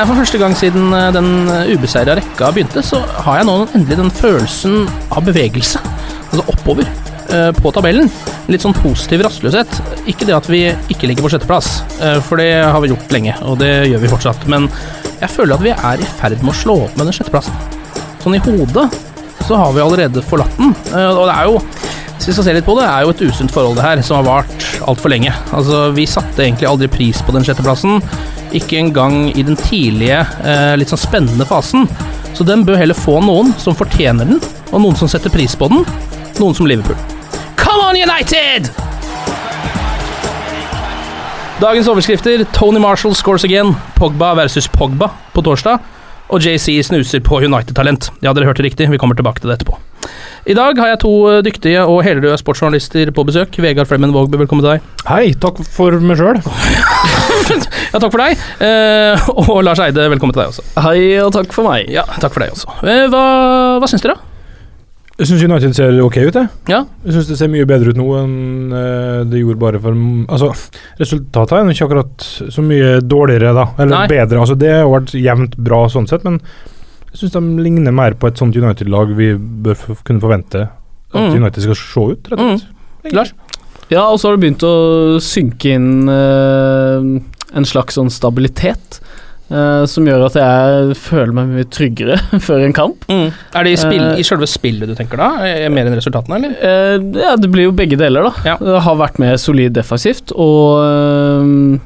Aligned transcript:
For 0.00 0.16
første 0.16 0.38
gang 0.40 0.54
siden 0.56 0.94
eh, 0.96 1.10
den 1.12 1.26
eh, 1.52 1.74
ubeseira 1.76 2.14
rekka 2.16 2.48
begynte, 2.54 2.80
så 2.84 3.02
har 3.26 3.40
jeg 3.40 3.48
nå 3.50 3.56
endelig 3.76 3.98
den 3.98 4.12
følelsen 4.14 4.86
av 5.12 5.26
bevegelse. 5.26 5.82
Altså 6.30 6.44
oppover 6.48 6.88
eh, 6.88 7.50
på 7.58 7.72
tabellen. 7.76 8.08
Litt 8.48 8.64
sånn 8.64 8.76
positiv 8.78 9.26
rastløshet. 9.26 9.74
Ikke 10.08 10.24
det 10.24 10.38
at 10.38 10.48
vi 10.48 10.62
ikke 10.94 11.10
ligger 11.10 11.26
på 11.26 11.34
sjetteplass, 11.34 11.68
for 12.26 12.40
det 12.40 12.48
har 12.64 12.80
vi 12.82 12.90
gjort 12.94 13.12
lenge, 13.12 13.36
og 13.44 13.60
det 13.60 13.70
gjør 13.90 14.00
vi 14.02 14.12
fortsatt. 14.14 14.48
Men 14.50 14.70
jeg 15.20 15.30
føler 15.34 15.58
at 15.58 15.66
vi 15.68 15.74
er 15.76 16.00
i 16.00 16.08
ferd 16.16 16.40
med 16.40 16.54
å 16.54 16.58
slå 16.62 16.78
opp 16.86 16.96
med 16.96 17.10
den 17.10 17.18
sjetteplassen. 17.18 17.60
Sånn 18.24 18.38
i 18.38 18.42
hodet 18.48 18.88
så 19.44 19.60
har 19.60 19.76
vi 19.76 19.84
allerede 19.84 20.24
forlatt 20.24 20.56
den. 20.58 20.72
Og 20.96 21.24
det 21.28 21.36
er 21.36 21.50
jo 21.50 21.60
hvis 22.20 22.28
vi 22.28 22.34
skal 22.36 22.44
se 22.50 22.52
litt 22.52 22.66
på 22.66 22.74
det, 22.76 22.84
er 22.84 23.06
jo 23.06 23.14
et 23.14 23.22
usunt 23.24 23.52
forhold 23.52 23.78
det 23.78 23.84
her, 23.84 24.00
som 24.04 24.18
har 24.18 24.26
vart 24.26 24.66
altfor 24.88 25.12
lenge. 25.12 25.32
Altså, 25.56 25.86
Vi 25.96 26.04
satte 26.08 26.44
egentlig 26.44 26.68
aldri 26.68 26.88
pris 26.92 27.22
på 27.24 27.32
den 27.32 27.46
sjetteplassen. 27.46 28.02
Ikke 28.52 28.80
engang 28.80 29.28
i 29.30 29.42
den 29.46 29.56
tidlige, 29.56 30.24
eh, 30.42 30.76
litt 30.76 30.90
sånn 30.90 30.98
spennende 30.98 31.46
fasen. 31.46 31.86
Så 32.34 32.46
den 32.46 32.64
bør 32.66 32.78
heller 32.80 32.98
få 32.98 33.20
noen 33.22 33.52
som 33.58 33.76
fortjener 33.78 34.26
den, 34.26 34.40
og 34.72 34.80
noen 34.80 34.96
som 34.98 35.08
setter 35.08 35.30
pris 35.30 35.54
på 35.54 35.68
den. 35.70 35.84
Noen 36.40 36.54
som 36.54 36.66
Liverpool. 36.66 36.96
Come 37.56 37.84
on, 37.86 37.96
United! 37.96 38.70
Dagens 41.60 41.88
overskrifter 41.92 42.42
Tony 42.56 42.80
Marshall 42.80 43.14
scores 43.14 43.44
again. 43.44 43.74
Pogba 43.94 44.34
versus 44.34 44.66
Pogba 44.66 45.10
på 45.34 45.42
torsdag. 45.44 45.78
Og 46.30 46.40
JC 46.40 46.80
snuser 46.86 47.20
på 47.20 47.42
United-talent. 47.44 48.10
Ja, 48.22 48.32
dere 48.32 48.48
hørte 48.48 48.64
riktig, 48.64 48.88
vi 48.90 48.98
kommer 48.98 49.18
tilbake 49.18 49.42
til 49.42 49.50
det 49.50 49.58
etterpå. 49.58 49.76
I 50.46 50.54
dag 50.56 50.78
har 50.80 50.94
jeg 50.94 51.02
to 51.02 51.12
eh, 51.28 51.42
dyktige 51.44 51.84
og 51.84 52.00
helrøde 52.06 52.38
sportsjournalister 52.40 53.12
på 53.12 53.26
besøk. 53.28 53.60
Vegard 53.60 53.90
Flemmen 53.90 54.14
Vågby, 54.14 54.40
velkommen 54.40 54.64
til 54.64 54.78
deg. 54.78 55.06
Hei, 55.10 55.34
takk 55.42 55.60
for 55.68 56.00
meg 56.00 56.22
sjøl. 56.22 56.40
Ja, 57.90 57.98
takk 57.98 58.12
for 58.12 58.20
deg. 58.22 58.40
Eh, 58.62 59.28
og 59.40 59.60
Lars 59.66 59.80
Eide, 59.82 60.04
velkommen 60.12 60.34
til 60.36 60.42
deg 60.44 60.50
også. 60.52 60.64
Hei, 60.84 60.98
og 61.22 61.32
takk 61.34 61.52
for 61.54 61.66
meg. 61.70 61.88
Ja, 61.92 62.04
takk 62.22 62.34
for 62.34 62.44
deg 62.44 62.52
også. 62.54 62.70
Eh, 62.86 63.06
hva, 63.10 63.22
hva 63.82 63.88
syns 63.90 64.04
dere? 64.04 64.18
Jeg 65.20 65.28
syns 65.28 65.42
United 65.44 65.74
ser 65.76 65.98
ok 66.00 66.16
ut, 66.30 66.36
jeg. 66.38 66.48
Ja. 66.70 66.78
Jeg 67.04 67.16
syns 67.16 67.28
det 67.28 67.36
ser 67.40 67.50
mye 67.52 67.66
bedre 67.68 67.92
ut 67.92 67.98
nå 68.00 68.06
enn 68.22 68.36
eh, 68.72 69.18
det 69.28 69.42
gjorde 69.42 69.60
bare 69.60 69.80
for 69.82 69.96
Altså, 70.32 70.48
resultatet 71.00 71.56
er 71.58 71.66
jo 71.66 71.74
ikke 71.74 71.88
akkurat 71.90 72.28
så 72.56 72.64
mye 72.64 72.94
dårligere, 73.04 73.52
da. 73.58 73.66
Eller 73.76 73.96
Nei. 73.98 74.06
bedre. 74.14 74.40
Altså, 74.40 74.56
det 74.60 74.72
har 74.78 74.88
vært 74.88 75.12
jevnt 75.20 75.58
bra 75.60 75.82
sånn 75.92 76.08
sett, 76.08 76.24
men 76.28 76.38
jeg 77.10 77.24
syns 77.24 77.34
de 77.36 77.42
ligner 77.66 77.92
mer 77.96 78.16
på 78.16 78.30
et 78.30 78.40
sånt 78.40 78.56
United-lag 78.56 79.12
vi 79.18 79.32
bør 79.36 79.76
f 79.76 80.04
kunne 80.06 80.22
forvente 80.22 80.68
at 80.70 80.76
Mm. 81.10 81.40
United 81.42 81.64
skal 81.64 81.74
se 81.74 82.02
ut, 82.14 82.28
rett 82.30 82.38
og 82.38 82.60
slett. 82.60 83.12
Lars? 83.16 83.32
Ja, 83.90 84.06
og 84.06 84.20
så 84.20 84.28
har 84.28 84.36
det 84.36 84.44
begynt 84.44 84.64
å 84.66 85.18
synke 85.24 85.74
inn 85.74 86.06
uh, 86.06 87.02
en 87.50 87.66
slags 87.66 87.98
sånn 87.98 88.10
stabilitet. 88.12 89.00
Uh, 89.50 89.82
som 89.90 90.06
gjør 90.06 90.28
at 90.28 90.36
jeg 90.38 90.94
føler 90.94 91.32
meg 91.34 91.48
mye 91.50 91.66
tryggere 91.74 92.20
før 92.46 92.62
en 92.62 92.74
kamp. 92.76 93.02
Mm. 93.10 93.32
Er 93.58 93.66
det 93.66 93.72
i, 93.74 93.80
spill, 93.80 94.04
uh, 94.12 94.20
i 94.20 94.26
selve 94.26 94.46
spillet 94.46 94.86
du 94.86 94.94
tenker 94.94 95.18
da? 95.18 95.30
Mer 95.74 95.90
enn 95.90 95.96
resultatene, 95.98 96.38
eller? 96.38 96.54
Uh, 96.62 97.18
ja, 97.18 97.32
det 97.34 97.50
blir 97.50 97.66
jo 97.66 97.74
begge 97.74 97.98
deler, 97.98 98.28
da. 98.28 98.44
Ja. 98.52 98.54
Det 98.62 98.84
har 98.86 99.00
vært 99.00 99.18
mer 99.22 99.40
solid 99.42 99.74
defensivt, 99.78 100.34
og 100.38 101.78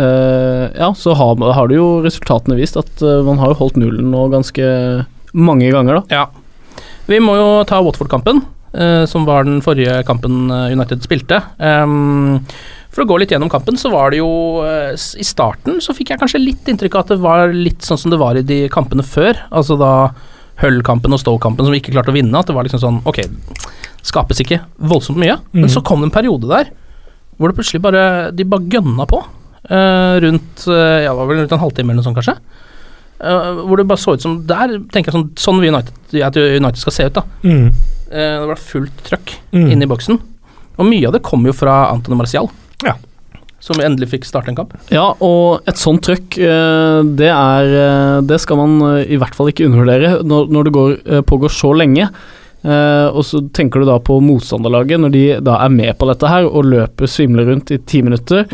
Ja, 0.00 0.86
så 0.96 1.12
har, 1.12 1.42
har 1.52 1.68
det 1.68 1.76
jo 1.76 1.98
resultatene 2.00 2.56
vist 2.56 2.78
at 2.80 3.02
man 3.26 3.36
har 3.42 3.50
jo 3.52 3.58
holdt 3.58 3.76
nullen 3.76 4.06
nå 4.14 4.22
ganske 4.32 4.64
mange 5.36 5.68
ganger, 5.74 6.00
da. 6.00 6.22
Ja. 6.22 6.80
Vi 7.10 7.18
må 7.20 7.34
jo 7.36 7.48
ta 7.68 7.82
Watford-kampen, 7.84 8.40
som 9.06 9.24
var 9.26 9.44
den 9.44 9.60
forrige 9.64 10.04
kampen 10.06 10.50
eh, 10.50 10.72
United 10.76 11.02
spilte. 11.02 11.40
For 12.90 13.04
å 13.04 13.06
gå 13.06 13.20
litt 13.22 13.30
gjennom 13.30 13.50
kampen, 13.50 13.76
så 13.78 13.90
var 13.92 14.10
det 14.10 14.18
jo 14.18 14.30
eh, 14.66 14.92
I 14.94 15.26
starten 15.26 15.78
så 15.82 15.94
fikk 15.94 16.10
jeg 16.10 16.20
kanskje 16.22 16.40
litt 16.42 16.66
inntrykk 16.70 16.96
av 16.98 17.04
at 17.04 17.12
det 17.14 17.20
var 17.22 17.52
litt 17.54 17.86
sånn 17.86 18.00
som 18.02 18.10
det 18.14 18.18
var 18.20 18.38
i 18.38 18.42
de 18.46 18.64
kampene 18.72 19.04
før. 19.06 19.38
Altså 19.54 19.76
da 19.78 19.92
Hull-kampen 20.60 21.14
og 21.16 21.20
Stoke-kampen 21.22 21.64
som 21.64 21.72
vi 21.72 21.78
ikke 21.80 21.94
klarte 21.94 22.12
å 22.12 22.16
vinne. 22.16 22.36
At 22.36 22.50
det 22.50 22.56
var 22.56 22.66
liksom 22.66 22.82
sånn 22.82 22.98
Ok, 23.08 23.22
skapes 24.04 24.42
ikke 24.42 24.58
voldsomt 24.78 25.20
mye. 25.22 25.38
Men 25.52 25.68
Mhm. 25.68 25.74
så 25.76 25.82
kom 25.86 26.00
det 26.02 26.10
en 26.10 26.16
periode 26.18 26.48
der 26.50 26.72
hvor 27.38 27.48
det 27.48 27.56
plutselig 27.56 27.80
bare 27.80 28.30
De 28.36 28.44
bare 28.44 28.68
gønna 28.68 29.06
på. 29.08 29.22
Uh, 29.70 30.18
rundt 30.20 30.66
uh, 30.66 31.00
Ja, 31.04 31.12
det 31.12 31.16
var 31.20 31.26
vel 31.30 31.38
rundt 31.40 31.52
en 31.52 31.62
halvtime 31.62 31.90
eller 31.92 32.02
noe 32.02 32.04
sånt, 32.04 32.16
kanskje. 32.18 32.36
Uh, 33.20 33.62
hvor 33.68 33.76
det 33.76 33.86
bare 33.86 34.00
så 34.00 34.14
ut 34.16 34.22
som 34.24 34.38
Der 34.48 34.78
tenker 34.90 35.12
jeg 35.12 35.14
sånn 35.14 35.30
Sånn 35.36 35.60
vil 35.60 35.68
United, 35.72 35.92
at 36.24 36.36
United 36.36 36.80
skal 36.80 36.92
se 36.96 37.04
ut, 37.06 37.12
da. 37.14 37.22
Mm. 37.44 37.70
Eh, 38.10 38.40
det 38.42 38.48
var 38.50 38.56
fullt 38.60 39.04
trøkk 39.06 39.36
Mm. 39.52 39.70
inn 39.72 39.82
i 39.82 39.86
boksen. 39.86 40.18
Og 40.78 40.86
mye 40.86 41.06
av 41.06 41.12
det 41.14 41.22
kom 41.22 41.44
jo 41.46 41.52
fra 41.52 41.90
Antony 41.92 42.16
Marcial. 42.16 42.48
Ja. 42.84 42.94
Som 43.60 43.76
endelig 43.84 44.08
fikk 44.08 44.24
starte 44.24 44.48
en 44.48 44.56
kamp. 44.56 44.72
Ja, 44.90 45.10
og 45.20 45.60
et 45.68 45.76
sånt 45.76 46.02
trøkk, 46.06 46.38
eh, 46.38 47.02
det 47.14 47.28
er 47.28 47.64
eh, 47.76 48.20
Det 48.22 48.40
skal 48.40 48.56
man 48.56 49.02
i 49.04 49.16
hvert 49.20 49.34
fall 49.36 49.48
ikke 49.52 49.66
undervurdere 49.68 50.22
når, 50.24 50.48
når 50.50 50.64
det 50.64 50.72
går, 50.72 51.22
pågår 51.28 51.50
så 51.52 51.74
lenge. 51.76 52.08
Eh, 52.64 53.08
og 53.12 53.22
så 53.24 53.40
tenker 53.52 53.80
du 53.80 53.86
da 53.86 53.98
på 53.98 54.18
motstanderlaget, 54.20 55.00
når 55.00 55.10
de 55.12 55.40
da 55.40 55.58
er 55.64 55.68
med 55.72 55.96
på 55.98 56.06
dette 56.08 56.28
her 56.28 56.44
og 56.48 56.64
løper 56.68 57.06
svimler 57.08 57.46
rundt 57.48 57.70
i 57.72 57.78
ti 57.78 58.02
minutter, 58.02 58.44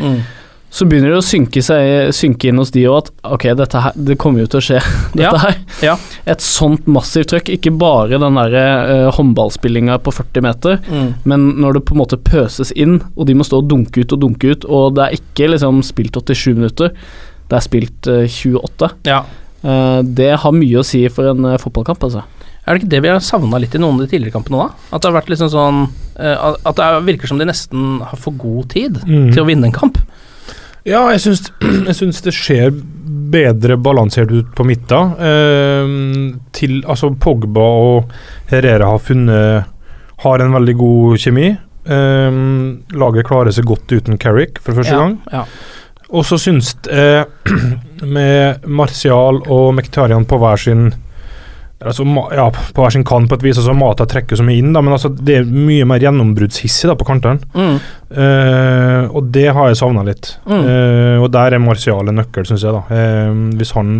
så 0.69 0.85
begynner 0.85 1.13
det 1.13 1.19
å 1.21 1.23
synke, 1.25 1.61
seg, 1.63 2.09
synke 2.13 2.49
inn 2.49 2.57
hos 2.59 2.71
de 2.75 2.83
òg 2.91 2.97
at 2.97 3.11
ok, 3.23 3.45
dette 3.57 3.79
her, 3.81 3.93
det 3.95 4.17
kommer 4.19 4.43
jo 4.43 4.49
til 4.51 4.59
å 4.59 4.65
skje, 4.65 4.81
dette 5.15 5.23
Ja, 5.23 5.31
her. 5.39 5.55
ja. 5.81 5.95
Et 6.27 6.43
sånt 6.43 6.85
massivt 6.91 7.29
trøkk, 7.31 7.49
ikke 7.55 7.71
bare 7.79 8.19
den 8.19 8.35
derre 8.37 8.65
uh, 9.07 9.11
håndballspillinga 9.15 9.97
på 10.03 10.11
40 10.13 10.43
meter, 10.43 10.77
Mm. 10.91 11.13
men 11.25 11.47
når 11.63 11.73
det 11.79 11.85
på 11.87 11.95
en 11.95 12.01
måte 12.03 12.19
pøses 12.19 12.71
inn, 12.75 12.99
og 13.15 13.25
de 13.29 13.33
må 13.39 13.47
stå 13.47 13.61
og 13.63 13.69
dunke 13.71 14.03
ut 14.03 14.13
og 14.13 14.19
dunke 14.25 14.51
ut, 14.51 14.65
og 14.67 14.95
det 14.99 15.05
er 15.07 15.17
ikke 15.21 15.49
liksom 15.55 15.81
spilt 15.87 16.19
87 16.19 16.53
minutter, 16.59 16.91
det 17.47 17.55
er 17.61 17.63
spilt 17.63 18.07
uh, 18.11 18.25
28. 18.27 18.91
Ja. 19.07 19.23
Uh, 19.63 20.01
det 20.03 20.33
har 20.43 20.51
mye 20.53 20.81
å 20.83 20.85
si 20.85 21.05
for 21.09 21.31
en 21.31 21.47
eh, 21.53 21.57
fotballkamp, 21.63 22.03
altså. 22.05 22.21
Er 22.67 22.75
det 22.75 22.81
ikke 22.83 22.91
det 22.91 22.99
vi 23.07 23.09
har 23.13 23.23
savna 23.23 23.57
litt 23.63 23.73
i 23.73 23.79
noen 23.79 23.95
av 23.95 24.03
de 24.03 24.11
tidligere 24.11 24.35
kampene 24.35 24.59
da? 24.59 24.67
At 24.91 24.99
det 25.01 25.07
har 25.09 25.15
vært 25.21 25.29
liksom 25.31 25.47
sånn 25.53 25.77
eh, 26.19 26.35
At 26.67 26.75
det 26.75 26.83
er- 26.83 27.05
virker 27.07 27.31
som 27.31 27.39
de 27.39 27.47
nesten 27.47 28.01
har 28.03 28.19
for 28.19 28.35
god 28.35 28.67
tid 28.73 28.97
Mm. 29.07 29.29
til 29.31 29.39
å 29.41 29.47
vinne 29.47 29.69
en 29.69 29.71
kamp. 29.71 29.97
Ja, 30.87 31.01
jeg 31.11 31.19
syns, 31.25 31.47
jeg 31.89 31.95
syns 31.97 32.21
det 32.25 32.33
ser 32.37 32.71
bedre 33.27 33.75
balansert 33.83 34.31
ut 34.31 34.51
på 34.55 34.63
midten. 34.67 35.15
Eh, 35.19 35.89
til, 36.55 36.77
altså 36.87 37.09
Pogba 37.19 37.65
og 37.87 38.13
Herrera 38.51 38.93
har 38.93 39.01
funnet 39.03 39.73
Har 40.23 40.41
en 40.41 40.55
veldig 40.55 40.73
god 40.79 41.17
kjemi. 41.21 41.49
Eh, 41.87 42.37
laget 42.97 43.27
klarer 43.27 43.53
seg 43.53 43.67
godt 43.69 43.91
uten 43.93 44.17
Carrick 44.17 44.57
for 44.63 44.73
første 44.79 44.95
Ja, 44.95 45.03
gang. 45.03 45.19
ja. 45.31 45.43
Og 46.09 46.23
så 46.23 46.37
syns 46.39 46.71
jeg 46.87 47.25
med 48.15 48.63
Martial 48.65 49.41
og 49.51 49.73
Mektarian 49.75 50.23
på 50.25 50.39
hver 50.39 50.57
sin 50.63 50.87
Altså, 51.77 52.03
ja, 52.33 52.47
på 52.49 52.81
hver 52.81 52.93
sin 52.95 53.05
kant, 53.05 53.29
på 53.29 53.37
et 53.37 53.43
vis. 53.45 53.59
Altså, 53.59 53.75
Mata 53.77 54.07
trekker 54.09 54.39
så 54.39 54.45
mye 54.45 54.57
inn, 54.57 54.71
da, 54.73 54.81
men 54.81 54.95
altså, 54.95 55.11
det 55.13 55.35
er 55.37 55.45
mye 55.45 55.85
mer 55.85 56.01
gjennombruddshissig 56.01 56.95
på 56.97 57.05
kantene. 57.05 57.37
Mm. 57.53 57.77
Uh, 58.17 59.03
og 59.13 59.29
det 59.35 59.45
har 59.53 59.69
jeg 59.69 59.77
savna 59.77 60.01
litt. 60.07 60.31
Mm. 60.47 60.63
Uh, 60.65 61.17
og 61.21 61.29
der 61.35 61.53
er 61.53 61.61
Martial 61.61 62.09
en 62.09 62.17
nøkkel, 62.17 62.47
syns 62.49 62.65
jeg. 62.65 62.73
da 62.73 62.83
Uh, 62.87 63.53
Hvis 63.59 63.75
han 63.77 63.91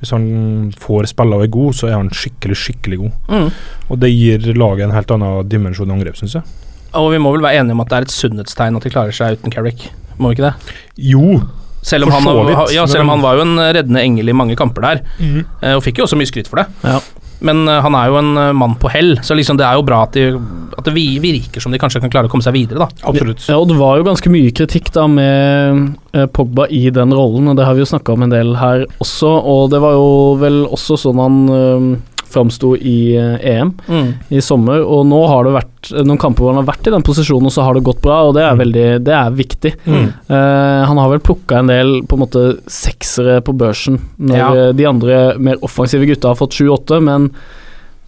Hvis 0.00 0.14
han 0.14 0.72
får 0.80 1.10
spille 1.10 1.36
og 1.36 1.44
er 1.44 1.52
god, 1.52 1.76
så 1.76 1.90
er 1.90 1.98
han 1.98 2.08
skikkelig, 2.08 2.56
skikkelig 2.56 2.98
god. 3.02 3.16
Mm. 3.28 3.48
Og 3.90 4.00
det 4.00 4.14
gir 4.14 4.46
laget 4.56 4.86
en 4.86 4.96
helt 4.96 5.10
annen 5.12 5.48
dimensjon 5.52 5.90
i 5.90 5.98
angrep, 5.98 6.16
syns 6.16 6.38
jeg. 6.38 6.60
Og 6.96 7.12
vi 7.12 7.20
må 7.20 7.34
vel 7.34 7.44
være 7.44 7.60
enige 7.60 7.76
om 7.76 7.82
at 7.84 7.90
det 7.90 7.98
er 7.98 8.06
et 8.08 8.14
sunnhetstegn 8.14 8.78
at 8.78 8.86
de 8.86 8.92
klarer 8.94 9.12
seg 9.14 9.36
uten 9.36 9.52
Carrick, 9.52 9.90
må 10.16 10.30
vi 10.30 10.38
ikke 10.38 10.48
det? 10.48 10.78
Jo, 11.12 11.42
Selv 11.82 12.06
om, 12.06 12.12
han, 12.12 12.50
ja, 12.74 12.84
selv 12.84 13.06
om 13.06 13.14
han 13.14 13.22
var 13.24 13.38
jo 13.38 13.46
en 13.46 13.56
reddende 13.56 14.02
engel 14.04 14.28
i 14.28 14.36
mange 14.36 14.56
kamper 14.58 14.84
der, 14.84 15.00
mm. 15.16 15.40
og 15.78 15.80
fikk 15.80 16.02
jo 16.02 16.04
også 16.04 16.18
mye 16.20 16.28
skryt 16.28 16.50
for 16.50 16.60
det. 16.60 16.66
Ja. 16.84 16.98
Men 17.40 17.64
eh, 17.68 17.80
han 17.82 17.96
er 17.96 18.10
jo 18.10 18.18
en 18.20 18.30
eh, 18.36 18.52
mann 18.56 18.76
på 18.80 18.90
hell, 18.92 19.14
så 19.24 19.36
liksom 19.36 19.58
det 19.60 19.66
er 19.66 19.78
jo 19.78 19.84
bra 19.86 20.02
at, 20.04 20.16
de, 20.16 20.36
at 20.76 20.86
det 20.86 20.94
virker 20.94 21.62
som 21.62 21.72
de 21.72 21.80
kanskje 21.80 22.02
kan 22.04 22.12
klare 22.12 22.28
å 22.28 22.32
komme 22.32 22.44
seg 22.44 22.56
videre, 22.56 22.84
da. 22.84 23.08
absolutt. 23.08 23.46
Ja, 23.48 23.56
og 23.58 23.70
det 23.70 23.78
var 23.80 23.98
jo 23.98 24.06
ganske 24.10 24.32
mye 24.32 24.52
kritikk 24.56 24.92
da 24.94 25.06
med 25.10 25.96
Pogba 26.36 26.68
i 26.68 26.86
den 26.94 27.14
rollen, 27.16 27.48
og 27.50 27.58
det 27.58 27.66
har 27.66 27.76
vi 27.76 27.84
jo 27.84 27.90
snakka 27.90 28.14
om 28.14 28.26
en 28.26 28.34
del 28.34 28.54
her 28.60 28.84
også, 29.00 29.30
og 29.30 29.70
det 29.72 29.80
var 29.82 29.96
jo 29.96 30.10
vel 30.40 30.62
også 30.68 30.98
sånn 31.00 31.22
han 31.22 31.40
uh, 31.48 31.90
framsto 32.30 32.72
i 32.76 33.14
eh, 33.18 33.36
EM 33.56 33.72
Mm. 33.88 34.08
i 34.30 34.40
sommer, 34.44 34.80
og 34.84 35.04
nå 35.10 35.18
har 35.28 35.44
det 35.46 35.52
vært 35.56 35.90
noen 36.06 36.18
kamper 36.20 36.44
hvor 36.44 36.52
han 36.54 36.60
har 36.64 36.68
vært 36.72 36.86
i 36.88 36.92
den 36.94 37.04
posisjonen, 37.06 37.46
og 37.48 37.54
så 37.54 37.64
har 37.66 37.74
det 37.74 37.82
gått 37.86 38.00
bra, 38.04 38.18
og 38.28 38.34
det 38.36 38.42
er 38.46 38.58
veldig 38.58 38.86
Det 39.04 39.14
er 39.16 39.30
viktig. 39.36 39.72
Mm. 39.86 40.08
Uh, 40.30 40.84
han 40.90 40.98
har 41.00 41.08
vel 41.14 41.22
plukka 41.24 41.58
en 41.60 41.70
del 41.70 41.94
på 42.06 42.16
en 42.18 42.22
måte 42.24 42.42
seksere 42.70 43.40
på 43.46 43.54
børsen, 43.56 43.98
når 44.18 44.36
Ja. 44.36 44.50
eh, 44.54 44.72
de 44.72 44.86
andre 44.86 45.38
mer 45.38 45.56
offensive 45.62 46.06
gutta 46.06 46.28
har 46.32 46.36
fått 46.40 46.52
sju-åtte, 46.58 47.00
men 47.02 47.30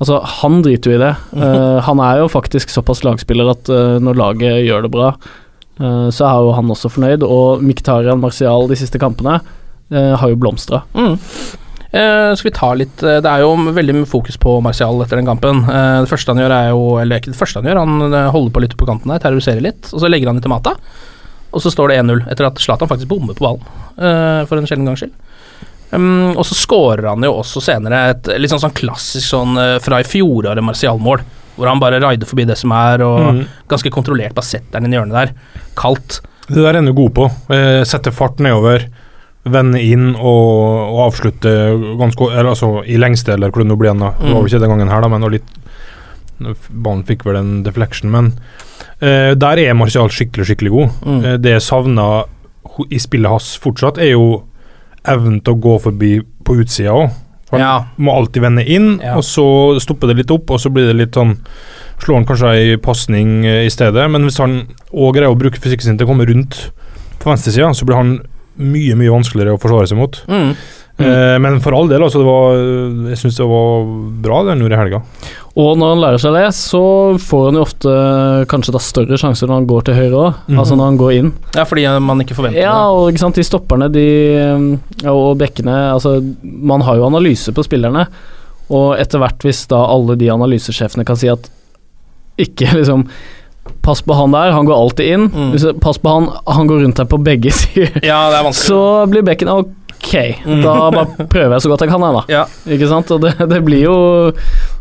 altså, 0.01 0.21
han 0.43 0.63
driter 0.63 0.91
jo 0.93 0.99
i 0.99 1.03
det. 1.05 1.15
Uh, 1.37 1.81
han 1.81 1.99
er 2.01 2.19
jo 2.23 2.29
faktisk 2.29 2.71
såpass 2.71 3.03
lagspiller 3.05 3.51
at 3.51 3.69
uh, 3.71 3.99
når 4.03 4.15
laget 4.21 4.67
gjør 4.67 4.83
det 4.83 4.91
bra, 4.93 5.15
så 5.83 6.27
er 6.29 6.37
jo 6.45 6.53
han 6.55 6.69
også 6.71 6.91
fornøyd, 6.93 7.23
og 7.27 7.63
Miktarian 7.65 8.21
Martial 8.21 8.69
de 8.69 8.77
siste 8.79 9.01
kampene 9.03 9.41
eh, 9.91 10.13
har 10.21 10.29
jo 10.31 10.37
blomstra. 10.39 10.83
Mm. 10.95 11.17
Eh, 11.93 12.35
skal 12.39 12.49
vi 12.49 12.55
ta 12.57 12.71
litt 12.73 13.03
eh, 13.05 13.19
Det 13.21 13.29
er 13.29 13.43
jo 13.45 13.51
veldig 13.77 13.95
mye 13.99 14.09
fokus 14.09 14.39
på 14.41 14.55
Martial 14.65 14.97
etter 15.05 15.19
den 15.21 15.27
kampen. 15.29 15.59
Eh, 15.69 15.99
det 16.01 16.09
første 16.09 16.33
han 16.33 16.41
gjør, 16.41 16.55
er 16.57 16.71
jo 16.73 16.85
Eller 17.03 17.21
ikke 17.21 17.35
det 17.35 17.37
første 17.41 17.61
han 17.61 17.69
gjør, 17.69 17.81
han 17.83 18.31
holder 18.33 18.55
på 18.55 18.63
litt 18.65 18.77
på 18.81 18.89
kanten 18.89 19.13
der, 19.13 19.21
terroriserer 19.21 19.61
litt, 19.65 19.91
og 19.93 20.01
så 20.01 20.09
legger 20.09 20.31
han 20.31 20.39
inn 20.41 20.47
til 20.47 20.53
Mata. 20.55 20.73
Og 21.53 21.61
så 21.61 21.69
står 21.75 21.93
det 21.93 21.99
1-0, 22.01 22.23
etter 22.33 22.49
at 22.49 22.63
Zlatan 22.65 22.89
faktisk 22.89 23.11
bommer 23.11 23.37
på 23.37 23.45
ballen, 23.45 24.47
for 24.49 24.57
en 24.57 24.65
sjelden 24.71 24.87
gangs 24.89 25.03
skyld. 25.05 25.13
Um, 25.93 26.31
og 26.33 26.47
så 26.49 26.57
scorer 26.57 27.11
han 27.11 27.21
jo 27.27 27.35
også 27.43 27.61
senere 27.61 27.99
et 28.15 28.31
litt 28.41 28.49
sånn, 28.49 28.63
sånn 28.63 28.73
klassisk 28.79 29.27
sånn 29.29 29.59
fra 29.85 29.99
i 30.01 30.07
fjoråret 30.09 30.65
Martial-mål, 30.65 31.21
hvor 31.59 31.69
han 31.69 31.83
bare 31.83 31.99
raider 32.01 32.25
forbi 32.31 32.47
det 32.49 32.57
som 32.57 32.73
er, 32.73 33.05
og 33.05 33.21
Mm. 33.35 33.43
ganske 33.69 33.93
kontrollert 33.93 34.33
bare 34.33 34.49
setter 34.49 34.81
den 34.81 34.95
i 34.95 34.97
hjørnet 34.97 35.13
der. 35.13 35.35
Kaldt. 35.77 36.23
Det 36.49 36.57
der 36.57 36.71
er 36.73 36.81
han 36.81 36.89
jo 36.89 36.97
god 37.03 37.13
på. 37.21 37.29
Eh, 37.53 37.85
sette 37.85 38.11
fart 38.17 38.41
nedover, 38.41 38.89
vende 39.45 39.81
inn 39.83 40.13
og, 40.15 40.93
og 40.93 41.01
avslutte 41.09 41.51
ganske 41.99 42.29
eller, 42.31 42.53
altså, 42.53 42.85
i 42.87 42.99
lengste, 43.01 43.35
eller 43.35 43.51
hvor 43.51 43.65
det 43.67 43.79
blir. 43.79 43.97
da. 43.99 44.13
Det 44.21 44.31
var 44.31 44.41
jo 44.41 44.47
ikke 44.51 44.63
den 44.63 44.75
gangen 44.75 44.93
her, 44.93 45.03
da, 45.03 45.11
men 45.11 45.27
litt 45.33 45.59
Ballen 46.43 47.05
fikk 47.07 47.25
vel 47.27 47.39
en 47.39 47.51
deflection, 47.63 48.11
men 48.11 48.33
uh, 49.03 49.33
der 49.39 49.61
er 49.63 49.77
Martial 49.79 50.11
skikkelig, 50.11 50.49
skikkelig 50.49 50.73
god. 50.75 50.97
Mm. 51.07 51.19
Uh, 51.23 51.35
det 51.43 51.57
jeg 51.57 51.67
savner 51.69 52.25
i 52.91 52.99
spillet 53.03 53.31
hans 53.31 53.53
fortsatt, 53.63 54.01
er 54.03 54.15
jo 54.15 54.43
evnen 55.07 55.41
til 55.45 55.55
å 55.55 55.63
gå 55.63 55.77
forbi 55.83 56.17
på 56.47 56.57
utsida 56.63 56.95
òg. 56.95 57.13
Han 57.53 57.61
Ja. 57.61 57.73
må 58.01 58.15
alltid 58.17 58.43
vende 58.43 58.65
inn, 58.65 58.99
Ja. 59.03 59.17
og 59.19 59.23
så 59.29 59.79
stopper 59.83 60.09
det 60.09 60.17
litt 60.23 60.31
opp, 60.31 60.51
og 60.51 60.59
så 60.59 60.71
blir 60.73 60.87
det 60.87 60.97
litt 60.97 61.15
sånn 61.19 61.39
Slår 62.03 62.17
han 62.17 62.25
kanskje 62.27 62.49
ei 62.51 62.77
pasning 62.83 63.45
uh, 63.47 63.63
i 63.63 63.71
stedet, 63.71 64.11
men 64.11 64.25
hvis 64.27 64.41
han 64.43 64.67
òg 64.91 65.15
greier 65.15 65.31
å 65.31 65.39
bruke 65.39 65.61
fysikken 65.63 65.85
sin 65.87 65.99
til 65.99 66.09
å 66.09 66.11
komme 66.11 66.27
rundt 66.27 66.73
på 67.21 67.31
venstresida, 67.31 67.69
så 67.71 67.87
blir 67.87 67.95
han 67.95 68.17
mye, 68.61 68.97
mye 68.99 69.13
vanskeligere 69.13 69.57
å 69.57 69.61
forsvare 69.63 69.89
seg 69.91 70.01
mot. 70.01 70.19
Mm. 70.29 70.55
Eh, 71.03 71.39
men 71.41 71.57
for 71.65 71.75
all 71.75 71.89
del, 71.89 72.03
altså, 72.05 72.21
det 72.21 72.29
var, 72.29 72.59
jeg 73.11 73.21
syns 73.23 73.39
det 73.41 73.47
var 73.49 73.87
bra 74.25 74.43
det 74.45 74.53
han 74.53 74.65
gjorde 74.65 74.77
i 74.77 74.81
helga. 74.81 75.01
Og 75.63 75.73
når 75.81 75.93
han 75.93 76.03
lærer 76.03 76.23
seg 76.23 76.37
det, 76.37 76.45
så 76.57 76.83
får 77.21 77.47
han 77.49 77.59
jo 77.59 77.65
ofte 77.65 77.95
kanskje 78.53 78.75
da 78.77 78.83
større 78.83 79.19
sjanser 79.21 79.49
når 79.49 79.61
han 79.61 79.71
går 79.73 79.89
til 79.89 79.99
høyre 79.99 80.21
òg, 80.21 80.39
mm. 80.47 80.61
altså 80.63 80.79
når 80.79 80.91
han 80.91 81.01
går 81.01 81.17
inn. 81.19 81.33
Ja, 81.57 81.67
fordi 81.69 81.87
man 82.05 82.25
ikke 82.25 82.37
forventer 82.39 82.65
Ja, 82.65 82.77
og 82.93 83.11
ikke 83.11 83.25
sant, 83.25 83.41
de 83.41 83.47
stopperne 83.47 83.91
de, 83.93 84.07
og 85.11 85.35
bekkene 85.41 85.75
Altså, 85.93 86.17
man 86.43 86.85
har 86.87 87.01
jo 87.01 87.09
analyse 87.09 87.53
på 87.53 87.67
spillerne, 87.67 88.07
og 88.73 88.95
etter 88.97 89.21
hvert, 89.21 89.45
hvis 89.45 89.67
da 89.69 89.83
alle 89.93 90.17
de 90.21 90.31
analysesjefene 90.33 91.05
kan 91.09 91.19
si 91.21 91.29
at 91.33 91.51
ikke 92.41 92.73
liksom 92.79 93.09
Pass 93.83 94.03
på 94.07 94.15
han 94.15 94.31
der, 94.35 94.53
han 94.55 94.67
går 94.69 94.77
alltid 94.79 95.09
inn. 95.17 95.25
Mm. 95.35 95.49
Hvis, 95.57 95.65
pass 95.83 95.99
på 95.99 96.11
han, 96.15 96.29
han 96.47 96.69
går 96.71 96.85
rundt 96.85 96.99
her 97.03 97.09
på 97.11 97.19
begge 97.27 97.51
sider. 97.61 97.97
Ja, 98.07 98.29
det 98.31 98.39
er 98.39 98.45
vanskelig. 98.47 98.69
Så 98.71 98.83
blir 99.11 99.23
bekken 99.27 99.51
ok, 99.51 99.73
Mm. 100.03 100.63
da 100.65 100.73
bare 100.91 101.27
prøver 101.31 101.53
jeg 101.55 101.63
så 101.63 101.69
godt 101.71 101.83
jeg 101.85 101.91
kan, 101.93 102.03
jeg, 102.03 102.15
da. 102.17 102.23
Ja. 102.33 102.41
Ikke 102.75 102.89
sant? 102.91 103.11
Og 103.15 103.21
det, 103.23 103.37
det 103.51 103.61
blir 103.63 103.85
jo 103.85 103.95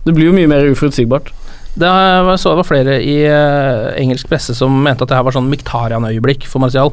Det 0.06 0.16
blir 0.18 0.32
jo 0.32 0.34
mye 0.34 0.50
mer 0.50 0.66
uforutsigbart. 0.72 1.30
Det 1.78 1.88
var, 1.88 2.36
så 2.42 2.50
det 2.52 2.58
var 2.64 2.68
flere 2.68 2.96
i 3.06 3.14
uh, 3.30 3.92
engelsk 4.02 4.28
presse 4.28 4.56
som 4.58 4.74
mente 4.84 5.06
at 5.06 5.12
det 5.12 5.16
her 5.20 5.24
var 5.28 5.36
sånn 5.38 5.48
Miktarian-øyeblikk 5.52 6.48
for 6.50 6.60
Martial. 6.66 6.90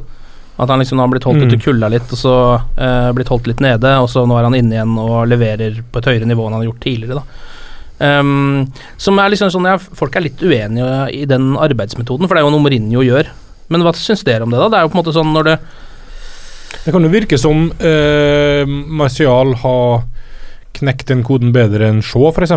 At 0.61 0.69
han 0.71 0.79
liksom 0.83 1.01
har 1.01 1.09
blitt 1.09 1.25
holdt 1.25 1.41
Mm. 1.41 1.49
ut 1.49 1.57
i 1.57 1.61
kulda 1.65 1.89
litt, 1.93 2.13
og 2.13 2.19
så 2.21 2.35
uh, 2.61 3.09
blitt 3.17 3.29
holdt 3.33 3.47
litt 3.49 3.61
nede, 3.65 3.95
og 4.03 4.09
så 4.13 4.27
nå 4.29 4.37
er 4.39 4.47
han 4.51 4.55
inne 4.59 4.77
igjen 4.77 4.95
og 5.01 5.25
leverer 5.31 5.81
på 5.93 5.99
et 6.03 6.09
høyere 6.13 6.29
nivå 6.29 6.47
enn 6.49 6.57
han 6.59 6.63
har 6.65 6.69
gjort 6.73 6.85
tidligere, 6.85 7.21
da. 7.23 7.45
Ehm, 7.99 8.69
som 9.01 9.19
er 9.19 9.33
liksom 9.33 9.51
sånn 9.51 9.67
ja, 9.67 9.75
Folk 9.79 10.15
er 10.15 10.23
litt 10.29 10.39
uenige 10.39 11.09
i 11.15 11.25
den 11.27 11.57
arbeidsmetoden, 11.59 12.29
for 12.29 12.37
det 12.37 12.43
er 12.43 12.47
jo 12.47 12.53
noe 12.55 12.63
Mourinho 12.63 13.03
gjør. 13.03 13.33
Men 13.73 13.85
hva 13.85 13.93
syns 13.99 14.23
dere 14.27 14.47
om 14.47 14.55
det, 14.55 14.61
da? 14.61 14.69
Det 14.71 14.79
er 14.79 14.87
jo 14.87 14.93
på 14.93 14.99
en 14.99 15.03
måte 15.03 15.17
sånn 15.17 15.35
når 15.35 15.49
det 15.49 15.57
Det 16.85 16.95
kan 16.95 17.05
jo 17.05 17.11
virke 17.13 17.41
som 17.41 17.67
eh, 17.81 18.63
Martial 18.69 19.57
har 19.65 20.07
knekt 20.79 21.11
den 21.11 21.25
koden 21.27 21.51
bedre 21.53 21.89
enn 21.91 22.05
Shaw, 22.05 22.31
f.eks. 22.31 22.55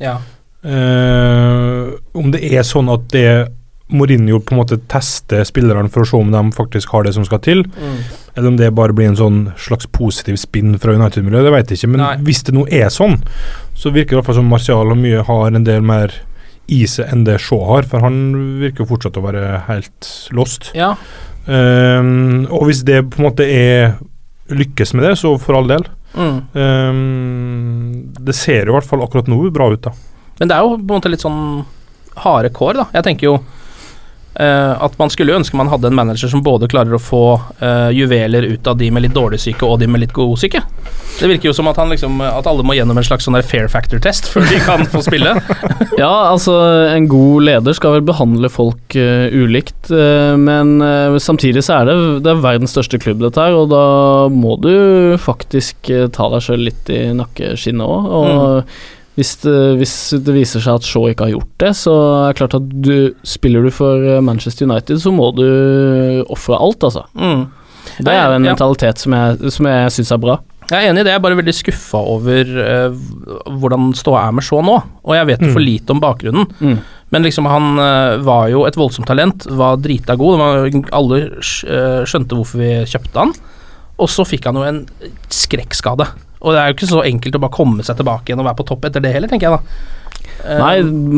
Ja. 0.00 0.18
Eh, 0.64 1.92
om 2.16 2.30
det 2.32 2.44
er 2.46 2.64
sånn 2.64 2.88
at 2.92 3.08
det 3.12 3.28
Mourinho 3.94 4.40
på 4.42 4.54
en 4.54 4.60
måte 4.60 4.78
tester 4.90 5.44
spillerne 5.48 5.88
for 5.90 6.02
å 6.04 6.08
se 6.10 6.16
om 6.18 6.30
de 6.34 6.42
faktisk 6.56 6.90
har 6.94 7.04
det 7.06 7.14
som 7.16 7.24
skal 7.24 7.38
til, 7.44 7.64
Mm. 7.64 7.96
eller 8.36 8.48
om 8.48 8.56
det 8.58 8.72
bare 8.74 8.92
blir 8.92 9.06
en 9.08 9.16
sånn 9.16 9.40
slags 9.56 9.86
positiv 9.86 10.36
spinn 10.36 10.76
fra 10.78 10.92
United-miljøet, 10.94 11.44
det 11.46 11.52
vet 11.54 11.68
jeg 11.70 11.78
ikke. 11.78 11.90
Men 11.96 12.00
Nei. 12.00 12.16
hvis 12.26 12.42
det 12.44 12.54
nå 12.54 12.66
er 12.70 12.88
sånn, 12.90 13.20
så 13.74 13.90
virker 13.94 14.10
det 14.10 14.12
i 14.12 14.20
hvert 14.20 14.26
fall 14.26 14.40
som 14.42 14.48
Martial 14.50 14.90
og 14.90 14.98
mye 14.98 15.22
har 15.24 15.46
en 15.54 15.64
del 15.64 15.80
mer 15.82 16.12
i 16.68 16.84
seg 16.88 17.10
enn 17.12 17.24
det 17.24 17.38
Shaw 17.40 17.64
har, 17.68 17.82
for 17.82 18.00
han 18.00 18.32
virker 18.60 18.84
jo 18.86 18.90
fortsatt 18.96 19.18
å 19.20 19.22
være 19.26 19.66
helt 19.66 20.10
lost. 20.32 20.70
ja. 20.74 20.94
Um, 21.46 22.46
og 22.48 22.62
hvis 22.70 22.82
det 22.88 23.02
på 23.12 23.18
en 23.20 23.26
måte 23.26 23.44
er 23.44 23.98
lykkes 24.48 24.94
med 24.94 25.04
det, 25.04 25.18
så 25.20 25.38
for 25.38 25.58
all 25.58 25.66
del. 25.68 25.84
Mm. 26.16 26.38
Um, 26.54 28.14
det 28.24 28.34
ser 28.34 28.64
jo 28.64 28.72
i 28.72 28.76
hvert 28.78 28.88
fall 28.88 29.02
akkurat 29.04 29.28
nå 29.30 29.38
bra 29.52 29.68
ut, 29.72 29.82
da. 29.84 29.92
Men 30.40 30.48
det 30.50 30.56
er 30.56 30.64
jo 30.64 30.76
på 30.78 30.80
en 30.94 31.00
måte 31.00 31.10
litt 31.12 31.20
sånn 31.24 31.64
harde 32.24 32.50
kår, 32.54 32.78
da. 32.80 32.86
Jeg 32.94 33.04
tenker 33.08 33.28
jo 33.28 33.34
at 34.34 34.96
man 34.98 35.12
skulle 35.12 35.36
ønske 35.36 35.54
man 35.54 35.68
hadde 35.70 35.86
en 35.86 35.94
manager 35.94 36.30
som 36.32 36.42
både 36.42 36.66
klarer 36.66 36.96
å 36.96 36.98
få 36.98 37.22
uh, 37.60 37.90
juveler 37.94 38.42
ut 38.50 38.66
av 38.66 38.78
de 38.80 38.88
med 38.90 39.04
litt 39.04 39.14
dårlig 39.14 39.38
syke 39.44 39.62
og 39.68 39.78
de 39.78 39.86
med 39.86 40.02
litt 40.02 40.14
god 40.16 40.34
syke. 40.42 40.62
Det 41.20 41.28
virker 41.30 41.48
jo 41.48 41.54
som 41.54 41.68
at, 41.70 41.78
han 41.78 41.92
liksom, 41.92 42.18
at 42.26 42.46
alle 42.50 42.64
må 42.66 42.74
gjennom 42.74 42.98
en 42.98 43.06
slags 43.06 43.28
sånn 43.28 43.38
fair 43.46 43.68
factor-test 43.70 44.26
før 44.32 44.48
de 44.50 44.58
kan 44.64 44.82
få 44.90 45.04
spille. 45.06 45.36
Ja, 45.94 46.10
altså 46.32 46.52
en 46.90 47.06
god 47.06 47.44
leder 47.46 47.76
skal 47.76 47.94
vel 47.96 48.06
behandle 48.06 48.48
folk 48.50 48.96
uh, 48.98 49.30
ulikt, 49.30 49.92
uh, 49.92 50.34
men 50.40 50.80
eh, 50.82 51.16
samtidig 51.22 51.62
så 51.64 51.78
er 51.78 51.88
det, 51.88 51.94
det 52.24 52.32
er 52.32 52.42
verdens 52.42 52.74
største 52.74 52.98
klubb 53.02 53.22
dette 53.22 53.40
her, 53.40 53.54
og 53.56 53.70
da 53.72 53.84
må 54.32 54.56
du 54.62 54.74
faktisk 55.22 55.90
eh, 55.92 56.08
ta 56.12 56.28
deg 56.32 56.44
sjøl 56.44 56.66
litt 56.68 56.90
i 56.92 57.00
nakkeskinnet 57.16 57.86
òg. 57.86 58.10
Og 58.18 58.74
hvis, 59.14 59.34
det, 59.44 59.56
hvis 59.78 59.94
det 60.26 60.34
viser 60.34 60.62
seg 60.64 60.80
at 60.80 60.86
Shaw 60.88 61.08
ikke 61.12 61.28
har 61.28 61.34
gjort 61.36 61.52
det, 61.62 61.72
så 61.78 61.92
er 62.24 62.32
det 62.32 62.38
klart 62.40 62.56
at 62.58 62.72
du 62.82 62.96
spiller 63.22 63.62
du 63.62 63.70
for 63.74 64.02
eh, 64.02 64.22
Manchester 64.24 64.66
United, 64.66 64.98
så 65.02 65.12
må 65.14 65.28
du 65.36 65.44
ofre 66.34 66.58
alt, 66.58 66.82
altså. 66.88 67.04
Mm. 67.14 67.44
Det 68.00 68.10
er 68.10 68.24
jo 68.26 68.34
en 68.40 68.44
Ja. 68.48 68.50
mentalitet 68.54 68.98
som 68.98 69.12
jeg, 69.14 69.52
som 69.54 69.66
jeg 69.70 69.92
syns 69.94 70.10
er 70.16 70.18
bra. 70.24 70.38
Jeg 70.70 70.80
er 70.80 70.90
enig 70.90 71.02
i 71.02 71.04
det, 71.04 71.12
jeg 71.12 71.20
er 71.20 71.24
bare 71.26 71.36
veldig 71.36 71.52
skuffa 71.54 72.00
over 72.00 72.48
uh, 72.56 72.94
hvordan 73.60 73.90
ståa 73.94 74.22
er 74.26 74.32
med 74.32 74.46
Shaw 74.46 74.62
nå. 74.64 74.78
Og 75.04 75.12
jeg 75.14 75.28
vet 75.28 75.42
mm. 75.44 75.50
for 75.52 75.60
lite 75.60 75.92
om 75.92 76.00
bakgrunnen. 76.00 76.46
Mm. 76.58 76.78
Men 77.12 77.22
liksom 77.26 77.44
han 77.46 77.66
uh, 77.76 78.16
var 78.24 78.48
jo 78.48 78.62
et 78.64 78.78
voldsomt 78.80 79.06
talent, 79.06 79.44
var 79.60 79.76
drita 79.84 80.16
god. 80.16 80.40
Var, 80.40 80.70
alle 80.96 81.18
skj- 81.44 82.08
skjønte 82.08 82.38
hvorfor 82.40 82.62
vi 82.64 82.70
kjøpte 82.88 83.20
han. 83.26 83.34
Og 84.00 84.08
så 84.10 84.24
fikk 84.26 84.48
han 84.48 84.56
jo 84.58 84.64
en 84.66 84.80
skrekkskade. 85.30 86.08
Og 86.44 86.52
det 86.52 86.60
er 86.60 86.70
jo 86.70 86.76
ikke 86.76 86.90
så 86.92 87.02
enkelt 87.08 87.36
å 87.38 87.42
bare 87.46 87.56
komme 87.56 87.82
seg 87.86 87.96
tilbake 87.96 88.28
igjen 88.30 88.40
og 88.44 88.46
være 88.50 88.60
på 88.60 88.66
topp 88.68 88.84
etter 88.90 89.00
det 89.04 89.14
heller, 89.16 89.30
tenker 89.32 89.48
jeg 89.48 89.58
da. 89.58 89.62
Eh, 90.44 90.58
Nei, 90.60 90.74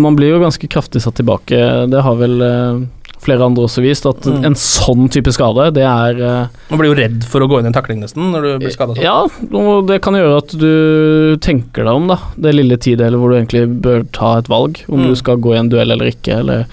man 0.06 0.14
blir 0.18 0.30
jo 0.36 0.42
ganske 0.44 0.68
kraftig 0.70 1.02
satt 1.02 1.16
tilbake. 1.18 1.58
Det 1.90 2.02
har 2.06 2.14
vel 2.20 2.36
eh, 2.46 2.84
flere 3.26 3.42
andre 3.48 3.64
også 3.66 3.82
vist, 3.82 4.06
at 4.06 4.22
Mm. 4.28 4.44
en 4.46 4.54
sånn 4.54 5.08
type 5.10 5.32
skade, 5.34 5.72
det 5.74 5.82
er 5.82 6.20
eh, 6.22 6.46
Man 6.70 6.78
blir 6.78 6.92
jo 6.92 6.98
redd 7.00 7.24
for 7.26 7.40
å 7.42 7.48
gå 7.50 7.58
inn 7.58 7.66
i 7.66 7.70
en 7.72 7.74
takling 7.74 7.98
nesten 8.04 8.28
når 8.30 8.42
du 8.46 8.58
blir 8.62 8.70
skada 8.74 8.94
sånn. 8.94 9.02
Ja, 9.02 9.24
og 9.26 9.88
det 9.88 9.98
kan 10.04 10.14
gjøre 10.14 10.36
at 10.44 10.54
du 10.54 11.36
tenker 11.42 11.82
deg 11.88 11.90
om, 11.96 12.06
da. 12.12 12.20
Det 12.38 12.54
lille 12.54 12.78
tidelet 12.78 13.18
hvor 13.18 13.32
du 13.34 13.38
egentlig 13.40 13.64
bør 13.82 14.06
ta 14.14 14.36
et 14.38 14.46
valg, 14.52 14.78
om 14.88 15.00
Mm. 15.02 15.08
du 15.10 15.16
skal 15.18 15.36
gå 15.42 15.54
i 15.56 15.58
en 15.58 15.68
duell 15.72 15.90
eller 15.90 16.06
ikke, 16.12 16.38
eller 16.44 16.66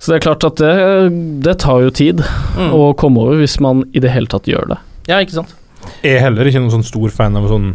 Så 0.00 0.12
det 0.12 0.16
er 0.22 0.24
klart 0.34 0.44
at 0.44 0.56
det, 0.60 1.42
det 1.42 1.58
tar 1.60 1.80
jo 1.80 1.90
tid 1.90 2.18
Mm. 2.56 2.72
å 2.72 2.94
komme 2.96 3.18
over 3.20 3.36
hvis 3.40 3.58
man 3.60 3.84
i 3.94 3.98
det 4.00 4.10
hele 4.12 4.26
tatt 4.26 4.44
gjør 4.44 4.68
det. 4.68 4.78
Ja, 5.08 5.16
ikke 5.20 5.32
sant. 5.42 5.54
Jeg 6.02 6.16
er 6.18 6.20
heller 6.26 6.44
ikke 6.50 6.60
noen 6.62 6.70
sånn 6.78 6.84
stor 6.86 7.10
fan 7.10 7.36
av 7.36 7.48
sånn 7.48 7.74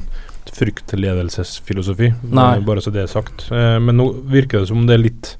fryktledelsesfilosofi, 0.60 2.10
Nei. 2.34 2.60
bare 2.66 2.82
så 2.82 2.92
det 2.92 3.04
er 3.04 3.12
sagt. 3.12 3.48
Eh, 3.51 3.78
men 3.80 3.98
nå 4.00 4.10
virker 4.32 4.60
det 4.63 4.68
som 4.72 4.86
det 4.88 4.96
er 4.98 5.04
litt 5.04 5.36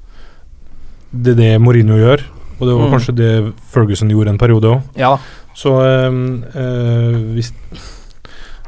Det 1.12 1.32
er 1.32 1.38
det 1.40 1.60
Mourinho 1.60 1.96
gjør, 1.98 2.20
og 2.60 2.66
det 2.68 2.74
var 2.76 2.86
Mm. 2.86 2.92
kanskje 2.94 3.14
det 3.16 3.52
Ferguson 3.72 4.08
gjorde 4.10 4.28
en 4.30 4.38
periode 4.38 4.62
òg. 4.70 4.82
Ja. 4.96 5.16
Så 5.54 5.72
eh, 5.82 6.06
eh, 6.54 7.16
hvis 7.34 7.52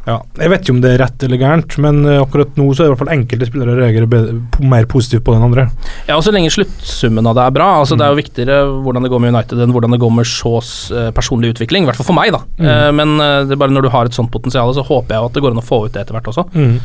Ja, 0.07 0.17
jeg 0.39 0.51
vet 0.51 0.65
ikke 0.65 0.75
om 0.77 0.81
det 0.83 0.95
er 0.95 1.03
rett 1.05 1.27
eller 1.27 1.39
gærent, 1.41 1.77
men 1.83 2.01
eh, 2.07 2.21
akkurat 2.23 2.57
nå 2.59 2.69
så 2.71 2.83
er 2.83 2.87
det 2.87 2.91
i 2.91 2.95
hvert 2.95 3.03
fall 3.05 3.15
enkelte 3.17 3.49
spillere 3.51 3.77
reagerer 3.79 4.11
bedre- 4.11 4.63
mer 4.73 4.87
positivt 4.91 5.25
på 5.27 5.35
den 5.35 5.47
andre. 5.47 5.69
Ja, 6.09 6.17
og 6.17 6.25
så 6.27 6.33
lenge 6.35 6.51
sluttsummen 6.55 7.27
av 7.29 7.37
det 7.39 7.45
er 7.49 7.55
bra. 7.59 7.69
Altså 7.83 7.99
Det 7.99 8.07
er 8.07 8.15
jo 8.15 8.23
viktigere 8.23 8.59
hvordan 8.85 9.07
det 9.07 9.13
går 9.13 9.23
med 9.23 9.35
United 9.35 9.63
enn 9.63 9.75
hvordan 9.75 9.95
det 9.95 10.03
går 10.03 10.17
med 10.21 10.29
Shaws 10.29 10.73
personlig 10.93 11.33
personlige 11.33 11.57
utvikling. 11.57 11.85
I 11.85 11.91
hvert 11.91 12.01
fall 12.01 12.11
for 12.11 12.19
meg, 12.19 12.33
da. 12.35 12.43
Mm. 12.59 12.69
Eh, 12.69 12.91
men 12.99 13.17
eh, 13.21 13.41
det 13.47 13.57
er 13.57 13.63
bare 13.63 13.75
når 13.75 13.87
du 13.87 13.93
har 13.95 14.07
et 14.09 14.17
sånt 14.17 14.33
potensial, 14.33 14.73
så 14.75 14.85
håper 14.85 15.17
jeg 15.17 15.31
at 15.31 15.35
det 15.35 15.43
går 15.43 15.55
an 15.55 15.63
å 15.63 15.67
få 15.67 15.87
ut 15.87 15.93
det 15.95 16.05
etter 16.05 16.17
hvert 16.17 16.31
også. 16.33 16.47
Mm. 16.53 16.79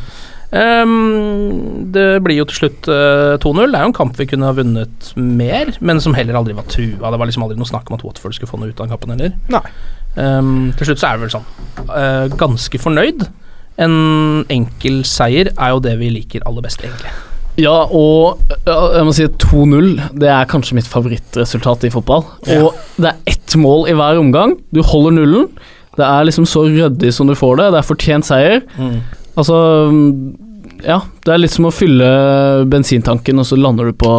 Um, 0.48 1.90
det 1.92 2.22
blir 2.24 2.38
jo 2.38 2.46
til 2.48 2.62
slutt 2.62 2.88
uh, 2.88 3.36
2-0. 3.36 3.68
Det 3.68 3.76
er 3.76 3.84
jo 3.84 3.90
en 3.90 3.98
kamp 3.98 4.16
vi 4.16 4.26
kunne 4.30 4.48
ha 4.48 4.56
vunnet 4.56 5.10
mer, 5.20 5.74
men 5.84 6.00
som 6.00 6.16
heller 6.16 6.38
aldri 6.38 6.56
var 6.56 6.68
trua. 6.72 7.10
Det 7.12 7.20
var 7.20 7.28
liksom 7.28 7.44
aldri 7.44 7.58
noe 7.60 7.68
snakk 7.68 7.90
om 7.90 7.98
at 7.98 8.04
Watford 8.06 8.36
skulle 8.36 8.48
få 8.48 8.60
noe 8.62 8.72
ut 8.72 8.80
av 8.80 8.88
kampen 8.94 9.12
heller. 9.12 9.34
Nei. 9.52 9.64
Ehm, 10.18 10.70
til 10.78 10.90
slutt 10.90 11.02
så 11.02 11.10
er 11.10 11.18
det 11.18 11.26
vel 11.26 11.34
sånn 11.36 11.48
uh, 11.88 12.26
ganske 12.40 12.80
fornøyd. 12.82 13.26
En 13.78 13.96
enkel 14.50 15.02
seier 15.06 15.52
er 15.54 15.74
jo 15.74 15.82
det 15.84 15.94
vi 16.00 16.10
liker 16.16 16.44
aller 16.48 16.64
best, 16.64 16.82
egentlig. 16.82 17.12
Ja, 17.58 17.74
og 17.90 18.38
jeg 18.66 19.06
må 19.06 19.12
si 19.14 19.24
2-0, 19.42 19.88
det 20.22 20.28
er 20.30 20.50
kanskje 20.50 20.76
mitt 20.78 20.86
favorittresultat 20.90 21.88
i 21.88 21.90
fotball. 21.90 22.22
Og 22.54 22.76
det 22.98 23.10
er 23.10 23.32
ett 23.34 23.56
mål 23.58 23.88
i 23.90 23.96
hver 23.98 24.20
omgang. 24.20 24.54
Du 24.74 24.78
holder 24.86 25.16
nullen. 25.16 25.48
Det 25.98 26.06
er 26.06 26.28
liksom 26.28 26.46
så 26.46 26.62
ryddig 26.68 27.10
som 27.14 27.26
du 27.26 27.34
får 27.38 27.58
det. 27.58 27.72
Det 27.74 27.80
er 27.80 27.88
fortjent 27.88 28.28
seier. 28.28 28.62
Altså 29.38 29.58
Ja, 30.86 31.00
det 31.26 31.32
er 31.34 31.40
litt 31.42 31.50
som 31.50 31.66
å 31.66 31.74
fylle 31.74 32.06
bensintanken, 32.70 33.42
og 33.42 33.48
så 33.48 33.58
lander 33.58 33.90
du 33.90 33.98
på 33.98 34.12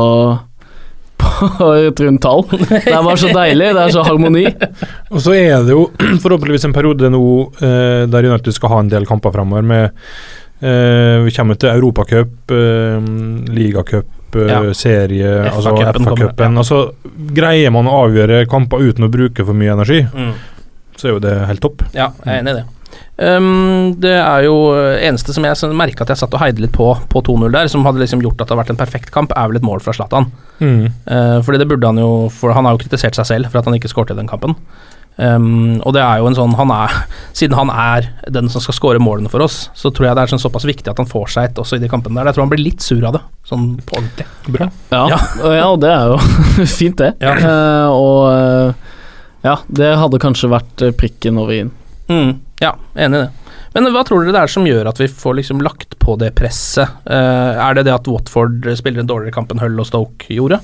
et 1.90 2.00
rundt 2.06 2.22
tall. 2.24 2.44
Det 2.52 2.84
er 2.88 3.04
bare 3.06 3.18
så 3.22 3.32
deilig. 3.34 3.70
Det 3.78 3.84
er 3.86 3.94
så 3.96 4.04
harmoni. 4.08 4.46
Og 5.14 5.22
så 5.24 5.34
er 5.38 5.64
det 5.68 5.76
jo 5.76 5.86
forhåpentligvis 6.24 6.66
en 6.70 6.76
periode 6.76 7.10
nå 7.14 7.24
eh, 7.62 8.04
der 8.12 8.30
United 8.32 8.56
skal 8.56 8.74
ha 8.76 8.80
en 8.84 8.92
del 8.92 9.08
kamper 9.10 9.32
framover 9.36 9.66
med 9.66 9.90
eh, 10.62 11.18
Vi 11.26 11.34
kommer 11.36 11.56
til 11.60 11.72
Europacup, 11.74 12.52
eh, 12.52 13.10
ligacup, 13.56 14.36
eh, 14.36 14.50
Ja. 14.52 14.62
serie, 14.78 15.32
altså 15.50 15.74
FA-cupen 15.80 16.58
Ja. 16.60 16.64
Altså, 16.64 16.82
greier 17.34 17.72
man 17.74 17.88
å 17.90 17.96
avgjøre 18.06 18.44
kamper 18.52 18.84
uten 18.90 19.08
å 19.08 19.12
bruke 19.14 19.46
for 19.46 19.54
mye 19.58 19.72
energi, 19.74 20.02
Mm. 20.14 20.34
så 21.00 21.08
er 21.08 21.16
jo 21.16 21.20
det 21.24 21.38
helt 21.48 21.62
topp. 21.64 21.82
Ja, 21.96 22.12
jeg 22.26 22.36
er 22.36 22.42
enig 22.44 22.52
i 22.52 22.60
det. 22.60 22.66
Ehm, 23.20 23.96
det 24.00 24.16
er 24.16 24.46
jo 24.46 24.56
eh, 24.78 25.02
eneste 25.10 25.36
som 25.36 25.44
jeg 25.44 25.76
merka 25.76 26.06
at 26.06 26.14
jeg 26.14 26.22
satt 26.22 26.36
og 26.38 26.40
heide 26.40 26.64
litt 26.64 26.76
på 26.76 26.94
på 27.12 27.24
2-0 27.28 27.52
der, 27.52 27.68
som 27.72 27.84
hadde 27.88 28.00
liksom 28.00 28.24
gjort 28.24 28.40
at 28.40 28.48
det 28.48 28.54
hadde 28.54 28.62
vært 28.62 28.76
en 28.76 28.80
perfekt 28.80 29.12
kamp, 29.16 29.34
er 29.36 29.50
vel 29.50 29.60
et 29.60 29.66
mål 29.66 29.84
fra 29.84 29.96
Zlatan. 29.96 30.30
Mm. 30.60 30.86
Uh, 31.08 31.40
fordi 31.44 31.60
det 31.62 31.70
burde 31.70 31.88
han 31.88 31.96
jo 32.02 32.28
For 32.36 32.52
han 32.52 32.66
har 32.68 32.74
jo 32.76 32.82
kritisert 32.82 33.16
seg 33.16 33.28
selv 33.30 33.48
for 33.48 33.62
at 33.62 33.68
han 33.70 33.78
ikke 33.78 33.92
skåret 33.92 34.12
i 34.12 34.18
den 34.18 34.28
kampen. 34.28 34.56
Um, 35.20 35.82
og 35.84 35.92
det 35.98 36.00
er 36.00 36.22
jo 36.22 36.30
en 36.30 36.36
sånn 36.38 36.54
han 36.56 36.72
er, 36.72 36.94
Siden 37.38 37.58
han 37.58 37.72
er 37.74 38.06
den 38.32 38.48
som 38.52 38.64
skal 38.64 38.78
skåre 38.78 39.02
målene 39.04 39.32
for 39.32 39.44
oss, 39.44 39.66
så 39.76 39.92
tror 39.92 40.08
jeg 40.08 40.16
det 40.16 40.24
er 40.24 40.32
sånn 40.32 40.44
såpass 40.46 40.68
viktig 40.70 40.88
at 40.92 41.02
han 41.02 41.10
får 41.10 41.34
seg 41.34 41.50
et 41.50 41.60
også 41.60 41.76
i 41.76 41.84
de 41.84 41.90
kampene 41.92 42.22
der. 42.22 42.30
Jeg 42.30 42.38
tror 42.38 42.48
han 42.48 42.54
blir 42.54 42.64
litt 42.64 42.86
sur 42.86 43.04
av 43.04 43.18
det, 43.18 43.24
sånn 43.50 43.74
på 43.84 44.00
ordentlig. 44.00 44.30
Bra. 44.48 44.70
Ja, 44.94 45.04
Ja. 45.12 45.20
og 45.44 45.58
ja, 45.58 45.68
det 45.84 45.92
er 45.98 46.14
jo 46.14 46.70
fint, 46.80 47.04
det. 47.04 47.12
Ja. 47.20 47.36
Uh, 47.36 48.00
og 48.00 48.22
uh, 48.32 48.96
ja, 49.44 49.58
det 49.68 49.92
hadde 50.00 50.24
kanskje 50.24 50.52
vært 50.52 50.88
prikken 51.00 51.40
over 51.40 51.58
i-en. 51.58 51.76
Mm, 52.10 52.34
ja, 52.64 52.74
enig 52.96 53.18
i 53.18 53.22
det. 53.22 53.50
Men 53.76 53.90
hva 53.94 54.02
tror 54.06 54.24
dere 54.24 54.34
det 54.34 54.42
er 54.42 54.52
som 54.52 54.66
gjør 54.66 54.90
at 54.90 55.00
vi 55.00 55.08
får 55.14 55.36
liksom 55.40 55.62
lagt 55.62 55.98
på 56.02 56.16
det 56.20 56.32
presset? 56.38 56.90
Uh, 57.06 57.54
er 57.54 57.78
det 57.78 57.86
det 57.86 57.94
at 57.94 58.10
Watford 58.10 58.66
spiller 58.80 59.04
en 59.04 59.10
dårligere 59.10 59.36
kamp 59.36 59.54
enn 59.54 59.62
Hull 59.62 59.78
og 59.82 59.88
Stoke 59.88 60.30
gjorde? 60.34 60.58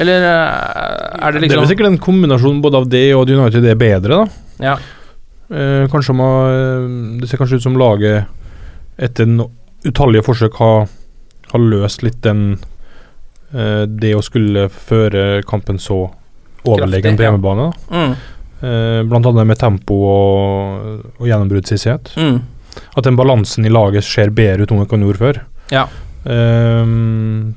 Eller 0.00 0.26
uh, 0.26 1.20
er 1.22 1.36
det 1.36 1.44
liksom 1.44 1.44
Det 1.44 1.44
er 1.44 1.44
liksom 1.46 1.62
vel 1.62 1.70
sikkert 1.70 1.90
en 1.92 2.02
kombinasjon 2.02 2.62
både 2.64 2.82
av 2.82 2.88
det 2.90 3.04
og 3.14 3.22
at 3.24 3.34
United 3.36 3.68
er 3.70 3.78
bedre, 3.78 4.18
da. 4.18 4.66
Ja. 4.72 4.74
Uh, 5.50 5.86
kanskje 5.90 6.14
man, 6.18 7.18
Det 7.22 7.30
ser 7.30 7.40
kanskje 7.40 7.60
ut 7.60 7.68
som 7.68 7.78
laget 7.78 8.26
etter 9.00 9.26
no 9.30 9.48
utallige 9.80 10.26
forsøk 10.26 10.58
har, 10.60 10.90
har 11.54 11.62
løst 11.72 12.02
litt 12.04 12.18
den 12.20 12.58
Det 13.48 14.10
å 14.12 14.20
skulle 14.20 14.66
føre 14.68 15.40
kampen 15.48 15.78
så 15.80 16.02
overlegent 16.68 17.16
på 17.16 17.24
hjemmebane. 17.24 17.70
Da. 17.70 17.96
Mm, 17.96 18.12
Eh, 18.60 19.02
blant 19.08 19.24
annet 19.24 19.48
med 19.48 19.56
tempo 19.60 19.96
og, 20.04 21.00
og 21.16 21.24
gjennombruddshissighet. 21.24 22.12
mm, 22.16 22.38
At 22.96 23.06
den 23.06 23.16
balansen 23.16 23.64
i 23.64 23.72
laget 23.72 24.04
ser 24.04 24.34
bedre 24.36 24.66
ut 24.66 24.74
enn 24.74 24.84
den 24.84 25.08
gjorde 25.08 25.22
før. 25.22 25.42
Ja. 25.72 25.86
Um, 26.24 27.54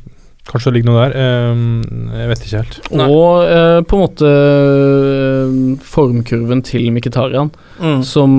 kanskje 0.48 0.72
det 0.72 0.78
ligger 0.78 0.92
noe 0.92 1.02
der. 1.02 1.52
Um, 1.52 2.14
jeg 2.16 2.30
vet 2.30 2.46
ikke 2.46 2.62
helt. 2.62 2.78
Nei. 2.96 3.08
Og 3.12 3.50
uh, 3.50 3.80
på 3.84 3.98
en 3.98 4.04
måte 4.06 4.30
eh, 4.30 5.58
formkurven 5.92 6.64
til 6.64 6.88
Mkhitaryan, 6.96 7.52
mm. 7.82 8.00
som 8.08 8.38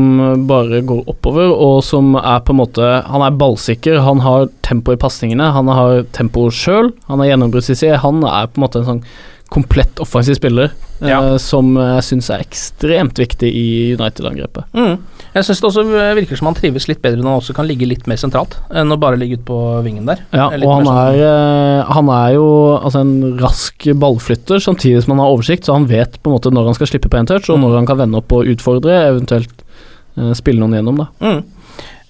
bare 0.48 0.80
går 0.88 1.04
oppover, 1.12 1.52
og 1.52 1.82
som 1.84 2.14
er 2.16 2.40
på 2.46 2.56
en 2.56 2.60
måte 2.62 2.88
Han 3.10 3.26
er 3.26 3.36
ballsikker, 3.44 4.00
han 4.08 4.24
har 4.24 4.48
tempo 4.64 4.96
i 4.96 5.00
pasningene, 5.00 5.52
han 5.52 5.68
har 5.68 6.06
tempo 6.16 6.48
sjøl, 6.48 6.94
han 7.10 7.20
er 7.20 7.34
gjennombruddshissighet, 7.34 8.00
han 8.06 8.24
er 8.24 8.48
på 8.48 8.60
en 8.60 8.68
måte 8.68 8.80
en 8.80 8.90
sånn 8.94 9.04
komplett 9.54 10.00
offensiv 10.02 10.34
spiller 10.36 10.72
eh, 11.00 11.08
Ja. 11.08 11.20
som 11.38 11.76
jeg 11.78 12.02
syns 12.08 12.28
er 12.34 12.42
ekstremt 12.42 13.18
viktig 13.20 13.48
i 13.54 13.66
United-angrepet. 13.94 14.66
Mm. 14.74 14.96
Jeg 15.34 15.46
syns 15.46 15.60
det 15.62 15.68
også 15.70 15.84
virker 16.18 16.38
som 16.40 16.48
han 16.50 16.56
trives 16.58 16.88
litt 16.90 17.00
bedre 17.02 17.22
når 17.22 17.30
han 17.32 17.40
også 17.42 17.54
kan 17.56 17.66
ligge 17.68 17.86
litt 17.90 18.06
mer 18.10 18.18
sentralt, 18.20 18.56
enn 18.74 18.90
å 18.94 18.98
bare 19.00 19.18
ligge 19.20 19.38
ute 19.38 19.46
på 19.48 19.58
vingen 19.86 20.06
der. 20.10 20.24
Ja, 20.34 20.48
og 20.50 20.68
han 20.76 20.86
sånn- 20.86 21.00
er, 21.14 21.22
eh, 21.30 21.92
han 21.94 22.08
er 22.08 22.34
jo 22.34 22.46
altså 22.82 23.00
en 23.02 23.38
rask 23.38 23.88
ballflytter, 23.94 24.58
samtidig 24.62 25.02
som 25.04 25.16
han 25.16 25.24
har 25.26 25.34
oversikt, 25.36 25.64
så 25.66 25.74
han 25.78 25.86
vet 25.86 26.20
på 26.22 26.30
en 26.30 26.38
måte 26.38 26.52
når 26.54 26.64
han 26.72 26.74
skal 26.74 26.86
slippe 26.90 27.08
på 27.10 27.18
en 27.18 27.26
touch, 27.26 27.48
og 27.50 27.58
Mm. 27.58 27.62
når 27.68 27.74
han 27.76 27.86
kan 27.86 27.98
vende 27.98 28.16
opp 28.18 28.32
og 28.32 28.46
utfordre, 28.46 28.98
eventuelt 29.10 29.62
eh, 30.16 30.32
spille 30.34 30.60
noen 30.62 30.74
gjennom, 30.78 30.96
da. 30.96 31.06
Mm. 31.20 31.42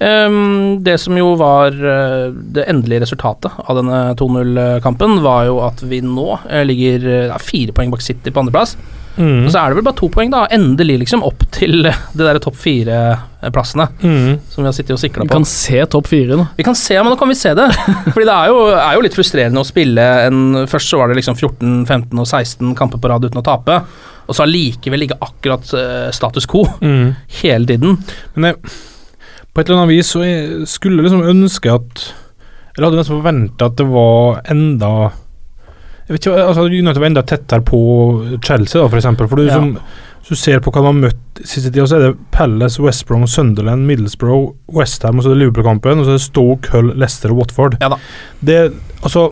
Ehm, 0.04 0.82
det 0.84 0.98
som 1.00 1.16
jo 1.16 1.30
var 1.40 1.72
eh, 1.72 2.26
det 2.54 2.66
endelige 2.68 3.04
resultatet 3.06 3.54
av 3.64 3.78
denne 3.78 4.00
2-0-kampen, 4.20 5.20
var 5.24 5.46
jo 5.48 5.60
at 5.64 5.80
vi 5.88 6.02
nå 6.04 6.26
eh, 6.50 6.64
ligger 6.68 7.06
eh, 7.08 7.24
ja, 7.30 7.38
fire 7.40 7.72
poeng 7.76 7.92
bak 7.94 8.04
City 8.04 8.32
på 8.34 8.42
andreplass. 8.42 8.76
Mm. 9.14 9.44
Og 9.46 9.50
så 9.54 9.60
er 9.60 9.70
det 9.70 9.78
vel 9.78 9.84
bare 9.86 9.94
to 10.00 10.08
poeng, 10.10 10.32
da, 10.32 10.40
endelig, 10.52 10.96
liksom, 11.04 11.22
opp 11.22 11.44
til 11.54 11.84
det 11.86 11.92
derre 12.18 12.40
topp 12.42 12.56
fire-plassene 12.58 13.86
Mm. 14.02 14.40
som 14.50 14.64
vi 14.64 14.66
har 14.66 14.74
sittet 14.74 14.96
og 14.96 14.98
sikla 14.98 15.22
Vi 15.28 15.30
kan 15.30 15.46
se 15.46 15.84
topp 15.86 16.08
fire 16.10 16.34
nå. 16.40 16.46
Vi 16.58 16.66
kan 16.66 16.74
se, 16.74 16.96
men 16.98 17.12
nå 17.14 17.18
kan 17.20 17.30
vi 17.30 17.36
se 17.38 17.52
det. 17.54 17.68
Fordi 18.12 18.26
det 18.26 18.34
er 18.34 18.50
jo, 18.50 18.56
er 18.74 18.96
jo 18.98 19.04
litt 19.06 19.14
frustrerende 19.16 19.62
å 19.62 19.68
spille 19.68 20.02
en 20.26 20.40
Først 20.70 20.90
så 20.90 20.98
var 20.98 21.12
det 21.12 21.20
liksom 21.20 21.38
14, 21.38 21.84
15 21.86 22.18
og 22.24 22.26
16 22.26 22.74
kamper 22.78 22.98
på 23.04 23.12
rad 23.12 23.24
uten 23.28 23.38
å 23.38 23.46
tape, 23.46 23.78
og 24.24 24.34
så 24.34 24.46
allikevel 24.48 25.02
ligge 25.04 25.20
akkurat 25.22 25.68
status 26.16 26.46
quo 26.50 26.64
Mm. 26.82 27.14
hele 27.42 27.66
tiden. 27.70 27.98
Men 28.34 28.50
jeg, 28.50 28.74
på 29.54 29.60
et 29.62 29.68
eller 29.70 29.82
annet 29.84 29.94
vis 29.94 30.08
så 30.14 30.22
jeg 30.24 30.66
skulle 30.66 31.02
liksom 31.04 31.22
ønske 31.30 31.70
at 31.72 32.00
Eller 32.76 32.88
hadde 32.88 32.98
nesten 32.98 33.20
forventa 33.20 33.68
at 33.70 33.76
det 33.78 33.86
var 33.86 34.40
enda 34.50 34.88
Jeg 36.08 36.16
vet 36.16 36.26
ikke, 36.26 36.40
altså 36.48 36.64
United 36.66 36.98
var 37.00 37.06
enda 37.06 37.22
tettere 37.22 37.62
på 37.64 37.78
Chelsea, 38.44 38.80
da, 38.82 38.88
for 38.88 38.98
eksempel. 38.98 39.28
For 39.30 39.36
du, 39.40 39.44
Ja. 39.46 39.54
som, 39.54 39.78
hvis 40.24 40.28
du 40.28 40.34
ser 40.36 40.58
på 40.60 40.72
hva 40.72 40.82
de 40.82 40.88
har 40.90 40.98
møtt 40.98 41.40
siste 41.48 41.70
tida, 41.70 41.86
så 41.86 41.96
er 41.96 42.02
det 42.10 42.18
Palace, 42.34 42.82
West 42.82 43.06
Brom, 43.08 43.24
Sunderland, 43.26 43.86
Middlesbrough, 43.88 44.50
Westham, 44.74 45.16
og 45.18 45.24
så 45.24 45.30
er 45.30 45.34
det 45.38 45.42
Liverpool-kampen, 45.46 45.98
og 46.02 46.04
så 46.04 46.12
er 46.14 46.18
det 46.18 46.26
Stoke, 46.26 46.68
Hull, 46.74 46.90
Leicester 46.98 47.30
og 47.32 47.38
Watford. 47.38 47.78
Ja 47.80 47.88
da. 47.94 47.96
Det, 48.44 48.58
altså 49.02 49.30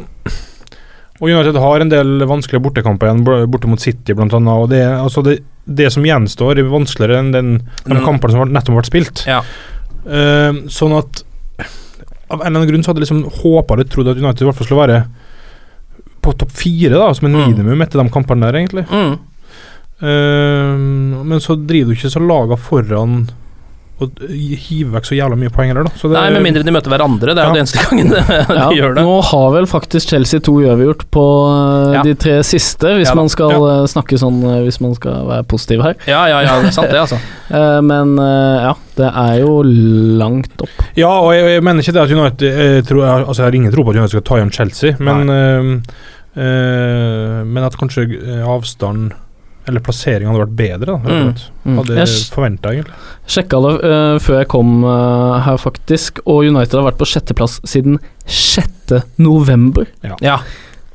Og 1.23 1.29
United 1.31 1.55
har 1.61 1.81
en 1.85 1.91
del 1.93 2.25
vanskelige 2.27 2.63
bortekamper 2.65 3.07
igjen, 3.07 3.25
borte 3.53 3.69
mot 3.71 3.79
City 3.81 4.13
annet, 4.17 4.49
og 4.49 4.71
det, 4.73 4.81
altså 4.83 5.23
det, 5.23 5.37
det 5.69 5.93
som 5.93 6.03
gjenstår, 6.03 6.59
er 6.59 6.65
vanskeligere 6.73 7.19
enn 7.21 7.33
den, 7.33 7.53
de 7.85 7.95
Mm. 7.95 8.05
kampene 8.05 8.33
som 8.33 8.41
har 8.43 8.51
nettopp 8.51 8.81
vært 8.81 8.91
spilt. 8.91 9.27
Ja. 9.29 9.43
Eh, 10.07 10.53
sånn 10.73 10.97
at 10.99 11.23
av 12.33 12.41
en 12.41 12.47
eller 12.47 12.61
annen 12.63 12.69
grunn 12.71 12.83
så 12.83 12.91
hadde 12.93 13.03
jeg 13.05 13.11
liksom 13.11 13.43
håpa 13.43 13.77
litt 13.77 13.91
trodd 13.93 14.09
at 14.09 14.17
United 14.17 14.43
i 14.43 14.47
hvert 14.49 14.57
fall 14.57 14.67
skulle 14.67 14.87
være 14.87 15.03
på 16.23 16.33
topp 16.39 16.51
fire, 16.55 16.95
da, 16.97 17.13
som 17.15 17.27
en 17.29 17.35
Mm. 17.37 17.49
minimum 17.51 17.83
etter 17.83 18.03
de 18.03 18.09
kampene 18.11 18.47
der, 18.47 18.59
egentlig. 18.63 18.87
Mm. 18.89 19.19
Uh, 20.03 21.23
men 21.25 21.39
så 21.43 21.55
driver 21.55 21.93
du 21.93 21.97
ikke 21.99 22.11
så 22.11 22.23
laga 22.23 22.57
foran 22.59 23.29
å 24.05 24.29
hive 24.31 24.93
vekk 24.97 25.07
så 25.09 25.17
jævla 25.17 25.37
mye 25.41 25.53
poeng 25.55 25.71
heller, 25.73 25.87
da. 25.89 25.93
Så 26.01 26.09
det, 26.11 26.17
Nei, 26.19 26.31
med 26.37 26.45
mindre 26.47 26.63
de 26.67 26.75
møter 26.75 26.93
hverandre. 26.93 27.35
Det 27.35 27.43
er 27.43 27.49
jo 27.49 27.55
den 27.55 27.59
det 27.59 27.63
eneste 27.65 27.85
gangen 27.87 28.11
de 28.15 28.57
Ja, 28.59 28.67
gjør 28.79 28.97
det. 28.99 29.05
Nå 29.07 29.17
har 29.31 29.49
vel 29.57 29.69
faktisk 29.71 30.13
Chelsea 30.15 30.41
to 30.45 30.57
uavgjort 30.63 31.07
på 31.15 31.25
eh, 31.53 31.95
Ja. 31.99 32.03
de 32.07 32.15
tre 32.27 32.37
siste, 32.47 32.93
hvis 32.99 33.11
Ja 33.13 33.17
man 33.19 33.29
skal 33.33 33.55
Ja. 33.57 33.61
eh, 33.83 33.87
snakke 33.93 34.19
sånn 34.21 34.39
eh, 34.45 34.61
Hvis 34.67 34.81
man 34.85 34.95
skal 34.99 35.27
være 35.31 35.47
positiv 35.51 35.83
her. 35.87 35.97
Ja, 36.11 36.25
ja, 36.31 36.43
ja, 36.47 36.59
det 36.63 36.73
er 36.73 36.77
sant 36.79 36.91
det, 36.93 37.01
altså. 37.05 37.21
Eh, 37.53 37.81
men 37.85 38.15
eh, 38.17 38.63
ja, 38.65 38.71
det 38.97 39.09
er 39.13 39.35
jo 39.43 39.59
langt 39.63 40.63
opp. 40.65 40.79
Ja, 40.97 41.11
og 41.21 41.35
jeg, 41.37 41.51
jeg 41.59 41.65
mener 41.67 41.85
ikke 41.85 41.93
det 41.93 42.01
at 42.07 42.15
United 42.17 42.47
jeg, 42.63 42.85
tror, 42.89 43.03
jeg, 43.05 43.27
altså 43.29 43.43
jeg 43.43 43.49
har 43.51 43.57
ingen 43.59 43.75
tro 43.75 43.85
på 43.85 43.93
at 43.93 43.99
United 44.01 44.15
skal 44.15 44.25
ta 44.31 44.39
igjen 44.41 44.53
Chelsea, 44.57 44.95
men 45.05 45.29
eh, 45.35 45.69
eh, 46.41 47.43
Men 47.45 47.67
at 47.69 47.77
kanskje 47.77 48.07
avstanden 48.09 48.47
avstand 48.57 49.13
eller 49.69 49.85
plasseringa 49.85 50.33
hadde 50.33 50.45
vært 50.45 50.57
bedre, 50.59 50.97
da. 50.97 50.99
Mm. 51.03 51.29
Mm. 51.63 51.77
Hadde 51.79 51.99
Jeg 52.01 52.25
forventa, 52.35 52.73
egentlig. 52.75 52.97
sjekka 53.31 53.61
det 53.63 53.73
uh, 53.85 54.17
før 54.23 54.41
jeg 54.41 54.51
kom 54.51 54.73
uh, 54.87 55.39
her, 55.47 55.61
faktisk, 55.63 56.19
og 56.27 56.49
United 56.49 56.81
har 56.81 56.89
vært 56.89 57.01
på 57.01 57.09
sjetteplass 57.13 57.61
siden 57.69 58.01
6. 58.27 58.97
november. 59.23 59.87
Ja. 60.03 60.41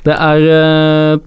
Det 0.07 0.15
er 0.15 0.47
uh, 0.51 1.25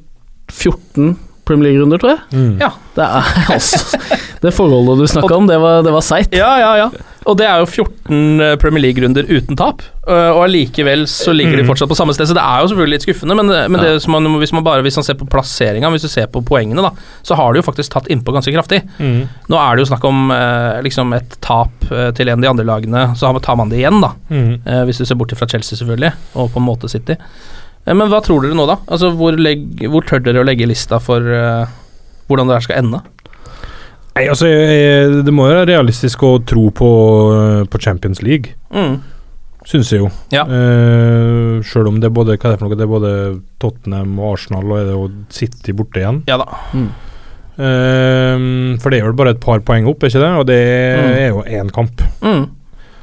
14 0.53 1.17
Premier 1.49 1.71
League-runder, 1.71 1.99
tror 2.03 2.15
jeg. 2.15 2.23
Mm. 2.37 2.53
Ja. 2.61 2.71
Det 2.95 3.07
er 3.07 3.33
altså 3.57 4.01
Det 4.43 4.53
forholdet 4.55 5.01
du 5.01 5.09
snakka 5.11 5.41
om, 5.41 5.49
det 5.51 5.59
var, 5.63 5.81
det 5.87 5.95
var 5.95 6.05
seigt. 6.05 6.37
Ja, 6.37 6.53
ja, 6.61 6.75
ja. 6.85 6.91
Og 7.29 7.37
det 7.37 7.45
er 7.45 7.59
jo 7.61 7.67
14 7.69 8.41
eh, 8.41 8.55
Premier 8.57 8.81
League-runder 8.87 9.27
uten 9.29 9.57
tap, 9.61 9.83
øh, 10.09 10.31
og 10.33 10.45
allikevel 10.47 11.03
så 11.11 11.35
ligger 11.37 11.59
de 11.59 11.65
Mm. 11.65 11.69
fortsatt 11.69 11.91
på 11.91 11.97
samme 11.99 12.15
sted, 12.17 12.27
så 12.31 12.35
det 12.39 12.41
er 12.43 12.63
jo 12.63 12.71
selvfølgelig 12.71 12.97
litt 12.97 13.05
skuffende, 13.05 13.37
men, 13.37 13.51
men 13.73 13.81
det 13.85 13.91
som 14.03 14.15
man, 14.17 14.25
hvis 14.41 14.53
man 14.57 14.65
bare 14.65 14.81
hvis 14.87 14.97
man 14.97 15.05
ser 15.05 15.19
på 15.21 15.29
plasseringa, 15.29 15.91
hvis 15.93 16.07
du 16.07 16.09
ser 16.09 16.27
på 16.33 16.41
poengene, 16.49 16.81
da, 16.81 16.91
så 17.23 17.37
har 17.37 17.53
de 17.53 17.61
jo 17.61 17.67
faktisk 17.67 17.93
tatt 17.93 18.09
innpå 18.09 18.33
ganske 18.33 18.55
kraftig. 18.57 18.81
Mm. 18.99 19.29
Nå 19.53 19.61
er 19.61 19.77
det 19.77 19.85
jo 19.85 19.91
snakk 19.93 20.05
om 20.09 20.31
eh, 20.33 20.81
liksom 20.87 21.13
et 21.19 21.37
tap 21.45 21.87
eh, 21.93 22.09
til 22.17 22.29
en 22.33 22.39
av 22.41 22.47
de 22.47 22.53
andre 22.55 22.65
lagene, 22.73 23.05
så 23.21 23.35
tar 23.45 23.57
man 23.61 23.69
det 23.69 23.83
igjen, 23.83 24.01
da. 24.01 24.15
Mm. 24.33 24.53
Eh, 24.65 24.83
hvis 24.89 25.03
du 25.03 25.05
ser 25.05 25.21
bort 25.21 25.37
fra 25.37 25.47
Chelsea, 25.51 25.77
selvfølgelig, 25.77 26.15
og 26.41 26.51
på 26.55 26.63
en 26.63 26.67
måte 26.71 26.89
City. 26.89 27.19
Eh, 27.85 27.93
men 27.95 28.09
hva 28.09 28.23
tror 28.25 28.41
dere 28.45 28.57
nå, 28.57 28.65
da? 28.67 28.79
Altså, 28.89 29.13
hvor, 29.17 29.37
legg, 29.37 29.85
hvor 29.93 30.09
tør 30.09 30.25
dere 30.25 30.41
å 30.41 30.49
legge 30.49 30.67
lista 30.69 30.99
for 31.03 31.21
eh, 31.21 31.69
hvordan 32.31 32.49
det 32.49 32.57
her 32.57 32.67
skal 32.71 32.81
ende? 32.81 33.01
Nei, 34.17 34.27
altså, 34.29 34.47
jeg, 34.51 34.69
jeg, 34.75 35.25
det 35.25 35.33
må 35.33 35.47
jo 35.49 35.55
være 35.55 35.69
realistisk 35.71 36.23
å 36.27 36.33
tro 36.45 36.67
på, 36.75 36.89
eh, 37.37 37.65
på 37.71 37.81
Champions 37.81 38.23
League, 38.27 38.55
Mm. 38.75 38.97
syns 39.71 39.91
jeg 39.93 40.01
jo. 40.01 40.09
Ja. 40.35 40.43
Eh, 40.45 41.61
Sjøl 41.63 41.87
om 41.89 42.01
det 42.01 42.09
er 42.11 42.15
både 42.17 42.35
hva 42.37 42.51
er 42.51 42.57
det 42.57 42.59
for 42.59 42.67
noe, 42.69 42.77
det 42.77 42.87
er 42.87 42.91
både 42.91 43.13
Tottenham 43.63 44.19
og 44.19 44.33
Arsenal, 44.35 44.65
og 44.73 44.79
er 44.81 44.85
det 44.89 44.97
jo 44.97 45.07
City 45.31 45.73
borte 45.73 46.01
igjen. 46.03 46.23
Ja 46.27 46.39
da. 46.41 46.47
Eh, 47.61 48.37
for 48.81 48.91
det 48.91 49.01
er 49.01 49.05
vel 49.09 49.17
bare 49.19 49.35
et 49.37 49.41
par 49.43 49.61
poeng 49.67 49.87
opp, 49.91 50.03
er 50.03 50.09
ikke 50.13 50.23
det? 50.23 50.33
Og 50.41 50.47
det 50.47 50.61
Mm. 50.99 51.13
er 51.13 51.29
jo 51.29 51.43
én 51.45 51.71
kamp. 51.73 52.03
Mm. 52.23 52.49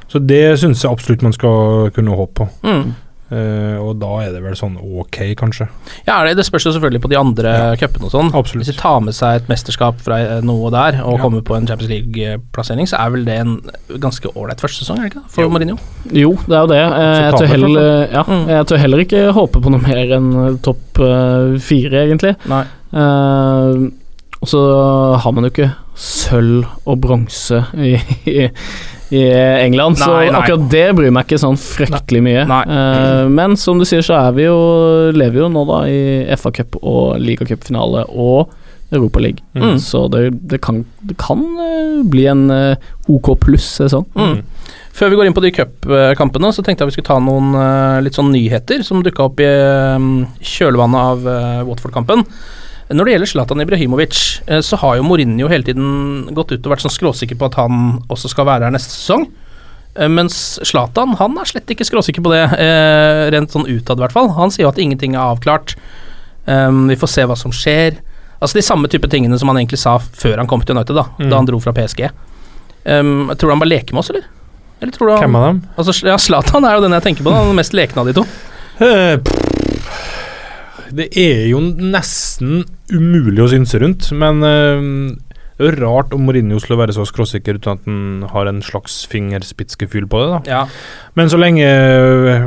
Så 0.08 0.18
det 0.26 0.58
syns 0.58 0.82
jeg 0.82 0.90
absolutt 0.90 1.22
man 1.22 1.32
skal 1.32 1.90
kunne 1.90 2.16
håpe 2.16 2.34
på. 2.34 2.48
Mm. 2.64 2.94
Eh, 3.30 3.76
og 3.76 3.98
da 4.00 4.08
er 4.24 4.30
det 4.32 4.40
vel 4.42 4.54
sånn 4.56 4.78
ok, 4.80 5.18
kanskje. 5.36 5.66
Ja, 6.06 6.22
det, 6.24 6.36
det 6.38 6.46
spørs 6.48 6.64
jo 6.64 6.72
selvfølgelig 6.72 7.02
på 7.04 7.10
de 7.12 7.18
andre 7.20 7.50
Ja. 7.52 7.74
cupene 7.76 8.08
og 8.08 8.12
sånn. 8.14 8.30
Absolutt. 8.32 8.64
Hvis 8.64 8.72
de 8.72 8.80
tar 8.80 9.00
med 9.04 9.12
seg 9.14 9.42
et 9.42 9.48
mesterskap 9.52 10.00
fra 10.00 10.16
eh, 10.22 10.40
noe 10.40 10.70
der, 10.72 11.02
og 11.04 11.18
Ja. 11.18 11.22
kommer 11.22 11.42
på 11.44 11.54
en 11.58 11.66
Champions 11.68 11.90
League-plassering, 11.92 12.88
så 12.88 12.96
er 13.04 13.10
vel 13.10 13.24
det 13.28 13.36
en 13.42 13.60
ganske 14.00 14.32
ålreit 14.34 14.60
førstesesong, 14.64 14.98
er 14.98 15.08
det 15.08 15.12
ikke? 15.12 15.24
For 15.28 15.42
Jo. 15.44 15.50
Mourinho. 15.52 15.76
Jo, 16.10 16.32
det 16.48 16.56
er 16.56 16.60
jo 16.64 16.72
det. 16.72 16.80
Eh, 16.80 17.20
Jeg 17.28 17.32
tør, 17.36 17.46
heller, 17.52 18.08
ja, 18.12 18.22
Mm. 18.24 18.46
jeg 18.48 18.66
tør 18.66 18.78
heller 18.78 18.98
ikke 19.04 19.32
håpe 19.36 19.60
på 19.60 19.70
noe 19.70 19.80
mer 19.84 20.16
enn 20.16 20.58
topp 20.64 20.96
fire, 21.60 22.06
egentlig. 22.08 22.36
Nei. 22.48 22.64
Uh, 22.92 23.90
og 24.40 24.48
så 24.48 24.60
har 25.20 25.32
man 25.32 25.44
jo 25.44 25.50
ikke 25.50 25.72
sølv 25.98 26.64
og 26.86 27.00
bronse 27.02 27.58
i, 27.76 27.96
i, 28.24 28.48
i 29.10 29.22
England, 29.64 29.98
så 29.98 30.10
Nei, 30.12 30.28
nei. 30.28 30.40
akkurat 30.42 30.64
det 30.72 30.84
bryr 30.98 31.12
meg 31.14 31.28
ikke 31.28 31.40
sånn 31.40 31.56
fryktelig 31.60 32.20
mye. 32.24 32.44
Nei. 32.48 32.62
Eh, 32.68 33.24
men 33.32 33.56
som 33.60 33.80
du 33.80 33.86
sier, 33.88 34.04
så 34.04 34.18
er 34.18 34.34
vi 34.36 34.44
jo, 34.44 34.58
lever 35.16 35.38
vi 35.38 35.44
jo 35.44 35.50
nå 35.52 35.62
da 35.68 35.78
i 35.88 36.00
FA-cup 36.36 36.76
og 36.82 37.16
ligacupfinale 37.22 38.04
og 38.12 38.52
Europaliga. 38.92 39.40
Mm. 39.56 39.78
Så 39.84 40.06
det, 40.12 40.26
det 40.48 40.60
kan, 40.64 40.82
det 41.04 41.16
kan 41.20 41.40
eh, 41.64 41.98
bli 42.08 42.28
en 42.28 42.46
eh, 42.52 42.92
OK 43.08 43.32
pluss-sesong. 43.40 44.06
Mm. 44.16 44.44
Før 44.98 45.12
vi 45.12 45.18
går 45.20 45.28
inn 45.28 45.36
på 45.36 45.44
de 45.44 45.54
cupkampene, 45.54 46.52
så 46.52 46.64
tenkte 46.66 46.82
jeg 46.84 46.90
vi 46.90 46.98
skulle 46.98 47.08
ta 47.08 47.18
noen 47.22 47.52
litt 48.02 48.16
sånn 48.18 48.32
nyheter 48.34 48.82
som 48.82 49.04
dukka 49.04 49.28
opp 49.28 49.38
i 49.38 49.50
kjølvannet 50.42 50.98
av 50.98 51.68
Watford-kampen. 51.68 52.24
Når 52.88 53.04
det 53.04 53.12
gjelder 53.12 53.28
Zlatan 53.32 53.60
Ibrahimovic, 53.60 54.40
eh, 54.46 54.60
så 54.64 54.78
har 54.80 54.96
jo 54.96 55.02
Mourinho 55.04 55.48
hele 55.50 55.64
tiden 55.66 56.28
gått 56.32 56.52
ut 56.54 56.64
og 56.64 56.72
vært 56.72 56.84
sånn 56.86 56.94
skråsikker 56.94 57.36
på 57.36 57.46
at 57.50 57.58
han 57.60 57.98
også 58.08 58.30
skal 58.32 58.46
være 58.48 58.64
her 58.64 58.72
neste 58.72 58.94
sesong. 58.94 59.26
Eh, 59.98 60.08
Mens 60.08 60.58
Zlatan 60.64 61.12
han 61.20 61.36
er 61.38 61.44
slett 61.50 61.68
ikke 61.74 61.84
skråsikker 61.84 62.24
på 62.24 62.32
det, 62.32 62.44
eh, 62.58 63.28
rent 63.34 63.50
sånn 63.52 63.68
utad 63.68 63.98
i 63.98 64.06
hvert 64.06 64.12
fall. 64.16 64.30
Han 64.38 64.50
sier 64.50 64.64
jo 64.64 64.68
at 64.72 64.78
ingenting 64.80 65.14
er 65.16 65.26
avklart. 65.34 65.74
Um, 66.48 66.86
vi 66.88 66.96
får 66.96 67.08
se 67.12 67.22
hva 67.28 67.36
som 67.36 67.52
skjer. 67.52 67.98
Altså 68.40 68.54
de 68.56 68.62
samme 68.64 68.88
type 68.88 69.04
tingene 69.12 69.36
som 69.38 69.48
han 69.52 69.58
egentlig 69.58 69.78
sa 69.82 69.98
før 69.98 70.38
han 70.40 70.46
kom 70.48 70.62
til 70.64 70.74
United, 70.76 70.94
da, 70.96 71.04
Mm. 71.18 71.28
da 71.28 71.36
han 71.36 71.44
dro 71.44 71.58
fra 71.60 71.72
PSG. 71.76 72.08
Um, 72.86 73.28
tror 73.36 73.48
du 73.50 73.52
han 73.52 73.58
bare 73.60 73.68
leker 73.68 73.92
med 73.92 73.98
oss, 74.00 74.08
eller? 74.10 74.24
Eller 74.80 74.92
tror 74.92 75.08
du 75.08 75.12
han 75.12 75.22
Hvem 75.26 75.36
av 75.36 75.44
dem? 75.48 75.62
Altså, 75.76 76.06
ja, 76.06 76.16
Zlatan 76.16 76.64
er 76.64 76.76
jo 76.76 76.80
den 76.88 76.92
jeg 76.92 77.02
tenker 77.02 77.22
på, 77.24 77.30
da, 77.34 77.44
den 77.44 77.56
mest 77.56 77.74
lekne 77.74 77.98
av 78.00 78.06
de 78.06 78.14
to. 78.14 78.24
Eh, 80.88 80.94
Det 80.94 81.08
er 81.16 81.46
jo 81.50 81.60
nesten 81.60 82.64
umulig 82.92 83.42
å 83.44 83.48
synse 83.52 83.78
rundt, 83.80 84.10
men 84.16 84.42
eh, 84.42 85.16
det 85.58 85.66
er 85.66 85.74
jo 85.74 85.82
rart 85.82 86.12
om 86.14 86.22
Mourinho 86.24 86.60
skulle 86.62 86.78
være 86.78 86.94
så 86.94 87.02
skråsikker 87.08 87.56
uten 87.58 87.72
at 87.72 87.84
han 87.84 88.28
har 88.30 88.46
en 88.46 88.60
slags 88.62 89.00
fingerspitzgefühl 89.10 90.06
på 90.08 90.20
det. 90.22 90.28
da. 90.30 90.38
Ja. 90.46 90.60
Men 91.18 91.28
så 91.28 91.36
lenge 91.40 91.66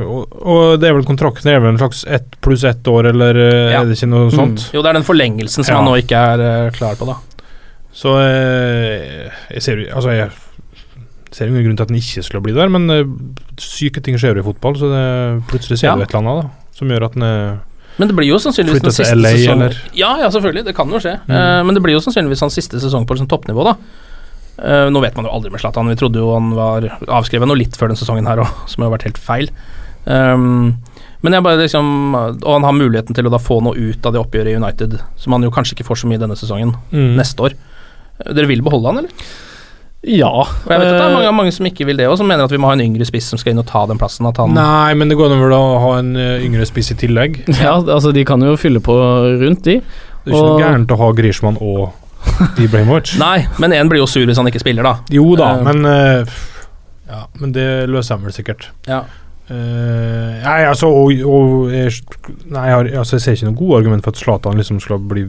Og, 0.08 0.32
og 0.42 0.80
det 0.80 0.88
er 0.90 0.94
vel 0.96 1.04
kontrakten 1.04 1.52
er 1.52 1.60
vel 1.60 1.74
en 1.74 1.78
slags 1.82 2.06
ett 2.08 2.38
pluss 2.42 2.64
ett 2.64 2.88
år, 2.88 3.10
eller 3.12 3.36
eh, 3.36 3.72
Ja. 3.74 3.82
er 3.82 3.86
det 3.86 3.98
ikke 4.00 4.08
noe 4.10 4.32
sånt? 4.32 4.70
Jo, 4.74 4.82
det 4.82 4.90
er 4.90 4.94
den 5.02 5.04
forlengelsen 5.08 5.64
som 5.64 5.74
Ja. 5.76 5.82
han 5.82 5.90
nå 5.92 5.98
ikke 6.00 6.16
er 6.36 6.40
eh, 6.68 6.72
klar 6.72 6.96
på, 6.96 7.06
da. 7.06 7.18
Så 7.94 8.16
eh, 8.24 9.30
jeg 9.52 9.62
ser 9.62 9.84
Altså, 9.94 10.16
jeg 10.16 10.30
ser 11.32 11.48
ingen 11.48 11.64
grunn 11.66 11.76
til 11.78 11.84
at 11.84 11.90
han 11.92 12.00
ikke 12.00 12.24
skulle 12.24 12.44
bli 12.44 12.54
der, 12.56 12.70
men 12.72 12.90
eh, 12.90 13.04
syke 13.60 14.02
ting 14.04 14.16
skjer 14.18 14.36
jo 14.40 14.42
i 14.46 14.48
fotball, 14.54 14.76
så 14.80 14.88
det, 14.88 15.44
plutselig 15.52 15.80
ser 15.80 15.88
Ja. 15.92 15.96
du 15.96 16.02
et 16.04 16.10
eller 16.16 16.24
annet 16.24 16.44
da, 16.46 16.50
som 16.80 16.88
gjør 16.88 17.06
at 17.10 17.14
han 17.20 17.24
er 17.28 17.60
Men 18.00 18.08
det 18.08 18.16
blir 18.18 18.28
jo 18.32 18.38
sannsynligvis 18.40 18.82
Flytte 18.82 18.96
til 19.04 19.20
LA, 19.22 19.32
sesongen 19.36 19.66
eller? 19.66 19.82
Ja, 19.98 20.14
ja, 20.24 20.30
selvfølgelig, 20.34 20.64
det 20.70 20.76
kan 20.78 20.90
jo 20.90 21.00
skje. 21.04 21.18
Mm. 21.28 21.34
Uh, 21.36 21.60
men 21.68 21.76
det 21.78 21.84
blir 21.84 21.98
jo 21.98 22.04
sannsynligvis 22.06 22.42
hans 22.46 22.56
siste 22.58 22.80
sesong 22.82 23.06
på 23.06 23.18
liksom 23.18 23.28
toppnivå, 23.32 23.66
da. 23.68 23.76
Uh, 24.62 24.88
nå 24.94 25.02
vet 25.04 25.16
man 25.18 25.26
jo 25.28 25.34
aldri 25.34 25.52
med 25.52 25.62
Zlatan, 25.64 25.90
vi 25.92 25.98
trodde 26.00 26.22
jo 26.22 26.32
han 26.36 26.52
var 26.58 26.88
avskrevet 27.08 27.50
noe 27.50 27.60
litt 27.60 27.76
før 27.80 27.92
den 27.92 28.00
sesongen 28.00 28.28
her 28.30 28.42
òg, 28.44 28.50
som 28.72 28.86
har 28.86 28.94
vært 28.94 29.08
helt 29.10 29.20
feil. 29.22 29.52
Um, 30.06 30.78
men 31.22 31.36
jeg 31.38 31.44
bare 31.46 31.60
liksom 31.62 32.16
Og 32.18 32.48
han 32.50 32.64
har 32.66 32.74
muligheten 32.74 33.14
til 33.14 33.28
å 33.30 33.30
da 33.30 33.38
få 33.38 33.60
noe 33.62 33.78
ut 33.78 34.08
av 34.10 34.16
det 34.16 34.22
oppgjøret 34.24 34.56
i 34.56 34.58
United, 34.58 34.96
som 35.22 35.36
han 35.36 35.46
jo 35.46 35.52
kanskje 35.54 35.76
ikke 35.78 35.86
får 35.92 36.00
så 36.02 36.10
mye 36.10 36.18
denne 36.24 36.38
sesongen, 36.40 36.74
Mm. 36.90 37.12
neste 37.20 37.46
år. 37.46 37.54
Eh, 38.26 38.34
Dere 38.34 38.50
vil 38.50 38.64
beholde 38.66 38.90
han, 38.90 38.98
eller? 39.04 39.12
Ja. 40.02 40.32
Og 40.34 40.72
jeg 40.72 40.80
vet 40.82 40.88
at 40.88 40.96
det 40.96 41.02
er 41.04 41.12
eh, 41.12 41.14
mange, 41.14 41.32
mange 41.38 41.52
som 41.54 41.68
ikke 41.70 41.86
vil 41.86 42.00
det 42.00 42.08
òg, 42.10 42.16
som 42.18 42.30
mener 42.30 42.48
at 42.48 42.54
vi 42.54 42.58
må 42.62 42.72
ha 42.72 42.74
en 42.74 42.82
yngre 42.82 43.06
spiss 43.06 43.28
som 43.30 43.42
skal 43.42 43.54
inn 43.54 43.62
og 43.62 43.68
ta 43.70 43.84
den 43.90 44.00
plassen. 44.02 44.26
At 44.26 44.40
han 44.42 44.56
Nei, 44.58 44.96
men 44.98 45.12
det 45.12 45.18
går 45.20 45.36
an 45.36 45.44
vel 45.44 45.54
å 45.54 45.62
ha 45.84 45.92
en 46.00 46.16
eh, 46.18 46.46
yngre 46.48 46.66
spiss 46.70 46.94
i 46.96 46.98
tillegg. 47.04 47.44
Ja, 47.62 47.76
altså 47.78 48.14
de 48.16 48.24
kan 48.26 48.42
jo 48.42 48.56
fylle 48.58 48.82
på 48.82 48.96
rundt, 49.44 49.64
de. 49.68 49.78
Det 49.82 50.32
er 50.32 50.34
ikke 50.34 50.48
noe 50.48 50.62
gærent 50.62 50.94
å 50.94 50.98
ha 51.02 51.12
Grishman 51.18 51.60
og 51.62 52.58
Ibrahimovic. 52.62 53.14
Nei, 53.22 53.46
men 53.62 53.78
én 53.78 53.90
blir 53.92 54.02
jo 54.02 54.10
sur 54.10 54.26
hvis 54.26 54.42
han 54.42 54.50
ikke 54.50 54.64
spiller, 54.64 54.88
da. 54.88 54.96
Jo 55.14 55.36
da, 55.38 55.54
uh, 55.60 55.66
men 55.70 55.86
uh, 55.86 56.38
Ja, 57.12 57.26
men 57.42 57.54
det 57.54 57.68
løser 57.92 58.18
han 58.18 58.26
vel 58.26 58.34
sikkert. 58.34 58.72
Ja. 58.90 59.04
Uh, 59.52 60.38
nei, 60.40 60.62
altså 60.64 60.88
og, 60.96 61.10
og 61.28 61.74
jeg, 61.74 61.92
Nei, 62.54 62.70
altså, 62.72 63.18
jeg 63.18 63.24
ser 63.24 63.36
ikke 63.36 63.50
noe 63.50 63.58
god 63.60 63.74
argument 63.82 64.06
for 64.06 64.16
at 64.16 64.22
Zlatan 64.22 64.62
liksom 64.62 64.80
skal 64.80 65.02
bli 65.12 65.26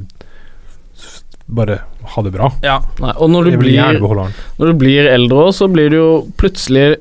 Bare 1.53 1.81
ha 2.15 2.23
det 2.25 2.33
bra. 2.35 2.49
Ja. 2.65 2.79
Nei, 3.03 3.13
og 3.21 3.29
når 3.31 3.51
du, 3.51 3.57
blir, 3.61 3.99
når 4.01 4.71
du 4.73 4.77
blir 4.81 5.09
eldre 5.13 5.47
òg, 5.49 5.51
så 5.57 5.69
blir 5.71 5.91
du 5.93 5.99
jo 6.01 6.11
plutselig 6.41 6.95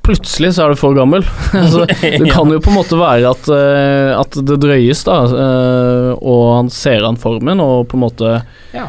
Plutselig 0.00 0.54
så 0.56 0.64
er 0.64 0.72
du 0.72 0.78
for 0.80 0.94
gammel. 0.96 1.20
altså, 1.60 1.84
det 2.00 2.30
kan 2.34 2.48
jo 2.50 2.56
på 2.64 2.70
en 2.72 2.78
måte 2.78 2.96
være 2.98 3.28
at, 3.34 3.50
eh, 3.52 4.12
at 4.16 4.38
det 4.48 4.56
drøyes, 4.62 5.02
da, 5.06 5.18
eh, 5.28 6.08
og 6.16 6.44
han 6.56 6.70
ser 6.72 7.04
an 7.06 7.18
formen 7.20 7.60
og 7.62 7.84
på 7.90 7.98
en 7.98 8.04
måte 8.06 8.30
Ja. 8.72 8.86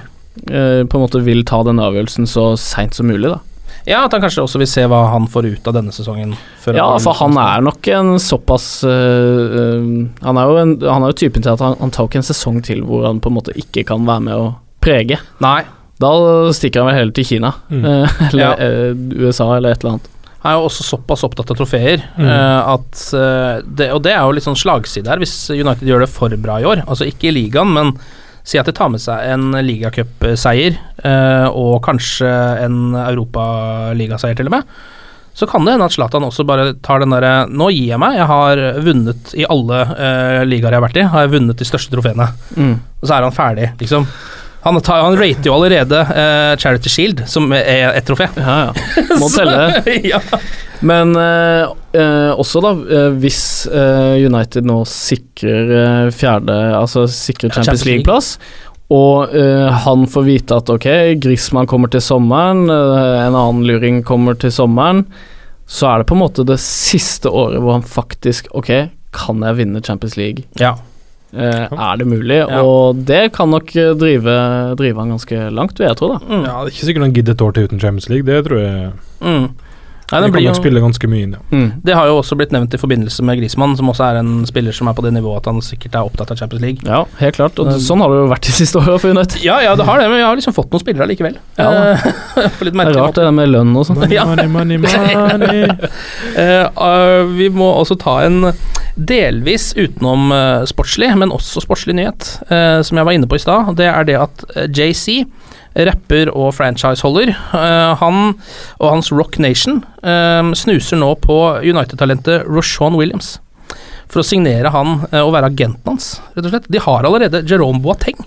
eh, 0.47 0.81
På 0.87 0.97
en 0.97 1.03
måte 1.03 1.21
vil 1.25 1.43
ta 1.45 1.59
den 1.67 1.83
avgjørelsen 1.83 2.29
så 2.31 2.53
seint 2.57 2.95
som 2.97 3.11
mulig, 3.11 3.27
da. 3.27 3.41
Ja, 3.87 4.03
at 4.05 4.11
han 4.13 4.21
kanskje 4.21 4.43
også 4.45 4.59
vil 4.61 4.67
se 4.69 4.83
hva 4.85 4.99
han 5.09 5.25
får 5.31 5.47
ut 5.55 5.67
av 5.67 5.73
denne 5.73 5.91
sesongen. 5.95 6.35
før 6.61 6.75
Ja, 6.77 6.85
for 7.01 7.13
han 7.17 7.37
er 7.41 7.61
nok 7.65 7.87
en 7.87 8.11
såpass 8.21 8.83
øh, 8.83 9.57
øh, 9.61 10.07
Han 10.21 10.37
er 10.37 10.45
jo, 10.51 10.57
en, 10.61 10.75
han 10.85 11.03
er 11.03 11.13
jo 11.13 11.17
typen 11.23 11.41
til 11.41 11.49
at 11.55 11.59
han, 11.65 11.75
han 11.79 11.91
tar 11.91 12.05
ikke 12.09 12.21
en 12.21 12.27
sesong 12.29 12.61
til 12.63 12.83
hvor 12.85 13.07
han 13.07 13.19
på 13.23 13.31
en 13.31 13.37
måte 13.39 13.55
ikke 13.57 13.85
kan 13.89 14.05
være 14.05 14.21
med 14.27 14.33
å 14.37 14.55
prege. 14.81 15.17
Nei, 15.41 15.63
Da 16.01 16.09
stikker 16.57 16.81
han 16.81 16.89
vel 16.89 16.95
heller 16.97 17.13
til 17.13 17.25
Kina, 17.25 17.51
Mm. 17.69 17.85
eh, 17.85 18.15
eller 18.31 18.41
Ja. 18.41 18.53
eh, 18.57 18.93
USA, 19.21 19.51
eller 19.57 19.71
et 19.71 19.83
eller 19.83 19.91
annet. 19.97 20.07
han 20.41 20.51
er 20.51 20.57
jo 20.59 20.65
også 20.69 20.83
såpass 20.83 21.23
opptatt 21.23 21.51
av 21.51 21.57
trofeer 21.57 22.01
Mm. 22.17 22.25
at 22.73 23.65
det, 23.77 23.91
Og 23.93 24.01
det 24.01 24.11
er 24.13 24.21
jo 24.25 24.31
litt 24.31 24.43
sånn 24.43 24.57
slagside 24.57 25.07
her, 25.07 25.17
hvis 25.21 25.49
United 25.53 25.85
gjør 25.87 25.99
det 26.05 26.09
for 26.09 26.29
bra 26.29 26.57
i 26.59 26.63
år. 26.65 26.81
Altså 26.87 27.05
ikke 27.05 27.29
i 27.29 27.35
ligaen, 27.37 27.73
men 27.73 27.93
Si 28.47 28.57
at 28.57 28.65
de 28.65 28.73
tar 28.75 28.89
med 28.93 29.01
seg 29.03 29.27
en 29.33 29.51
ligacupseier, 29.65 30.79
eh, 31.03 31.47
og 31.49 31.81
kanskje 31.85 32.31
en 32.65 32.95
europaligaseier 32.97 34.39
til 34.39 34.49
og 34.49 34.57
med. 34.57 34.73
Så 35.37 35.47
kan 35.47 35.63
det 35.63 35.75
hende 35.75 35.87
at 35.87 35.95
Zlatan 35.95 36.25
også 36.27 36.43
bare 36.43 36.73
tar 36.83 36.99
den 36.99 37.13
derre 37.15 37.45
Nå 37.47 37.69
gir 37.71 37.93
jeg 37.93 38.01
meg, 38.01 38.17
jeg 38.19 38.27
har 38.27 38.61
vunnet 38.83 39.31
i 39.39 39.45
alle 39.47 39.79
eh, 39.95 40.41
ligaer 40.43 40.75
jeg 40.75 40.81
har 40.81 40.87
vært 40.89 40.99
i, 40.99 41.07
har 41.13 41.25
jeg 41.25 41.33
vunnet 41.37 41.61
de 41.61 41.67
største 41.67 41.93
trofeene. 41.93 42.27
Mm. 42.57 42.75
Og 42.99 43.07
så 43.07 43.15
er 43.15 43.27
han 43.27 43.35
ferdig, 43.35 43.71
liksom. 43.79 44.09
Han, 44.61 44.77
tar, 44.85 45.01
han 45.01 45.17
rater 45.17 45.49
jo 45.49 45.55
allerede 45.57 46.01
uh, 46.05 46.55
Charity 46.61 46.89
Shield, 46.93 47.23
som 47.29 47.49
er 47.55 47.91
et 47.95 48.05
trofé. 48.05 48.27
Ja, 48.37 48.57
ja. 48.69 49.05
Må 49.21 49.29
telle. 49.33 49.81
ja. 50.13 50.21
Men 50.85 51.15
uh, 51.17 51.71
uh, 51.97 52.31
også, 52.41 52.61
da, 52.65 52.73
hvis 53.21 53.41
United 53.69 54.65
nå 54.65 54.79
sikrer 54.89 56.09
fjerde 56.13 56.55
Altså 56.77 57.05
sikrer 57.09 57.51
Champions 57.51 57.65
Champions 57.65 57.85
League. 57.85 58.01
League-plass, 58.01 58.35
og 58.91 59.31
uh, 59.31 59.69
han 59.85 60.03
får 60.11 60.25
vite 60.27 60.57
at 60.59 60.69
ok, 60.73 60.87
Griezmann 61.23 61.69
kommer 61.69 61.91
til 61.91 62.03
sommeren, 62.03 62.65
uh, 62.67 63.21
en 63.23 63.37
annen 63.37 63.63
luring 63.67 64.01
kommer 64.07 64.35
til 64.39 64.51
sommeren, 64.51 65.05
så 65.63 65.87
er 65.93 66.01
det 66.01 66.09
på 66.09 66.17
en 66.17 66.23
måte 66.25 66.43
det 66.47 66.59
siste 66.59 67.31
året 67.31 67.61
hvor 67.63 67.77
han 67.77 67.85
faktisk 67.87 68.49
Ok, 68.57 68.73
kan 69.15 69.45
jeg 69.47 69.59
vinne 69.61 69.83
Champions 69.83 70.17
League? 70.19 70.47
ja. 70.59 70.75
Eh, 71.33 71.71
er 71.71 71.97
det 72.01 72.07
mulig? 72.11 72.41
Ja. 72.41 72.61
Og 72.67 73.01
det 73.07 73.31
kan 73.37 73.51
nok 73.53 73.71
eh, 73.75 73.93
drive, 73.95 74.37
drive 74.79 74.99
han 74.99 75.13
ganske 75.15 75.49
langt, 75.55 75.79
vil 75.79 75.87
jeg 75.87 75.99
tro, 76.01 76.11
da. 76.15 76.19
Mm. 76.27 76.43
Ja, 76.43 76.55
det 76.59 76.71
er 76.71 76.75
ikke 76.75 76.87
sikkert 76.89 77.07
han 77.07 77.13
gidder 77.17 77.37
et 77.37 77.43
år 77.47 77.55
til 77.55 77.69
uten 77.69 77.79
Champions 77.83 78.09
League. 78.11 78.27
Det 78.27 78.45
tror 78.47 78.63
jeg 78.65 78.91
Mm. 79.21 79.51
Nei, 80.11 80.19
Det 80.19 80.27
det, 80.27 80.33
kan 80.33 80.43
nok 80.49 80.57
spille 80.57 80.81
ganske 80.83 81.07
mye 81.07 81.23
inn, 81.23 81.35
ja. 81.37 81.41
Mm. 81.55 81.67
det 81.87 81.93
har 81.95 82.07
jo 82.09 82.17
også 82.19 82.35
blitt 82.35 82.51
nevnt 82.51 82.73
i 82.75 82.79
forbindelse 82.81 83.23
med 83.23 83.37
Grismann, 83.39 83.77
som 83.79 83.87
også 83.87 84.03
er 84.09 84.17
en 84.19 84.45
spiller 84.49 84.75
som 84.75 84.89
er 84.91 84.95
på 84.97 85.05
det 85.05 85.13
nivået 85.15 85.39
at 85.39 85.47
han 85.47 85.61
sikkert 85.63 85.95
er 85.95 86.09
opptatt 86.09 86.33
av 86.33 86.39
Champions 86.41 86.61
League. 86.65 86.83
Ja, 86.83 87.05
helt 87.21 87.37
klart. 87.37 87.59
Og 87.63 87.69
sånn 87.79 88.03
har 88.03 88.11
det 88.11 88.17
jo 88.19 88.25
vært 88.33 88.49
de 88.49 88.55
siste 88.57 88.81
åra 88.81 88.97
for 88.99 89.13
United. 89.15 89.39
Ja, 89.45 89.61
ja, 89.63 89.77
det 89.79 89.85
har 89.87 90.01
det, 90.01 90.09
men 90.11 90.19
jeg 90.19 90.27
har 90.27 90.35
liksom 90.35 90.57
fått 90.57 90.67
noen 90.73 90.83
spillere 90.83 91.07
likevel. 91.07 91.37
Ja. 91.55 91.69
Eh, 91.93 92.03
Det 92.59 92.73
er 92.75 92.91
rart 92.97 93.15
det 93.15 93.23
der 93.23 93.31
med 93.31 93.53
lønn 93.53 93.71
og 93.77 93.87
sånn. 93.87 94.01
Money, 94.01 94.47
Money, 94.51 94.77
money, 94.81 95.15
money. 95.15 95.63
uh, 96.35 96.67
eh, 96.89 97.31
vi 97.37 97.47
må 97.55 97.71
også 97.79 97.95
ta 98.01 98.19
en 98.25 98.51
delvis 98.95 99.71
utenom 99.77 100.31
eh, 100.35 100.63
sportslig, 100.69 101.11
men 101.19 101.33
også 101.33 101.63
sportslig 101.63 101.95
nyhet, 101.97 102.27
eh, 102.51 102.79
som 102.85 102.99
jeg 102.99 103.07
var 103.07 103.15
inne 103.15 103.29
på 103.29 103.37
i 103.37 103.43
stad. 103.43 103.73
Det 103.79 103.87
er 103.87 104.07
det 104.07 104.17
at 104.19 104.43
eh, 104.55 104.67
JC, 104.67 105.23
rapper 105.87 106.33
og 106.35 106.49
franchiseholder, 106.57 107.31
eh, 107.31 107.93
han 108.01 108.33
og 108.81 108.87
hans 108.89 109.11
Rock 109.15 109.39
Nation 109.39 109.79
snuser 110.57 110.99
nå 110.99 111.13
på 111.23 111.37
United-talentet 111.63 112.47
Roshan 112.49 112.97
Williams. 112.99 113.37
For 114.11 114.19
å 114.19 114.27
signere 114.27 114.73
han 114.73 115.05
og 115.05 115.29
være 115.31 115.47
agenten 115.53 115.93
hans, 115.93 116.17
rett 116.33 116.47
og 116.49 116.51
slett. 116.51 116.67
De 116.73 116.81
har 116.83 117.05
allerede 117.07 117.45
Jerome 117.47 117.79
Boateng. 117.83 118.17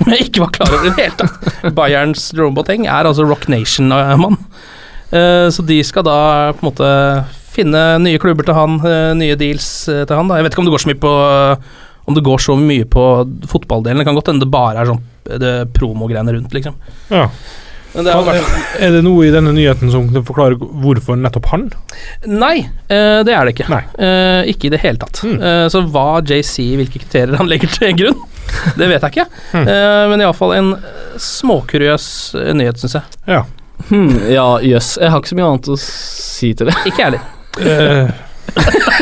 Som 0.00 0.12
jeg 0.12 0.26
ikke 0.26 0.42
var 0.42 0.52
klar 0.52 0.74
over 0.74 0.84
i 0.84 0.90
det 0.90 1.06
hele 1.06 1.16
tatt. 1.22 1.48
Bayerns 1.78 2.26
Jerome 2.34 2.58
Boateng 2.58 2.84
er 2.84 3.08
altså 3.08 3.24
Rock 3.24 3.46
Nation-mann. 3.48 4.36
Så 5.10 5.64
de 5.66 5.78
skal 5.86 6.04
da 6.06 6.18
på 6.52 6.60
en 6.60 6.68
måte 6.68 6.90
finne 7.60 7.84
nye 8.02 8.20
klubber 8.22 8.48
til 8.48 8.58
han, 8.58 8.80
eh, 8.88 9.12
nye 9.20 9.38
deals 9.40 9.70
eh, 9.92 10.02
til 10.02 10.18
han. 10.18 10.28
Da. 10.32 10.40
Jeg 10.40 10.48
vet 10.48 10.56
ikke 10.56 10.64
om 10.64 10.70
det 10.70 10.76
går 10.76 10.84
så 10.84 10.92
mye 10.92 11.02
på 11.06 11.14
om 12.10 12.14
det 12.16 12.26
går 12.26 12.38
så 12.42 12.56
mye 12.58 12.86
på 12.90 13.06
fotballdelen. 13.46 14.02
Det 14.02 14.08
kan 14.08 14.16
godt 14.18 14.32
hende 14.32 14.42
det 14.42 14.52
bare 14.52 14.82
er 14.82 14.88
sånn 14.90 15.02
eh, 15.30 15.64
promogreiene 15.76 16.34
rundt, 16.34 16.54
liksom. 16.56 16.78
Ja. 17.12 17.28
Men 17.90 18.06
det 18.06 18.12
er, 18.14 18.28
i 18.30 18.84
Er 18.86 18.92
det 18.94 19.00
noe 19.02 19.24
i 19.26 19.32
denne 19.34 19.50
nyheten 19.54 19.90
som 19.90 20.06
forklarer 20.12 20.54
forklare 20.58 20.82
hvorfor 20.84 21.18
nettopp 21.18 21.48
han? 21.50 21.64
Nei, 22.30 22.60
eh, 22.86 23.20
det 23.26 23.34
er 23.34 23.46
det 23.46 23.54
ikke. 23.56 23.66
Nei. 23.72 23.82
Eh, 23.98 24.50
ikke 24.52 24.68
i 24.68 24.74
det 24.74 24.82
hele 24.84 25.00
tatt. 25.02 25.22
Mm. 25.26 25.38
Eh, 25.38 25.64
så 25.72 25.82
hva 25.90 26.20
JC, 26.22 26.68
hvilke 26.78 27.02
kriterier 27.02 27.38
han 27.40 27.50
legger 27.50 27.72
til 27.74 27.96
grunn, 27.98 28.20
det 28.78 28.90
vet 28.92 29.06
jeg 29.06 29.16
ikke. 29.16 29.26
Mm. 29.54 29.66
Eh, 29.66 30.04
men 30.12 30.24
iallfall 30.24 30.54
en 30.58 30.72
eh, 30.78 31.18
småkuriøs 31.18 32.06
eh, 32.38 32.54
nyhet, 32.58 32.78
syns 32.82 33.00
jeg. 33.00 33.20
Ja. 33.38 33.44
Hmm, 33.88 34.12
ja, 34.28 34.46
yes. 34.62 34.94
Jeg 35.00 35.10
har 35.10 35.22
ikke 35.22 35.32
så 35.32 35.38
mye 35.40 35.50
annet 35.50 35.70
å 35.72 35.78
si 35.82 36.54
til 36.54 36.70
det. 36.70 36.78
Ikke 36.84 37.00
jeg 37.02 37.10
heller. 37.10 37.28
Eh, 37.58 38.10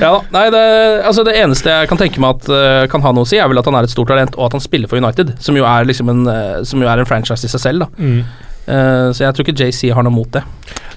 Ja, 0.00 0.12
nei, 0.34 0.48
det, 0.50 0.62
altså 1.06 1.24
det 1.26 1.36
eneste 1.38 1.72
jeg 1.72 1.88
kan 1.90 2.00
tenke 2.00 2.20
meg 2.22 2.40
at 2.40 2.48
uh, 2.50 2.84
kan 2.90 3.04
ha 3.04 3.12
noe 3.14 3.26
å 3.26 3.28
si, 3.28 3.38
er 3.40 3.48
vel 3.50 3.60
at 3.60 3.68
han 3.68 3.78
er 3.78 3.86
et 3.86 3.92
stort 3.92 4.10
talent, 4.12 4.34
og 4.36 4.48
at 4.48 4.56
han 4.56 4.64
spiller 4.64 4.90
for 4.90 5.00
United, 5.00 5.34
som 5.42 5.56
jo 5.58 5.66
er, 5.68 5.86
liksom 5.88 6.10
en, 6.12 6.24
uh, 6.28 6.58
som 6.66 6.82
jo 6.82 6.90
er 6.90 7.02
en 7.02 7.08
franchise 7.08 7.46
i 7.46 7.52
seg 7.52 7.62
selv. 7.68 7.86
Da. 7.86 7.92
mm. 7.96 8.44
Uh, 8.66 9.12
så 9.14 9.22
jeg 9.22 9.36
tror 9.36 9.44
ikke 9.46 9.60
JC 9.62 9.92
har 9.94 10.02
noe 10.02 10.10
mot 10.10 10.26
det. 10.34 10.40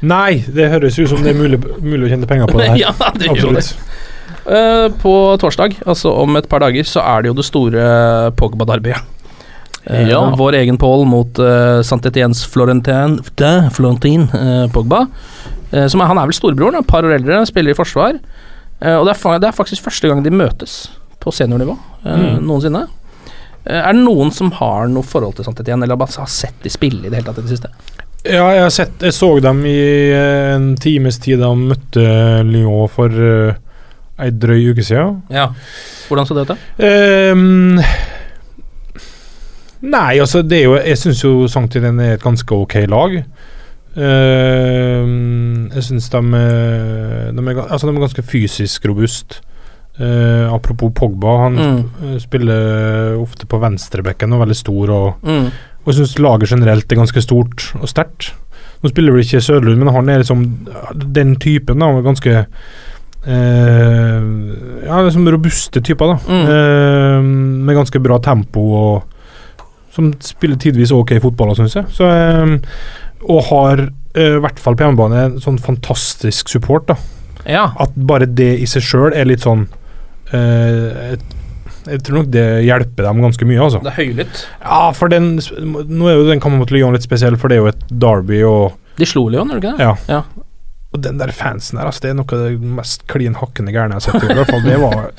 Nei, 0.01 0.39
det 0.49 0.71
høres 0.71 0.95
ut 0.97 1.11
som 1.11 1.21
det 1.21 1.35
er 1.35 1.37
mulig, 1.37 1.59
mulig 1.83 2.07
å 2.07 2.09
tjene 2.09 2.29
penger 2.29 2.49
på 2.49 2.57
det 2.57 2.71
her. 2.71 2.79
ja, 2.87 2.93
det 3.13 3.29
gjør 3.29 3.59
det. 3.59 3.61
Absolutt. 3.61 4.97
På 5.03 5.11
torsdag, 5.37 5.75
altså 5.85 6.09
om 6.23 6.39
et 6.39 6.47
par 6.49 6.63
dager, 6.63 6.87
så 6.89 7.03
er 7.05 7.21
det 7.21 7.29
jo 7.29 7.35
det 7.37 7.45
store 7.45 7.83
Pogba-derbyet. 8.39 9.18
Eh, 9.85 10.09
Uh, 10.09 10.35
Vår 10.37 10.53
egen 10.59 10.77
Paul 10.77 11.05
mot 11.07 11.39
uh, 11.39 11.79
Saint-Étiennes 11.85 12.43
Florentin, 12.51 13.19
da, 13.39 13.69
Florentin 13.73 14.27
uh, 14.33 14.67
Pogba. 14.73 15.05
Uh, 15.73 15.87
som 15.87 16.01
er, 16.01 16.07
han 16.11 16.17
er 16.19 16.29
vel 16.29 16.35
storebroren, 16.37 16.79
et 16.81 16.87
par 16.87 17.03
år 17.07 17.15
eldre, 17.19 17.45
spiller 17.47 17.71
i 17.73 17.77
forsvar. 17.77 18.19
Eh, 18.79 18.95
og 18.95 19.03
det 19.09 19.11
er, 19.17 19.39
det 19.43 19.47
er 19.49 19.55
faktisk 19.57 19.83
første 19.83 20.07
gang 20.07 20.21
de 20.23 20.31
møtes 20.31 20.85
på 21.19 21.33
seniornivå 21.35 21.73
eh, 22.05 22.15
Mm. 22.15 22.45
noensinne. 22.47 22.85
Eh, 23.65 23.75
er 23.75 23.91
det 23.91 24.03
noen 24.05 24.31
som 24.31 24.51
har 24.55 24.87
noe 24.87 25.03
forhold 25.03 25.35
til 25.35 25.43
Saint-Étienne, 25.43 25.83
eller 25.83 25.99
bare 25.99 26.15
har 26.21 26.29
sett 26.31 26.55
de 26.63 26.71
spille 26.71 27.03
i 27.03 27.09
det 27.11 27.19
hele 27.19 27.27
tatt 27.27 27.41
i 27.41 27.43
det 27.43 27.51
siste? 27.57 27.71
Ja, 28.23 28.45
jeg, 28.55 28.61
har 28.63 28.71
sett, 28.71 29.03
jeg 29.03 29.15
så 29.15 29.29
dem 29.43 29.59
i 29.67 29.75
eh, 30.15 30.53
en 30.55 30.69
times 30.79 31.19
tid 31.19 31.39
da 31.43 31.51
de 31.51 31.67
møtte 31.73 32.05
Lyon 32.47 32.87
for 32.91 33.11
ei 34.19 34.29
drøy 34.35 34.71
uke 34.71 34.83
siden. 34.83 35.21
Ja. 35.31 35.49
Hvordan 36.07 36.27
så 36.27 36.35
det 36.39 36.47
ut, 36.47 36.53
da? 36.55 36.57
Ehm, 36.87 37.79
nei, 39.81 40.19
altså 40.19 40.41
det 40.43 40.57
er 40.59 40.63
jo 40.65 40.75
Jeg 40.75 40.97
syns 40.97 41.21
jo 41.23 41.47
Sanktiven 41.47 41.99
er 42.03 42.13
et 42.17 42.21
ganske 42.23 42.51
ok 42.55 42.75
lag. 42.89 43.23
Uh, 43.99 45.69
jeg 45.73 45.83
syns 45.87 46.09
de, 46.13 46.19
er- 46.39 47.31
de, 47.35 47.43
er 47.51 47.61
altså 47.65 47.87
de 47.89 47.93
er 47.95 48.03
ganske 48.05 48.23
fysisk 48.25 48.85
robust. 48.89 49.39
Uh, 49.99 50.47
apropos 50.55 50.93
Pogba, 50.95 51.33
han 51.43 51.55
Mm. 51.59 51.79
sp- 51.83 52.19
spiller 52.23 53.17
ofte 53.19 53.45
på 53.45 53.59
venstrebekken 53.59 54.31
og 54.33 54.41
veldig 54.45 54.55
stor. 54.55 54.89
Og, 54.89 55.13
Mm. 55.23 55.47
og 55.47 55.87
jeg 55.87 55.95
syns 55.95 56.19
laget 56.19 56.49
generelt 56.49 56.91
er 56.91 56.95
ganske 56.95 57.21
stort 57.21 57.73
og 57.81 57.87
sterkt. 57.89 58.31
Nå 58.81 58.89
spiller 58.89 59.11
vel 59.11 59.21
ikke 59.25 59.41
Søderlund, 59.43 59.77
men 59.83 59.93
han 59.93 60.09
er 60.09 60.19
liksom 60.19 60.67
den 61.13 61.35
typen. 61.35 61.79
da, 61.79 62.01
Ganske 62.01 62.45
uh, 63.27 64.21
Ja, 64.87 65.01
liksom 65.03 65.27
robuste 65.27 65.81
typer, 65.83 66.07
da. 66.07 66.19
Mm. 66.27 66.45
Eh, 66.49 67.21
med 67.65 67.75
ganske 67.75 67.99
bra 68.01 68.17
tempo 68.19 68.59
og 68.59 69.03
Som 69.95 70.11
spiller 70.23 70.59
tidvis 70.61 70.91
ok 70.95 71.15
fotball, 71.23 71.55
syns 71.57 71.75
jeg. 71.79 71.89
Så, 71.95 72.05
eh, 72.05 72.53
og 73.29 73.41
har 73.49 73.81
eh, 74.15 74.35
i 74.37 74.41
hvert 74.43 74.59
fall 74.61 74.77
på 74.77 74.85
hjemmebane 74.85 75.23
en 75.25 75.39
sånn 75.43 75.57
fantastisk 75.59 76.49
support. 76.53 76.87
da 76.91 76.95
Ja. 77.49 77.65
At 77.79 77.95
bare 77.95 78.27
det 78.29 78.51
i 78.61 78.67
seg 78.69 78.85
sjøl 78.85 79.13
er 79.17 79.25
litt 79.29 79.43
sånn 79.45 79.67
eh, 80.33 81.15
jeg, 81.15 81.19
jeg 81.89 82.03
tror 82.05 82.19
nok 82.19 82.29
det 82.33 82.45
hjelper 82.67 83.07
dem 83.07 83.21
ganske 83.23 83.47
mye, 83.49 83.61
altså. 83.65 83.79
Det 83.85 83.93
er 83.93 83.97
høylytt. 84.03 84.43
Ja, 84.61 84.81
for 84.93 85.09
den 85.11 85.31
Nå 85.39 86.09
er 86.11 86.19
jo 86.19 86.27
den 86.27 86.41
kampen 86.43 86.59
mot 86.61 86.71
Lyon 86.75 86.93
litt 86.93 87.05
spesiell, 87.07 87.37
for 87.39 87.49
det 87.49 87.57
er 87.57 87.63
jo 87.63 87.71
et 87.71 87.83
derby 87.89 88.43
og 88.45 88.75
De 88.99 89.07
slo 89.09 89.25
Lyon, 89.31 89.49
gjorde 89.49 89.63
de 89.63 89.71
ikke 89.71 89.79
det? 89.79 89.87
Ja. 89.87 90.19
Ja. 90.19 90.45
Og 90.93 91.01
den 91.05 91.19
der 91.21 91.31
fansen 91.35 91.77
der, 91.79 91.85
altså, 91.89 92.01
det 92.05 92.11
er 92.13 92.17
noe 92.17 92.33
av 92.33 92.45
det 92.47 92.71
mest 92.77 93.03
klin 93.09 93.35
hakkende 93.37 93.73
gærne 93.73 93.97
jeg 93.97 94.01
har 94.01 94.21
sett. 94.21 94.29
I 94.31 94.37
hvert 94.39 94.49
fall, 94.49 94.63
det 94.65 94.79
var 94.81 95.11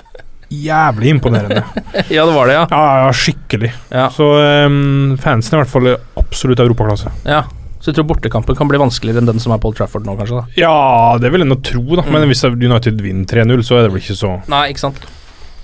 jævlig 0.50 1.14
imponerende. 1.16 1.62
Ja, 2.10 2.24
det 2.26 2.34
var 2.34 2.46
det, 2.50 2.54
ja. 2.58 2.66
Ja, 2.70 2.82
ja, 3.06 3.12
skikkelig. 3.14 3.70
Ja. 3.90 4.08
Så 4.10 4.26
um, 4.66 5.16
fansen 5.22 5.54
er 5.56 5.60
i 5.60 5.64
hvert 5.64 5.72
fall 5.72 5.90
absolutt 6.20 6.60
europaklasse. 6.66 7.12
ja. 7.24 7.44
Så 7.80 7.94
du 7.94 7.96
tror 7.96 8.10
bortekampen 8.10 8.52
kan 8.58 8.68
bli 8.68 8.76
vanskeligere 8.76 9.22
enn 9.22 9.28
den 9.30 9.38
som 9.40 9.54
er 9.54 9.60
på 9.62 9.70
Old 9.70 9.78
Trafford 9.78 10.04
nå, 10.04 10.12
kanskje? 10.18 10.42
da 10.42 10.60
Ja, 10.60 11.16
det 11.16 11.30
vil 11.32 11.40
en 11.46 11.54
jo 11.54 11.56
tro, 11.64 11.80
da. 11.96 12.02
Men 12.04 12.26
Mm. 12.26 12.28
hvis 12.28 12.42
United 12.44 13.00
vinner 13.00 13.24
3-0, 13.24 13.62
så 13.64 13.78
er 13.78 13.86
det 13.86 13.92
vel 13.94 14.02
ikke 14.02 14.16
så 14.18 14.34
Nei, 14.52 14.66
ikke 14.74 14.82
sant. 14.82 15.00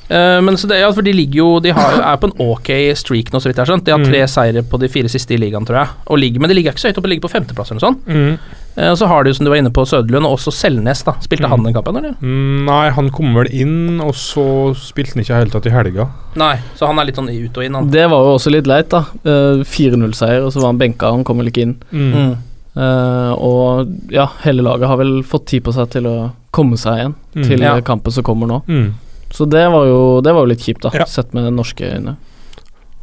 Eh, 0.08 0.40
men 0.40 0.54
så 0.56 0.68
det, 0.68 0.78
ja, 0.80 0.90
for 0.94 1.02
de 1.02 1.10
ligger 1.12 1.34
jo 1.40 1.60
De 1.60 1.72
har, 1.74 1.96
er 1.98 2.16
på 2.22 2.28
en 2.30 2.36
ok 2.38 2.68
streak 2.94 3.32
nå, 3.32 3.40
så 3.42 3.48
vidt 3.50 3.56
jeg 3.56 3.64
har 3.66 3.70
skjønt. 3.72 3.84
De 3.84 3.90
har 3.90 4.04
tre 4.04 4.20
Mm. 4.22 4.28
seire 4.28 4.62
på 4.62 4.78
de 4.78 4.88
fire 4.88 5.08
siste 5.08 5.34
i 5.34 5.36
ligaen, 5.38 5.66
tror 5.66 5.80
jeg. 5.82 5.88
Og 6.06 6.18
ligger, 6.18 6.40
men 6.40 6.48
de 6.48 6.54
ligger 6.54 6.72
ikke 6.72 6.78
så 6.84 6.88
høyt 6.92 6.98
oppe, 6.98 7.08
de 7.08 7.14
ligger 7.16 7.28
på 7.28 7.34
femteplass 7.34 7.70
eller 7.72 7.80
noe 7.80 7.88
sånt. 7.90 8.06
mm. 8.06 8.38
Eh, 8.78 8.90
og 8.90 8.98
så 8.98 9.06
har 9.08 9.24
de 9.24 9.30
jo, 9.30 9.34
som 9.34 9.44
du 9.46 9.50
var 9.50 9.56
inne 9.56 9.70
på, 9.72 9.86
Søderlund 9.88 10.26
og 10.28 10.36
også 10.36 10.52
Selnes, 10.52 11.02
da. 11.02 11.12
Spilte 11.24 11.46
Mm. 11.46 11.50
han 11.50 11.62
den 11.64 11.72
kampen, 11.74 11.96
eller? 11.96 12.14
Mm, 12.20 12.64
Nei, 12.66 12.90
han 12.90 13.08
kom 13.10 13.32
vel 13.34 13.48
inn, 13.50 14.00
og 14.02 14.12
så 14.12 14.74
spilte 14.76 15.14
han 15.14 15.22
ikke 15.24 15.38
helt 15.40 15.52
tatt 15.52 15.66
i 15.66 15.70
helga. 15.70 16.08
Nei, 16.36 16.56
så 16.76 16.86
han 16.86 16.98
er 16.98 17.04
litt 17.06 17.16
sånn 17.16 17.30
ut 17.32 17.56
og 17.56 17.64
inn, 17.64 17.72
han. 17.74 17.88
Det 17.90 18.04
var 18.10 18.20
jo 18.22 18.34
også 18.36 18.50
litt 18.52 18.66
leit, 18.66 18.90
da. 18.90 19.06
Eh, 19.24 19.64
4-0-seier, 19.64 20.44
og 20.44 20.52
så 20.52 20.60
var 20.60 20.68
han 20.74 20.78
benka, 20.78 21.10
han 21.10 21.24
kom 21.24 21.38
vel 21.38 21.46
ikke 21.48 21.62
inn. 21.62 21.76
Mm. 21.90 22.36
Uh, 22.76 23.32
og 23.40 23.88
ja, 24.12 24.26
hele 24.44 24.60
laget 24.60 24.86
har 24.86 24.98
vel 25.00 25.22
fått 25.24 25.46
tid 25.46 25.62
på 25.64 25.72
seg 25.72 25.88
til 25.94 26.04
å 26.10 26.16
komme 26.52 26.76
seg 26.76 26.98
igjen 26.98 27.14
Mm. 27.34 27.44
til 27.48 27.60
Ja. 27.62 27.76
eh, 27.76 27.80
kampen 27.80 28.12
som 28.12 28.22
kommer 28.22 28.46
nå. 28.46 28.62
Mm. 28.68 28.92
Så 29.34 29.46
det 29.50 29.64
var 29.72 29.86
jo, 29.88 30.20
det 30.24 30.32
var 30.34 30.46
jo 30.46 30.50
litt 30.52 30.62
kjipt, 30.64 30.82
da, 30.86 30.90
Ja. 30.94 31.04
sett 31.10 31.34
med 31.34 31.48
norske 31.52 31.82
øyne. 31.96 32.16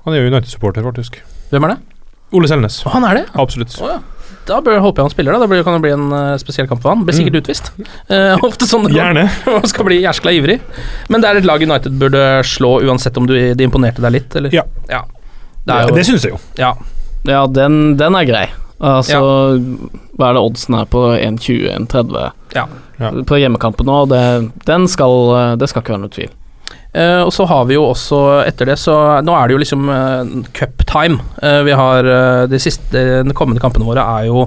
Han 0.06 0.14
er 0.14 0.22
jo 0.24 0.32
United-supporter, 0.32 0.84
faktisk. 0.84 1.22
Hvem 1.52 1.64
er 1.68 1.76
det? 1.76 1.78
Ole 2.34 2.48
Selnes. 2.50 2.80
Å, 2.86 2.90
han 2.96 3.04
er 3.06 3.20
det? 3.22 3.26
Absolutt. 3.40 3.76
Å, 3.80 3.92
ja. 3.94 4.00
Da 4.48 4.58
bør, 4.60 4.80
håper 4.84 5.00
jeg 5.00 5.06
han 5.08 5.14
spiller, 5.14 5.36
da. 5.36 5.40
Da 5.44 5.48
blir, 5.48 5.62
kan 5.64 5.78
det 5.78 5.84
bli 5.86 5.92
en 5.94 6.08
eh, 6.12 6.38
spesiell 6.42 6.68
kamp 6.68 6.82
for 6.84 6.92
han. 6.92 7.04
Blir 7.08 7.16
sikkert 7.16 7.38
utvist. 7.44 7.70
Eh, 8.12 8.34
ofte 8.48 8.68
sånn 8.68 8.88
det 8.88 8.92
går. 8.92 9.00
Gjerne. 9.00 9.28
Man 9.60 9.70
skal 9.72 9.88
bli 9.88 10.02
jæskla 10.02 10.34
ivrig. 10.36 10.58
Men 11.14 11.24
det 11.24 11.30
er 11.30 11.40
et 11.40 11.48
lag 11.48 11.64
United 11.64 11.96
burde 12.02 12.24
slå, 12.48 12.74
uansett 12.84 13.20
om 13.22 13.30
du, 13.30 13.36
de 13.56 13.68
imponerte 13.68 14.04
deg 14.04 14.18
litt, 14.18 14.36
eller? 14.40 14.52
Ja. 14.56 14.66
Det 15.64 15.78
er 15.78 15.88
jo 15.88 15.96
Det 15.96 16.04
syns 16.10 16.26
jeg 16.28 16.34
jo. 16.36 16.42
Ja. 16.60 16.74
Ja, 17.30 17.46
den, 17.48 17.96
den 18.00 18.18
er 18.20 18.28
grei. 18.28 18.48
Altså, 18.82 19.20
hva 20.18 20.30
er 20.30 20.36
det 20.36 20.42
oddsen 20.44 20.76
her 20.76 20.88
på 20.92 21.04
1,20, 21.16 21.68
1,30 21.88 22.32
Ja. 22.56 22.66
Ja. 23.00 23.12
på 23.26 23.38
hjemmekampen 23.40 23.88
nå? 23.88 24.00
Det, 24.12 24.24
den 24.68 24.88
skal, 24.92 25.58
det 25.60 25.70
skal 25.70 25.84
ikke 25.84 25.96
være 25.96 26.04
noe 26.06 26.14
tvil. 26.14 26.32
Uh, 26.94 27.24
og 27.26 27.32
så 27.34 27.48
har 27.50 27.64
vi 27.66 27.74
jo 27.74 27.88
også 27.90 28.20
etter 28.44 28.70
det, 28.70 28.76
så 28.78 28.94
nå 29.26 29.34
er 29.34 29.50
det 29.50 29.56
jo 29.56 29.62
liksom 29.64 29.88
uh, 29.90 30.22
cuptime. 30.54 31.18
Uh, 31.42 31.64
vi 31.66 31.74
har 31.74 32.06
uh, 32.06 32.44
de 32.50 32.60
siste 32.62 33.02
de 33.26 33.34
kommende 33.38 33.64
kampene 33.64 33.88
våre 33.88 34.04
er 34.20 34.28
jo 34.28 34.46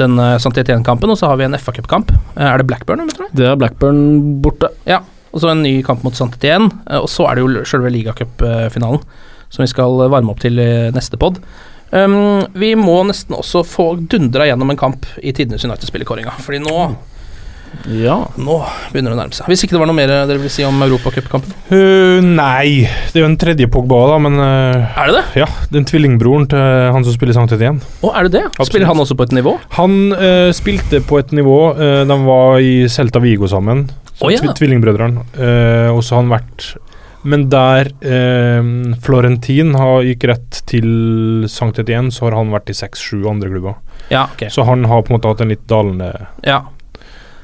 den 0.00 0.16
uh, 0.20 0.38
Santietien-kampen, 0.40 1.12
og 1.12 1.20
så 1.20 1.28
har 1.28 1.36
vi 1.40 1.44
en 1.44 1.56
FA-cupkamp. 1.56 2.14
Uh, 2.36 2.46
er 2.48 2.62
det 2.62 2.68
Blackburn, 2.70 3.04
eller? 3.04 3.28
Det 3.36 3.50
er 3.50 3.60
Blackburn 3.60 4.00
borte. 4.44 4.70
Ja. 4.88 5.02
Og 5.36 5.42
så 5.42 5.52
en 5.52 5.64
ny 5.66 5.78
kamp 5.84 6.04
mot 6.06 6.16
Santetien. 6.16 6.70
Uh, 6.88 7.02
og 7.02 7.10
så 7.12 7.28
er 7.28 7.36
det 7.36 7.44
jo 7.44 7.68
selve 7.68 7.92
ligacupfinalen 7.92 9.04
som 9.52 9.62
vi 9.62 9.70
skal 9.70 10.00
varme 10.10 10.32
opp 10.32 10.40
til 10.42 10.58
i 10.58 10.70
neste 10.96 11.20
pod. 11.20 11.38
Um, 11.94 12.42
vi 12.58 12.72
må 12.78 12.96
nesten 13.06 13.36
også 13.38 13.62
få 13.66 13.92
dundra 14.10 14.48
gjennom 14.48 14.72
en 14.72 14.80
kamp 14.80 15.06
i 15.22 15.30
tidenes 15.36 15.62
United-spillerkåringa, 15.68 16.34
fordi 16.42 16.62
nå 16.64 16.78
Ja. 17.92 18.14
Nå 18.40 18.54
begynner 18.90 19.12
det 19.12 19.16
å 19.16 19.20
nærme 19.20 19.36
seg. 19.36 19.46
Hvis 19.50 19.62
ikke 19.66 19.74
det 19.76 19.80
var 19.82 19.88
noe 19.90 19.96
mer 19.98 20.08
dere 20.08 20.40
vil 20.40 20.50
si 20.50 20.64
om 20.64 20.78
Europacupkampen? 20.86 21.52
Uh, 21.68 22.22
nei, 22.24 22.86
det 23.12 23.20
er 23.20 23.24
jo 23.24 23.28
en 23.28 23.36
tredje 23.38 23.68
Pogba, 23.70 23.98
da, 24.14 24.16
men 24.22 24.38
uh, 24.40 24.96
Er 24.96 25.10
det 25.10 25.18
det? 25.18 25.24
Ja, 25.42 25.48
den 25.74 25.84
tvillingbroren 25.86 26.48
til 26.50 26.62
han 26.96 27.04
som 27.04 27.14
spiller 27.14 27.36
samtidig 27.36 27.66
igjen. 27.68 27.82
Å, 28.00 28.14
er 28.16 28.26
det 28.28 28.32
det? 28.38 28.44
Absolutt. 28.48 28.70
Spiller 28.72 28.90
han 28.90 29.02
også 29.04 29.18
på 29.18 29.26
et 29.28 29.36
nivå? 29.36 29.54
Han 29.76 29.98
uh, 30.16 30.48
spilte 30.56 31.02
på 31.06 31.20
et 31.20 31.34
nivå 31.36 31.58
uh, 31.76 32.00
De 32.08 32.18
var 32.26 32.58
i 32.64 32.72
Celta 32.90 33.20
Vigo 33.22 33.50
sammen, 33.50 33.84
oh, 34.22 34.32
ja. 34.32 34.40
tv- 34.40 34.56
tvillingbrødrene. 34.62 35.26
Uh, 35.36 35.90
og 35.92 36.00
så 36.06 36.16
har 36.16 36.24
han 36.24 36.32
vært 36.32 36.70
Men 37.26 37.48
der 37.50 37.90
eh, 38.06 38.62
Florentin 39.02 39.74
har, 39.78 40.04
gikk 40.06 40.28
rett 40.30 40.62
til 40.70 41.46
Sankt 41.50 41.80
Etienne, 41.82 42.14
så 42.14 42.28
har 42.28 42.38
han 42.38 42.54
vært 42.54 42.70
i 42.70 42.78
seks-sju 42.78 43.26
andre 43.30 43.50
klubber. 43.50 43.76
Ja, 44.12 44.28
ok. 44.32 44.46
Så 44.54 44.66
han 44.68 44.86
har 44.86 45.02
på 45.02 45.12
en 45.12 45.18
måte 45.18 45.32
hatt 45.32 45.42
en 45.44 45.52
litt 45.54 45.66
dalende 45.70 46.12
Ja. 46.46 46.62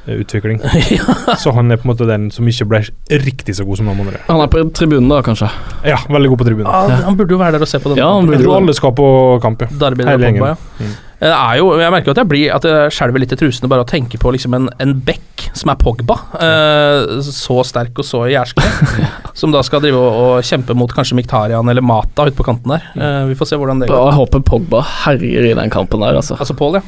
Eh, 0.07 0.19
utvikling. 0.23 0.61
Så 1.43 1.53
han 1.57 1.71
er 1.73 1.81
på 1.81 1.87
en 1.87 1.93
måte 1.93 2.09
den 2.09 2.31
som 2.35 2.49
ikke 2.49 2.69
ble 2.71 2.83
riktig 3.23 3.55
så 3.59 3.67
god 3.69 3.81
som 3.81 3.89
de 3.91 3.95
andre. 3.95 4.21
Han 4.29 4.43
er 4.43 4.51
på 4.53 4.65
tribunen 4.77 5.09
da, 5.13 5.23
kanskje. 5.27 5.49
Ja, 5.87 6.01
veldig 6.11 6.33
god 6.35 6.43
på 6.43 6.49
tribunen. 6.51 6.69
Ah, 6.71 6.91
Han 7.07 7.17
burde 7.19 7.35
jo 7.37 7.41
være 7.41 7.59
der 7.59 7.67
og 7.67 7.71
se 7.71 7.81
på 7.83 7.93
den. 7.93 8.03
Ja, 8.03 8.11
han 8.15 8.27
Jeg 8.27 8.35
burde 8.35 8.45
tror 8.45 8.53
jo 8.53 8.59
alle 8.61 8.77
skal 8.79 8.95
på 8.99 9.09
kamp, 9.45 9.65
ja. 9.65 9.73
Hele 9.73 10.29
gjengen. 10.29 10.43
Pogba, 10.43 10.55
ja. 10.55 10.83
Mm. 10.83 11.01
Er 11.23 11.59
jo, 11.61 11.69
jeg 11.79 11.93
merker 11.95 12.11
jo 12.11 12.15
at 12.17 12.19
jeg 12.19 12.29
blir 12.33 12.49
At 12.51 12.65
jeg 12.67 12.95
skjelver 12.97 13.23
litt 13.23 13.31
i 13.31 13.37
trusene 13.39 13.69
bare 13.71 13.85
å 13.85 13.87
tenke 13.87 14.19
på 14.19 14.33
liksom 14.35 14.57
en, 14.59 14.65
en 14.83 14.95
bekk 15.07 15.45
som 15.55 15.71
er 15.71 15.79
Pogba. 15.79 16.17
Eh, 16.43 17.21
så 17.23 17.61
sterk 17.67 18.01
og 18.03 18.09
så 18.09 18.25
jærskelig. 18.33 19.05
som 19.39 19.55
da 19.55 19.63
skal 19.67 19.85
drive 19.85 20.01
og, 20.01 20.19
og 20.23 20.49
kjempe 20.49 20.75
mot 20.79 20.91
kanskje 20.91 21.19
Miktarian 21.19 21.69
eller 21.71 21.85
Mata 21.85 22.27
ute 22.27 22.35
på 22.39 22.47
kanten 22.49 22.75
der. 22.75 22.89
Eh, 22.97 23.21
vi 23.31 23.39
får 23.39 23.53
se 23.53 23.61
hvordan 23.61 23.85
det 23.85 23.91
går. 23.93 24.09
Jeg 24.11 24.19
håper 24.19 24.45
Pogba 24.49 24.83
herjer 25.05 25.53
i 25.53 25.55
den 25.59 25.71
kampen 25.73 26.03
der, 26.03 26.19
altså. 26.19 26.39
Altså 26.41 26.57
Paul, 26.59 26.81
ja. 26.81 26.85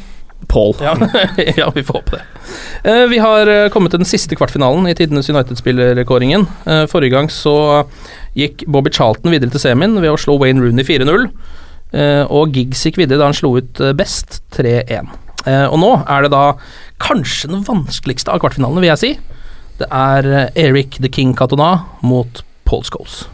Paul. 0.51 0.75
Ja, 0.83 0.95
ja, 1.61 1.71
vi 1.75 1.85
får 1.87 2.01
håpe 2.01 2.19
det. 2.19 2.25
Uh, 2.85 3.05
vi 3.11 3.19
har 3.23 3.49
eh, 3.51 3.69
kommet 3.73 3.95
til 3.95 4.03
den 4.03 4.09
siste 4.09 4.37
kvartfinalen 4.39 4.87
i 4.91 4.95
tidenes 4.99 5.31
United-spillerkåringen. 5.33 6.47
Uh, 6.69 6.85
forrige 6.91 7.17
gang 7.17 7.33
så 7.33 7.57
gikk 8.37 8.67
Bobby 8.67 8.93
Charlton 8.93 9.33
videre 9.33 9.53
til 9.55 9.63
semien 9.63 9.97
ved 10.01 10.13
å 10.13 10.21
slå 10.21 10.37
Wayne 10.43 10.65
Rooney 10.65 10.87
4-0. 10.87 11.29
Uh, 11.95 12.25
og 12.27 12.57
Giggs 12.57 12.83
gikk 12.87 12.99
videre 13.03 13.23
da 13.23 13.31
han 13.31 13.37
slo 13.37 13.55
ut 13.61 13.83
best 13.97 14.43
3-1. 14.57 15.15
Eh, 15.45 15.67
og 15.69 15.79
nå 15.81 15.93
er 16.09 16.25
det 16.25 16.33
da 16.33 16.57
kanskje 17.03 17.51
den 17.53 17.65
vanskeligste 17.67 18.33
av 18.33 18.41
kvartfinalene, 18.43 18.85
vil 18.85 18.93
jeg 18.95 19.03
si. 19.03 19.13
Det 19.81 19.89
er 19.91 20.29
Eric 20.55 21.01
the 21.03 21.11
King 21.13 21.35
Cantona 21.37 21.87
mot 22.05 22.45
Paul 22.69 22.85
Scholes. 22.87 23.25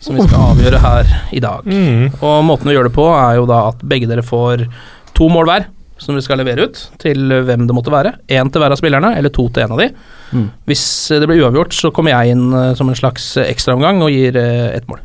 Som 0.00 0.16
vi 0.16 0.24
skal 0.24 0.54
avgjøre 0.54 0.80
her 0.80 1.10
i 1.36 1.42
dag. 1.44 1.66
Mm. 1.68 2.16
Og 2.24 2.38
måten 2.48 2.70
vi 2.70 2.74
gjør 2.74 2.88
det 2.88 2.96
på, 2.96 3.04
er 3.12 3.36
jo 3.36 3.44
da 3.50 3.66
at 3.68 3.84
begge 3.86 4.08
dere 4.08 4.24
får 4.24 4.64
to 5.16 5.28
mål 5.30 5.50
hver 5.50 5.68
som 6.00 6.16
vi 6.16 6.22
skal 6.24 6.40
levere 6.40 6.68
ut 6.68 6.80
til 7.02 7.34
hvem 7.46 7.66
det 7.68 7.76
måtte 7.76 7.92
være. 7.92 8.14
Én 8.32 8.50
til 8.52 8.62
hver 8.62 8.74
av 8.74 8.80
spillerne, 8.80 9.12
eller 9.18 9.32
to 9.34 9.46
til 9.52 9.66
en 9.66 9.74
av 9.76 9.82
de. 9.82 9.90
Mm. 10.32 10.46
Hvis 10.70 10.84
det 11.12 11.28
blir 11.28 11.44
uavgjort, 11.44 11.76
så 11.76 11.92
kommer 11.94 12.14
jeg 12.14 12.34
inn 12.34 12.48
eh, 12.56 12.72
som 12.78 12.88
en 12.90 12.98
slags 12.98 13.34
ekstraomgang 13.44 14.02
og 14.06 14.14
gir 14.14 14.38
eh, 14.40 14.70
ett 14.78 14.88
mål. 14.90 15.02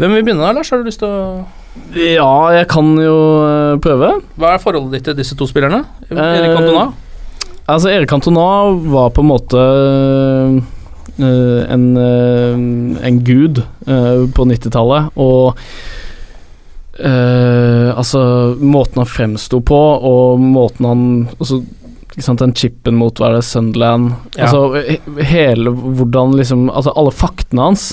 Hvem 0.00 0.16
vil 0.16 0.24
begynne 0.26 0.42
da, 0.42 0.54
Lars? 0.56 0.72
Har 0.72 0.82
du 0.82 0.88
lyst 0.88 1.02
til 1.04 1.10
å 1.12 1.44
Ja, 1.98 2.34
jeg 2.54 2.68
kan 2.70 2.92
jo 2.98 3.16
eh, 3.44 3.78
prøve. 3.82 4.16
Hva 4.40 4.54
er 4.54 4.62
forholdet 4.62 4.98
ditt 4.98 5.08
til 5.10 5.18
disse 5.22 5.38
to 5.38 5.48
spillerne? 5.50 5.84
Erik 6.10 6.54
Eh, 6.54 6.92
Altså, 7.64 7.88
Erik 7.88 8.10
Cantona 8.10 8.74
var 8.92 9.12
på 9.16 9.22
en 9.24 9.30
måte 9.30 9.56
eh, 9.56 10.56
en, 11.72 11.84
eh, 11.96 13.06
en 13.08 13.20
gud 13.24 13.62
eh, 13.88 14.24
på 14.36 14.44
90-tallet, 14.50 15.14
og 15.16 15.56
eh, 16.98 17.90
Altså, 17.94 18.20
måten 18.60 19.00
han 19.02 19.06
fremsto 19.10 19.60
på, 19.64 19.78
og 20.10 20.40
måten 20.40 20.86
han 20.88 21.04
altså, 21.38 21.60
ikke 22.14 22.22
sant, 22.26 22.40
Den 22.44 22.54
chipen 22.54 22.94
mot 22.98 23.18
hva 23.18 23.30
er 23.32 23.38
det, 23.40 23.44
Sunderland 23.48 24.12
Ja. 24.36 24.46
Altså, 24.46 24.60
he- 24.86 25.24
hele 25.30 25.70
hvordan 25.74 26.36
liksom 26.38 26.68
Altså, 26.70 26.92
alle 26.96 27.10
faktene 27.14 27.62
hans, 27.70 27.86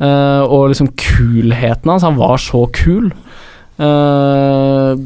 uh, 0.00 0.42
og 0.48 0.70
liksom 0.72 0.88
kulheten 0.96 1.90
hans 1.92 2.02
Han 2.02 2.16
var 2.16 2.36
så 2.40 2.64
kul. 2.72 3.12
Uh, 3.78 4.96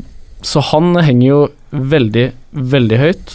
så 0.47 0.61
han 0.71 0.95
henger 1.03 1.27
jo 1.27 1.39
veldig, 1.73 2.27
veldig 2.55 2.99
høyt. 3.01 3.33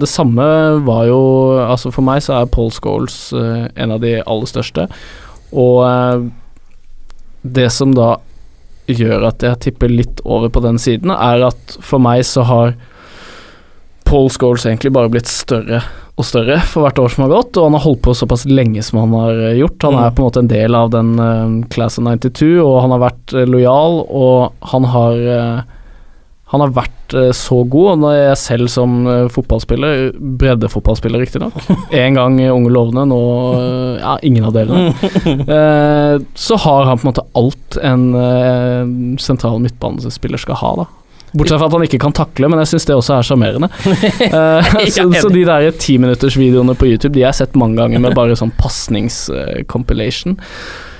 Det 0.00 0.08
samme 0.10 0.44
var 0.84 1.04
jo 1.06 1.18
Altså 1.62 1.92
For 1.94 2.02
meg 2.02 2.22
så 2.24 2.34
er 2.40 2.48
Paul 2.50 2.72
Scholes 2.74 3.30
en 3.32 3.92
av 3.94 4.00
de 4.02 4.16
aller 4.26 4.50
største. 4.50 4.88
Og 5.52 6.26
det 7.46 7.68
som 7.72 7.94
da 7.94 8.16
gjør 8.90 9.28
at 9.28 9.42
jeg 9.46 9.60
tipper 9.68 9.92
litt 9.92 10.22
over 10.24 10.48
på 10.52 10.62
den 10.64 10.78
siden, 10.82 11.10
er 11.14 11.46
at 11.46 11.76
for 11.80 12.02
meg 12.02 12.24
så 12.26 12.42
har 12.48 12.74
Paul 14.04 14.28
Scholes 14.30 14.66
egentlig 14.66 14.92
bare 14.92 15.08
blitt 15.12 15.30
større 15.30 15.82
og 16.20 16.26
større 16.28 16.58
for 16.68 16.84
hvert 16.84 16.98
år 17.00 17.12
som 17.14 17.22
har 17.24 17.30
gått, 17.32 17.56
og 17.56 17.70
han 17.70 17.76
har 17.78 17.84
holdt 17.86 18.02
på 18.04 18.12
såpass 18.16 18.42
lenge 18.44 18.82
som 18.84 18.98
han 19.00 19.14
har 19.16 19.38
gjort. 19.56 19.86
Han 19.86 19.94
er 19.94 20.10
Mm. 20.10 20.14
på 20.14 20.20
en 20.20 20.26
måte 20.28 20.42
en 20.42 20.50
del 20.50 20.74
av 20.74 20.90
den 20.90 21.12
uh, 21.18 21.66
Class 21.70 21.96
of 21.98 22.04
92, 22.04 22.58
og 22.60 22.82
han 22.82 22.90
har 22.90 23.00
vært 23.06 23.32
uh, 23.32 23.46
lojal, 23.48 24.04
og 24.10 24.52
han 24.74 24.84
har 24.84 25.12
eh, 25.16 25.62
han 26.52 26.60
har 26.60 26.72
vært 26.76 27.14
eh, 27.16 27.30
så 27.36 27.62
god, 27.64 27.86
og 27.94 28.00
når 28.02 28.16
jeg 28.18 28.40
selv 28.42 28.70
som 28.72 28.96
eh, 29.08 29.28
fotballspiller, 29.32 30.10
breddefotballspiller 30.40 31.22
riktignok, 31.24 31.56
en 32.02 32.18
gang 32.18 32.38
Unge 32.52 32.72
lovende, 32.72 33.06
nå 33.08 33.20
eh, 33.56 34.02
ja, 34.02 34.16
ingen 34.28 34.48
av 34.48 34.56
delene, 34.56 34.92
eh, 35.56 36.16
så 36.34 36.60
har 36.66 36.90
han 36.90 37.00
på 37.00 37.06
en 37.06 37.12
måte 37.12 37.24
alt 37.40 37.78
en 37.80 38.10
eh, 38.20 39.16
sentral 39.22 39.62
midtbanespiller 39.64 40.44
skal 40.44 40.60
ha, 40.60 40.74
da. 40.82 40.88
Bortsett 41.32 41.62
fra 41.62 41.70
at 41.70 41.72
han 41.72 41.86
ikke 41.86 42.02
kan 42.02 42.12
takle, 42.12 42.48
men 42.52 42.60
jeg 42.60 42.74
syns 42.74 42.84
det 42.90 42.96
også 42.98 43.16
er 43.16 43.28
sjarmerende. 43.30 43.72
Uh, 44.32 44.64
så, 44.88 45.04
så 45.12 45.28
de 45.32 45.42
der 45.44 45.72
timinuttersvideoene 45.76 46.72
på 46.78 46.86
YouTube 46.88 47.12
De 47.12 47.20
har 47.24 47.32
jeg 47.32 47.42
sett 47.42 47.56
mange 47.58 47.76
ganger 47.76 48.00
med 48.00 48.14
bare 48.16 48.36
sånn 48.38 48.52
pasningscompilation. 48.56 50.36
Uh, 50.38 50.92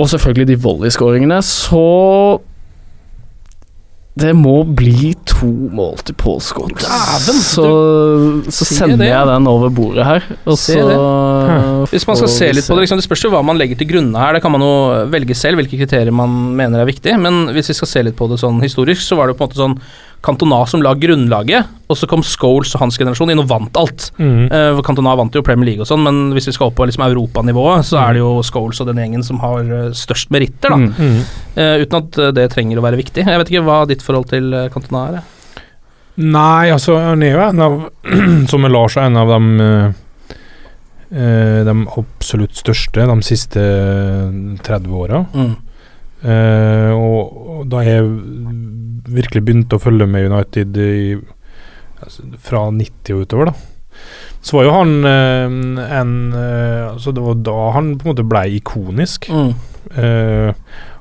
og 0.00 0.08
selvfølgelig 0.10 0.48
de 0.48 0.58
volleyskåringene, 0.62 1.40
så 1.44 1.82
det 4.18 4.32
må 4.34 4.56
bli 4.66 5.12
to 5.28 5.46
mål 5.70 6.00
til 6.02 6.16
Paul 6.18 6.40
Scott. 6.42 6.82
Så, 6.82 7.66
så 8.50 8.66
sender 8.66 9.06
jeg 9.06 9.28
den 9.30 9.46
over 9.48 9.70
bordet 9.72 10.04
her, 10.04 10.26
og 10.44 10.58
så 10.58 10.82
Hvis 11.92 12.06
man 12.08 12.18
skal 12.18 12.32
se 12.32 12.50
litt 12.52 12.66
på 12.66 12.74
det, 12.74 12.84
liksom, 12.84 12.98
det 13.00 13.06
spørs 13.06 13.22
jo 13.24 13.30
hva 13.32 13.42
man 13.46 13.60
legger 13.60 13.78
til 13.78 13.88
grunne 13.92 14.18
her. 14.20 14.36
Det 14.36 14.42
kan 14.44 14.52
man 14.52 14.66
jo 14.66 14.72
velge 15.14 15.36
selv, 15.38 15.60
hvilke 15.60 15.78
kriterier 15.78 16.12
man 16.14 16.34
mener 16.58 16.82
er 16.82 16.90
viktig. 16.90 17.14
Men 17.22 17.54
hvis 17.54 17.70
vi 17.70 17.78
skal 17.78 17.92
se 17.92 18.04
litt 18.08 18.18
på 18.18 18.28
det 18.32 18.40
sånn 18.42 18.60
historisk, 18.64 19.04
så 19.06 19.20
var 19.20 19.28
det 19.28 19.36
jo 19.36 19.40
på 19.40 19.46
en 19.46 19.52
måte 19.52 19.62
sånn 19.62 19.78
Cantona 20.20 20.66
som 20.68 20.82
la 20.84 20.92
grunnlaget, 21.00 21.68
og 21.88 21.96
så 21.96 22.06
kom 22.08 22.20
Scholes 22.24 22.74
og 22.76 22.82
hans 22.82 22.98
generasjon 23.00 23.32
inn 23.32 23.40
og 23.40 23.48
vant 23.48 23.78
alt. 23.80 24.10
Mm. 24.20 24.50
Uh, 24.52 24.80
Cantona 24.84 25.14
vant 25.16 25.34
jo 25.34 25.42
Premier 25.44 25.70
League 25.70 25.84
og 25.84 25.88
sånn, 25.88 26.04
men 26.04 26.34
hvis 26.36 26.50
vi 26.50 26.54
skal 26.56 26.68
opp 26.68 26.76
på 26.76 26.86
liksom 26.88 27.06
europanivået, 27.06 27.88
så 27.88 28.02
er 28.02 28.14
det 28.14 28.22
jo 28.22 28.34
Scholes 28.44 28.82
og 28.82 28.90
den 28.90 29.00
gjengen 29.00 29.24
som 29.24 29.40
har 29.40 29.64
eh, 29.64 29.86
størst 29.96 30.32
meritter, 30.34 30.74
da. 30.74 30.78
Mm. 30.80 30.92
Mm. 30.98 31.40
Eh, 31.56 31.74
uten 31.86 31.98
at 32.02 32.20
det 32.36 32.46
trenger 32.52 32.80
å 32.80 32.84
være 32.84 33.00
viktig. 33.00 33.24
Jeg 33.24 33.40
vet 33.40 33.52
ikke 33.52 33.64
hva 33.64 33.80
ditt 33.88 34.04
forhold 34.04 34.28
til 34.32 34.52
Cantona 34.74 35.06
er. 35.08 35.18
Nei, 36.20 36.68
altså 36.68 36.98
han 37.00 37.24
er 37.24 37.32
jo 37.32 37.42
en 37.46 37.64
av 37.64 37.74
Som 38.50 38.64
med 38.66 38.72
Lars 38.74 38.98
en 39.00 39.16
av 39.16 39.30
de 39.30 39.76
De 41.14 41.74
absolutt 41.96 42.58
største 42.58 43.06
de 43.08 43.16
siste 43.24 43.62
30 44.66 44.98
åra. 45.00 45.24
Mm. 45.32 45.54
Eh, 46.20 46.90
og, 46.92 47.64
da 47.72 47.80
jeg 47.86 48.04
virkelig 49.10 49.42
begynte 49.46 49.78
å 49.78 49.82
følge 49.82 50.06
med 50.10 50.28
United 50.30 50.76
i, 50.80 51.16
altså, 52.02 52.26
fra 52.44 52.66
90 52.74 53.14
og 53.16 53.24
utover, 53.24 53.50
da, 53.50 53.54
så 54.40 54.56
var 54.56 54.66
jo 54.68 54.74
han 54.76 54.92
eh, 55.04 55.56
en 56.00 56.12
eh, 56.32 56.84
Altså, 56.90 57.12
det 57.12 57.24
var 57.24 57.40
da 57.44 57.56
han 57.76 57.90
på 57.98 58.06
en 58.06 58.12
måte 58.14 58.24
ble 58.28 58.44
ikonisk. 58.56 59.28
Mm. 59.32 59.50
Eh, 59.96 60.52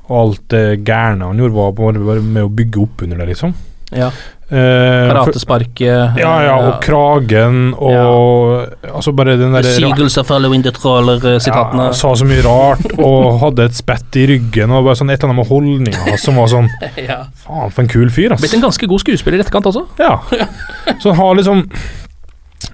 Og 0.10 0.16
alt 0.18 0.46
det 0.50 0.80
gærne 0.88 1.28
han 1.30 1.38
gjorde, 1.38 1.54
var 1.54 1.76
bare 1.78 2.22
med 2.26 2.42
å 2.42 2.50
bygge 2.50 2.82
opp 2.82 3.04
under 3.06 3.20
det, 3.22 3.28
liksom. 3.30 3.52
Ja. 3.96 4.12
Eh, 4.50 5.08
Karatesparket. 5.12 6.18
ja, 6.18 6.32
ja, 6.42 6.54
og 6.58 6.80
kragen 6.82 7.76
og 7.78 8.72
Altså 8.82 9.12
bare 9.14 9.36
den 9.38 9.54
derre 9.54 9.70
are 9.70 10.24
following 10.26 10.64
the 10.66 10.72
trawler-sitatene. 10.74 11.84
ja, 11.92 11.94
Sa 11.94 12.16
så 12.18 12.26
mye 12.26 12.42
rart 12.42 12.96
og 12.98 13.38
hadde 13.44 13.68
et 13.70 13.78
spett 13.78 14.18
i 14.18 14.26
ryggen 14.32 14.74
og 14.74 14.88
bare 14.88 14.98
sånn 14.98 15.14
et 15.14 15.22
eller 15.22 15.36
annet 15.36 15.44
med 15.44 15.52
holdninga 15.52 16.18
som 16.18 16.42
var 16.42 16.50
sånn 16.50 16.70
Ja. 17.10 17.20
Faen, 17.44 17.70
for 17.70 17.84
en 17.86 17.92
kul 17.94 18.10
fyr, 18.10 18.34
ass. 18.34 18.42
Blitt 18.42 18.58
en 18.58 18.66
ganske 18.66 18.90
god 18.90 19.06
skuespiller 19.06 19.38
i 19.38 19.46
etterkant 19.46 19.70
også. 19.70 19.86
Ja. 20.02 20.18
Så 20.98 21.14
han 21.14 21.22
har 21.22 21.38
liksom 21.38 21.66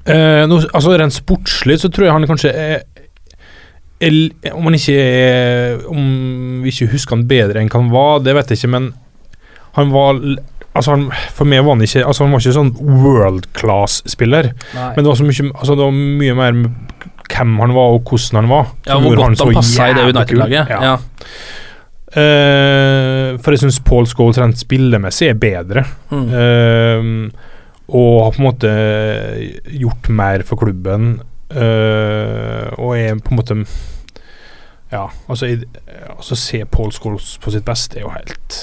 eh, 0.08 0.47
no, 0.47 0.62
Altså 0.71 0.95
Rent 0.95 1.19
sportslig 1.19 1.82
så 1.84 1.91
tror 1.91 2.08
jeg 2.08 2.15
han 2.15 2.30
kanskje 2.32 2.56
er, 2.56 2.84
Om 4.54 4.63
han 4.69 4.80
ikke 4.80 4.95
er 4.95 5.84
Om 5.91 6.62
vi 6.63 6.71
ikke 6.71 6.93
husker 6.95 7.19
han 7.19 7.28
bedre 7.28 7.60
enn 7.60 7.67
hva 7.71 7.84
han 7.84 7.91
var, 7.91 8.23
det 8.23 8.36
vet 8.39 8.56
jeg 8.56 8.63
ikke, 8.63 8.75
men 8.80 8.93
han 9.75 9.91
var 9.91 10.23
Altså 10.75 10.95
han, 10.95 11.05
For 11.35 11.47
meg 11.47 11.63
var 11.63 11.77
han 11.77 11.85
ikke 11.85 12.03
Altså 12.03 12.25
han 12.25 12.33
var 12.35 12.41
ikke 12.43 12.55
sånn 12.57 12.73
world 12.83 13.45
class-spiller, 13.55 14.51
men 14.75 14.97
det 14.99 15.07
var 15.07 15.19
så 15.19 15.27
mye 15.27 15.51
Altså 15.53 15.77
det 15.77 15.85
var 15.85 15.95
mye 15.95 16.35
mer 16.38 16.57
hvem 17.25 17.55
han 17.59 17.73
var, 17.73 17.95
og 17.95 18.09
hvordan 18.09 18.38
han 18.41 18.49
var. 18.51 18.67
Ja, 18.85 18.99
hvor 19.01 19.15
godt 19.15 19.39
han, 19.39 19.47
han 19.49 19.57
passa 19.57 19.88
i 19.89 19.95
det. 19.97 20.03
United-laget. 20.13 20.69
Ja. 20.69 20.79
Ja. 20.85 20.95
Uh, 22.15 23.35
for 23.43 23.51
jeg 23.51 23.63
syns 23.63 23.81
Paul 23.83 24.05
Scholes 24.07 24.38
rent 24.39 24.61
spillemessig 24.61 25.31
er 25.31 25.39
bedre. 25.41 25.83
Mm. 26.13 26.29
Uh, 26.31 27.49
og 27.95 28.13
har 28.23 28.35
på 28.35 28.39
en 28.39 28.45
måte 28.45 28.75
gjort 29.81 30.09
mer 30.09 30.45
for 30.47 30.61
klubben. 30.61 31.15
uh, 31.55 32.71
og 32.81 32.95
er 32.97 33.19
på 33.21 33.33
en 33.33 33.39
måte 33.41 33.57
Ja, 34.95 35.10
altså, 35.27 35.49
altså 36.15 36.38
Se 36.39 36.62
Paul 36.71 36.93
Scholes 36.95 37.36
på 37.43 37.51
sitt 37.53 37.65
beste 37.67 37.99
er 37.99 38.05
jo 38.05 38.13
helt 38.13 38.60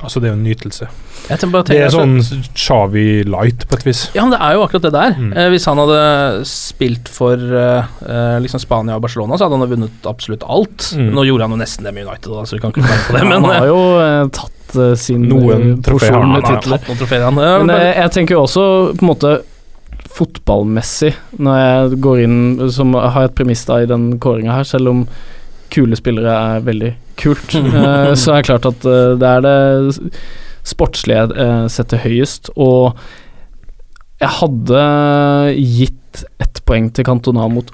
Altså 0.00 0.20
Det 0.20 0.30
er 0.30 0.34
jo 0.34 0.38
en 0.38 0.44
nytelse. 0.44 0.88
Jeg 1.28 1.40
tenker 1.40 1.52
bare 1.54 1.68
Det 1.68 1.80
er 1.84 1.92
sånn 1.92 2.16
Chavi 2.56 3.22
light, 3.28 3.66
på 3.68 3.76
et 3.78 3.84
vis. 3.86 4.06
Ja, 4.16 4.24
men 4.24 4.32
det 4.34 4.40
er 4.44 4.56
jo 4.56 4.62
akkurat 4.64 4.86
det 4.86 4.92
der. 4.94 5.16
Mm. 5.18 5.34
Eh, 5.36 5.48
hvis 5.52 5.66
han 5.68 5.80
hadde 5.82 6.00
spilt 6.48 7.10
for 7.12 7.36
eh, 7.36 7.90
eh, 8.06 8.38
liksom 8.42 8.62
Spania 8.62 8.96
og 8.96 9.04
Barcelona, 9.04 9.36
så 9.36 9.46
hadde 9.46 9.60
han 9.60 9.70
vunnet 9.74 10.08
absolutt 10.08 10.46
alt. 10.48 10.88
Mm. 10.96 11.12
Nå 11.16 11.26
gjorde 11.28 11.46
han 11.46 11.56
jo 11.56 11.60
nesten 11.60 11.86
det 11.88 11.94
med 11.96 12.08
United, 12.08 12.32
da, 12.32 12.46
så 12.48 12.56
vi 12.56 12.64
kan 12.64 12.74
ikke 12.74 12.86
klage 12.86 13.06
på 13.06 13.16
det. 13.18 13.22
Men 13.28 13.36
han 13.36 13.48
har 13.50 13.60
eh, 13.60 13.70
jo 13.70 13.84
eh, 14.00 14.24
tatt 14.40 14.76
eh, 14.86 14.92
sin 15.04 15.28
Noen 15.30 15.78
trofeer 15.84 16.16
han, 16.16 16.34
han 16.38 16.48
har 16.48 16.60
hatt 16.64 16.90
noen 16.90 17.02
trofeer, 17.04 17.26
han. 17.28 17.40
Ja, 17.44 17.56
Men 17.62 17.74
eh, 17.76 17.92
jeg 18.00 18.14
tenker 18.16 18.38
jo 18.38 18.44
også 18.48 18.66
på 18.96 19.04
en 19.04 19.12
måte 19.12 19.34
fotballmessig, 20.10 21.12
når 21.38 21.60
jeg 21.60 22.00
går 22.04 22.24
inn 22.24 22.40
som 22.74 22.96
har 22.98 23.28
et 23.28 23.36
premiss 23.36 23.62
da 23.68 23.82
i 23.84 23.88
den 23.88 24.14
kåringa 24.22 24.56
her, 24.58 24.66
selv 24.68 24.90
om 24.92 25.04
kule 25.72 25.98
spillere 25.98 26.36
er 26.36 26.62
veldig 26.66 26.92
kult, 27.20 27.54
uh, 27.54 28.12
så 28.20 28.36
er 28.36 28.40
det 28.40 28.48
klart 28.50 28.68
at 28.70 28.86
uh, 28.88 29.16
det 29.20 29.34
er 29.34 29.44
det 29.46 29.58
sportslige 30.70 31.24
jeg 31.24 31.36
eh, 31.40 31.66
setter 31.72 32.02
høyest, 32.04 32.50
og 32.60 32.98
jeg 34.20 34.32
hadde 34.36 34.80
gitt 35.56 36.24
ett 36.42 36.60
poeng 36.68 36.90
til 36.92 37.06
Cantona 37.08 37.46
mot 37.48 37.70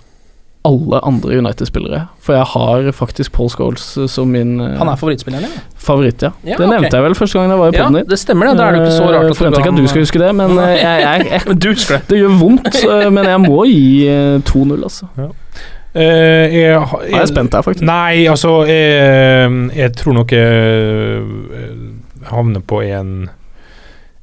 alle 0.67 0.99
andre 1.07 1.39
United-spillere, 1.39 2.01
for 2.23 2.35
jeg 2.35 2.47
har 2.53 2.89
faktisk 2.95 3.35
Paul 3.35 3.51
Scholes 3.51 3.85
som 4.11 4.31
min 4.35 4.59
han 4.59 4.91
er 4.91 4.99
favorittspilleren, 4.99 5.47
din? 5.47 5.67
favoritt, 5.87 6.23
ja. 6.23 6.33
Ja, 6.43 6.57
det 6.57 6.67
nevnte 6.67 6.73
nevnte 6.75 6.99
jeg 6.99 7.07
vel 7.07 7.19
første 7.19 7.39
gang 7.39 7.53
jeg 7.53 7.61
var 7.61 7.69
i 7.69 7.77
Ja, 7.77 7.85
poden 7.85 7.99
din. 8.01 8.09
det 8.11 8.19
stemmer 8.19 8.51
det. 8.51 8.57
Da 8.59 8.67
er 8.67 8.75
det 8.75 8.83
ikke 8.83 8.97
så 8.97 9.07
rart 9.07 9.15
Jeg 9.15 9.31
at 9.31 9.41
Forventer 9.41 9.63
ikke 9.63 9.75
at 9.75 9.83
du 9.83 9.91
skal 9.93 10.07
huske 10.07 10.23
det, 10.23 10.33
men 10.41 10.59
jeg, 10.59 10.81
jeg, 10.83 11.27
jeg, 11.35 11.43
husker 11.67 11.99
det. 11.99 12.09
det 12.11 12.19
gjør 12.23 12.39
vondt, 12.41 12.81
men 13.19 13.31
jeg 13.31 13.43
må 13.47 13.65
gi 13.71 13.87
eh, 14.11 14.39
2-0, 14.51 14.83
altså. 14.83 15.11
Eh, 15.19 15.31
jeg, 15.97 16.53
jeg, 16.53 16.81
Jeg 17.11 17.21
er 17.21 17.31
spent 17.31 17.53
der, 17.53 17.65
faktisk. 17.67 17.87
Nei, 17.89 18.27
altså 18.29 18.59
Jeg, 18.69 19.51
jeg 19.77 19.95
tror 19.97 20.17
nok 20.21 20.35
jeg 20.37 21.23
eh, 21.23 21.73
havner 22.31 22.61
på 22.67 22.83
en 22.85 23.31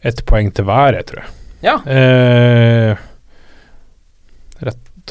ett 0.03 0.19
poeng 0.27 0.51
til 0.51 0.65
hver, 0.67 0.97
jeg 0.99 1.05
tror 1.07 1.21
jeg. 1.23 1.29
Ja. 1.63 1.77
Eh, 1.87 2.97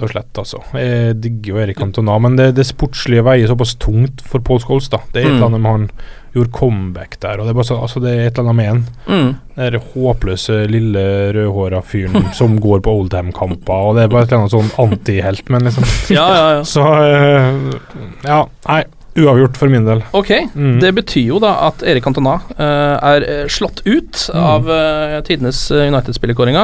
og 0.00 0.08
slett, 0.08 0.32
altså. 0.40 0.62
Jeg 0.72 1.20
digger 1.20 1.52
jo 1.52 1.58
Erik 1.60 1.76
Cantona, 1.78 2.14
men 2.18 2.36
det, 2.38 2.54
det 2.56 2.64
sportslige 2.64 3.22
veier 3.26 3.46
såpass 3.50 3.74
tungt 3.76 4.22
for 4.24 4.40
Paul 4.40 4.58
Scholes, 4.62 4.88
da. 4.88 4.98
Det 5.12 5.20
er 5.22 5.26
et 5.26 5.32
Mm. 5.32 5.36
eller 5.36 5.46
annet 5.50 5.60
med 5.60 5.72
han 5.72 5.90
gjorde 6.32 6.52
comeback 6.56 7.18
der, 7.20 7.36
og 7.38 7.44
det 7.44 7.50
er 7.52 7.58
bare 7.60 7.68
så, 7.68 7.76
altså, 7.76 8.00
det 8.00 8.10
er 8.14 8.26
et 8.30 8.38
eller 8.38 8.48
annet 8.50 8.56
med 8.56 8.66
han. 8.66 8.86
Mm. 9.06 9.34
Den 9.58 9.80
håpløse, 9.92 10.56
lille, 10.72 11.04
rødhåra 11.36 11.82
fyren 11.84 12.30
som 12.40 12.56
går 12.58 12.80
på 12.80 12.94
Oldham-kamper, 13.02 13.74
og 13.90 13.96
det 13.96 14.04
er 14.06 14.08
bare 14.08 14.22
et 14.24 14.32
eller 14.32 14.46
annet 14.46 14.56
sånn 14.56 14.72
antihelt, 14.86 15.50
men 15.52 15.68
liksom 15.68 15.84
Ja, 16.16 16.26
ja, 16.32 16.48
ja. 16.56 16.64
Så 16.64 16.80
uh, 16.80 17.76
Ja, 18.24 18.40
nei. 18.68 18.82
Uavgjort 19.12 19.58
for 19.60 19.68
min 19.68 19.84
del. 19.84 20.00
Ok, 20.16 20.30
Mm. 20.56 20.78
det 20.80 20.94
betyr 20.96 21.26
jo 21.34 21.38
da 21.38 21.50
at 21.68 21.82
Erik 21.84 22.02
Cantona 22.06 22.38
uh, 22.56 22.96
er 23.12 23.20
eh, 23.28 23.44
slått 23.52 23.82
ut 23.84 24.22
Mm. 24.32 24.40
av 24.40 24.70
uh, 24.72 25.20
tidenes 25.20 25.66
United-spillerkåringa. 25.70 26.62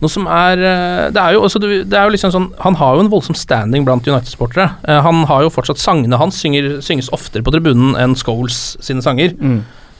Noe 0.00 0.08
som 0.08 0.24
er 0.32 0.60
eh, 0.64 1.10
Det 1.12 1.20
er 1.20 1.34
jo 1.36 1.42
også 1.44 1.60
Det 1.60 1.92
er 1.92 2.06
jo 2.08 2.12
liksom 2.14 2.32
sånn 2.32 2.46
Han 2.64 2.78
har 2.80 2.94
jo 2.96 3.02
en 3.04 3.10
voldsom 3.12 3.36
standing 3.36 3.84
blant 3.84 4.06
United-sportere. 4.08 4.70
Eh, 4.88 5.00
han 5.04 5.24
har 5.28 5.42
jo 5.44 5.50
fortsatt 5.52 5.78
Sangene 5.82 6.16
hans 6.20 6.38
synger, 6.40 6.78
synges 6.80 7.10
oftere 7.12 7.44
på 7.44 7.52
tribunen 7.52 7.92
enn 8.00 8.16
Scholes 8.16 8.76
sine 8.80 9.02
sanger 9.04 9.34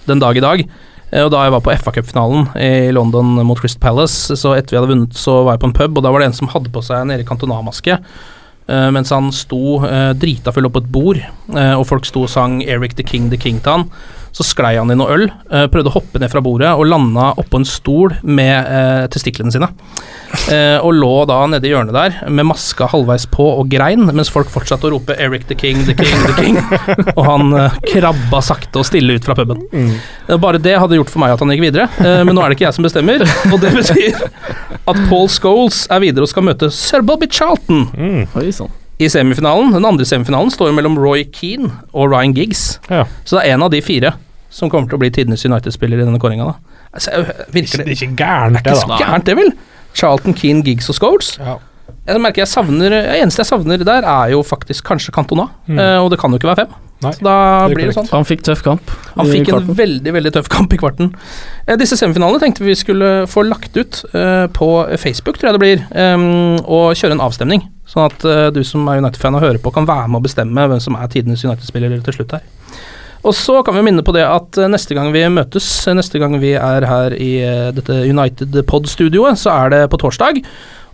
den 0.08 0.18
dag 0.22 0.36
i 0.36 0.40
dag. 0.40 0.64
Eh, 1.12 1.22
Og 1.24 1.30
Da 1.30 1.42
jeg 1.44 1.52
var 1.52 1.60
på 1.60 1.74
FA-cupfinalen 1.76 2.48
i 2.56 2.90
London 2.96 3.34
mot 3.44 3.58
Crystal 3.60 3.80
Palace, 3.80 4.34
så 4.40 4.54
etter 4.56 4.72
vi 4.72 4.80
hadde 4.80 4.88
vunnet, 4.94 5.12
så 5.14 5.44
var 5.44 5.54
jeg 5.58 5.60
på 5.60 5.68
en 5.68 5.76
pub, 5.76 5.98
og 5.98 6.02
da 6.04 6.10
var 6.10 6.20
det 6.20 6.30
en 6.30 6.38
som 6.40 6.48
hadde 6.48 6.72
på 6.72 6.82
seg 6.82 7.02
en 7.02 7.10
Erik 7.10 7.28
Cantona-maske. 7.28 7.98
mens 8.94 9.10
han 9.10 9.32
sto 9.34 9.80
drita 10.14 10.52
full 10.54 10.68
oppå 10.68 10.78
et 10.84 10.92
bord, 10.92 11.18
og 11.50 11.86
folk 11.88 12.04
sto 12.06 12.22
og 12.22 12.28
sang 12.30 12.62
'Eric 12.62 12.94
the 12.94 13.02
King, 13.02 13.28
the 13.28 13.36
King' 13.36 13.60
til 13.60 13.72
han. 13.72 13.90
Så 14.32 14.44
sklei 14.46 14.76
han 14.78 14.90
i 14.92 14.96
noe 14.98 15.10
øl, 15.10 15.24
eh, 15.50 15.66
prøvde 15.72 15.90
å 15.90 15.96
hoppe 15.98 16.20
ned 16.22 16.30
fra 16.32 16.40
bordet 16.44 16.70
og 16.76 16.86
landa 16.86 17.32
oppå 17.40 17.60
en 17.60 17.66
stol 17.68 18.14
med 18.22 18.68
uh, 18.70 19.06
testiklene 19.10 19.50
sine. 19.52 19.68
Eh, 20.52 20.78
og 20.78 20.94
lå 20.94 21.10
da 21.26 21.40
nede 21.50 21.66
i 21.66 21.72
hjørnet 21.72 21.96
der 21.96 22.30
med 22.30 22.46
maska 22.46 22.86
halvveis 22.92 23.26
på 23.30 23.46
og 23.58 23.68
grein, 23.72 24.06
mens 24.14 24.30
folk 24.30 24.50
fortsatte 24.52 24.86
å 24.86 24.92
rope 24.94 25.16
'Eric 25.18 25.48
the 25.50 25.56
King, 25.58 25.82
the 25.88 25.94
King, 25.98 26.14
the 26.28 26.34
King'. 26.38 26.60
og 27.18 27.22
han 27.26 27.52
eh, 27.58 27.78
krabba 27.90 28.42
sakte 28.44 28.78
og 28.82 28.86
stille 28.86 29.18
ut 29.18 29.26
fra 29.26 29.34
puben. 29.34 29.64
Eh, 29.74 30.36
Bare 30.40 30.62
det 30.62 30.78
hadde 30.78 31.00
gjort 31.00 31.10
for 31.10 31.24
meg 31.24 31.34
at 31.34 31.42
han 31.42 31.50
gikk 31.50 31.66
videre, 31.66 31.88
eh, 31.98 32.22
men 32.24 32.36
nå 32.36 32.44
er 32.44 32.52
det 32.52 32.60
ikke 32.60 32.68
jeg 32.68 32.78
som 32.78 32.86
bestemmer. 32.86 33.26
Og 33.50 33.58
det 33.62 33.74
betyr 33.74 34.22
at 34.86 35.02
Paul 35.10 35.26
Scholes 35.28 35.84
er 35.90 36.00
videre 36.06 36.26
og 36.26 36.30
skal 36.30 36.46
møte 36.46 36.70
sir 36.74 37.02
Bobby 37.02 37.26
Charlton 37.30 37.88
Mm. 37.90 38.26
Oi 38.38 38.50
sann. 38.54 38.70
I 39.00 39.08
semifinalen. 39.12 39.72
Den 39.74 39.86
andre 39.88 40.04
semifinalen 40.08 40.52
står 40.52 40.70
jo 40.70 40.76
mellom 40.76 40.98
Roy 41.00 41.24
Keane 41.32 41.70
og 41.92 42.10
Ryan 42.12 42.34
Giggs. 42.36 42.64
Ja. 42.90 43.06
Så 43.24 43.38
det 43.38 43.46
er 43.46 43.56
en 43.56 43.64
av 43.66 43.72
de 43.72 43.80
fire 43.84 44.14
som 44.52 44.70
kommer 44.70 44.90
til 44.90 44.98
å 44.98 45.02
bli 45.02 45.10
tidenes 45.14 45.44
United-spiller 45.46 46.00
i 46.02 46.04
denne 46.06 46.20
kåringa. 46.20 46.52
Altså, 46.92 47.22
Det 47.52 47.62
det 47.70 47.86
er 47.86 47.92
ikke 47.94 48.12
gærent, 48.18 48.58
det, 48.58 48.66
ikke 48.66 48.76
så 48.82 48.88
da. 48.90 48.98
gærent, 48.98 49.26
det 49.26 49.36
vel? 49.38 49.52
Charlton, 49.94 50.34
Keane, 50.34 50.62
Giggs 50.66 50.90
og 50.90 50.98
Scholes. 50.98 51.36
Ja. 51.38 51.56
Jeg 52.06 52.20
merker 52.22 52.42
jeg 52.42 52.48
savner 52.48 52.90
Det 52.90 53.20
eneste 53.20 53.42
jeg 53.42 53.46
savner 53.50 53.82
der, 53.84 54.06
er 54.06 54.30
jo 54.32 54.42
faktisk 54.46 54.84
kanskje 54.84 55.12
Cantona. 55.14 55.48
Mm. 55.66 55.78
og 56.02 56.10
det 56.10 56.18
kan 56.18 56.30
jo 56.30 56.38
ikke 56.40 56.50
være 56.50 56.66
fem. 56.66 56.74
Nei, 57.00 57.14
så 57.16 57.24
da 57.24 57.34
det 57.70 57.76
blir 57.78 57.88
det 57.88 57.96
sånn. 57.96 58.10
Han 58.12 58.26
fikk 58.28 58.42
tøff 58.44 58.60
kamp. 58.66 58.90
Han 59.16 59.28
fikk 59.30 59.46
en 59.46 59.54
kvarten. 59.54 59.76
veldig 59.78 60.12
veldig 60.18 60.32
tøff 60.36 60.50
kamp 60.52 60.74
i 60.76 60.78
kvarten. 60.80 61.14
Eh, 61.66 61.78
disse 61.80 61.96
semifinalene 61.96 62.42
tenkte 62.42 62.66
vi 62.66 62.76
skulle 62.76 63.24
få 63.30 63.46
lagt 63.48 63.76
ut 63.80 64.02
eh, 64.12 64.46
på 64.52 64.68
Facebook, 65.00 65.40
tror 65.40 65.50
jeg 65.50 65.56
det 65.56 65.62
blir, 65.64 65.84
eh, 65.96 66.26
og 66.66 66.92
kjøre 67.00 67.16
en 67.16 67.24
avstemning. 67.24 67.64
Sånn 67.90 68.06
at 68.06 68.24
eh, 68.28 68.48
du 68.54 68.60
som 68.66 68.84
er 68.92 69.00
United-fan 69.00 69.38
og 69.38 69.42
hører 69.46 69.60
på, 69.62 69.72
kan 69.74 69.88
være 69.88 70.10
med 70.12 70.20
å 70.20 70.26
bestemme 70.28 70.66
hvem 70.70 70.82
som 70.82 70.98
er 71.00 71.08
tidenes 71.10 71.42
United-spiller 71.46 71.96
til 72.04 72.18
slutt 72.20 72.36
her. 72.36 72.44
Og 73.20 73.34
så 73.36 73.58
kan 73.66 73.76
vi 73.76 73.82
minne 73.84 74.04
på 74.04 74.14
det 74.16 74.22
at 74.28 74.60
eh, 74.60 74.68
neste 74.70 74.96
gang 74.96 75.10
vi 75.16 75.24
møtes, 75.32 75.66
eh, 75.88 75.96
neste 75.96 76.20
gang 76.22 76.36
vi 76.42 76.52
er 76.60 76.86
her 76.88 77.16
i 77.16 77.32
dette 77.76 78.02
United 78.06 78.60
Pod-studioet, 78.68 79.40
så 79.40 79.56
er 79.56 79.74
det 79.74 79.82
på 79.90 80.00
torsdag. 80.04 80.44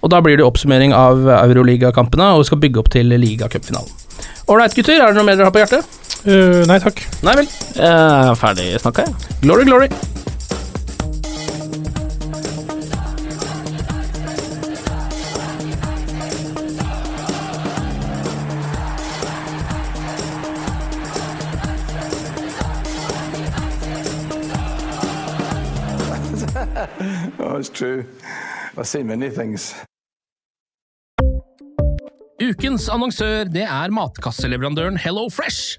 Og 0.05 0.13
da 0.13 0.23
blir 0.23 0.39
det 0.39 0.47
oppsummering 0.47 0.95
av 0.95 1.27
Euroliga-kampene, 1.43 2.35
og 2.37 2.45
vi 2.45 2.51
skal 2.53 2.63
bygge 2.63 2.83
opp 2.83 2.93
til 2.95 3.11
ligacupfinalen. 3.11 4.06
Ålreit, 4.47 4.75
gutter. 4.79 5.01
Er 5.01 5.11
det 5.13 5.19
noe 5.19 5.27
mer 5.27 5.39
dere 5.39 5.51
har 5.51 5.55
på 5.55 5.63
hjertet? 5.65 5.95
Eh, 6.27 6.63
nei 6.67 6.79
takk. 6.83 7.03
Nei 7.27 7.37
vel. 7.43 7.51
Jeg 7.77 7.87
er 7.87 8.39
ferdig 8.41 8.69
snakka, 8.83 9.07
jeg. 9.07 9.39
Glory, 9.43 9.67
glory. 9.69 9.91
Oh, 27.39 27.57
it's 27.59 27.69
true. 27.69 28.07
I've 28.77 28.87
seen 28.87 29.07
many 29.07 29.31
things. 29.31 29.75
Ukens 32.37 32.85
annonsør 32.93 33.49
det 33.49 33.63
er 33.65 33.93
matkasseleverandøren 33.97 34.99
Hello 35.01 35.31
Fresh. 35.33 35.79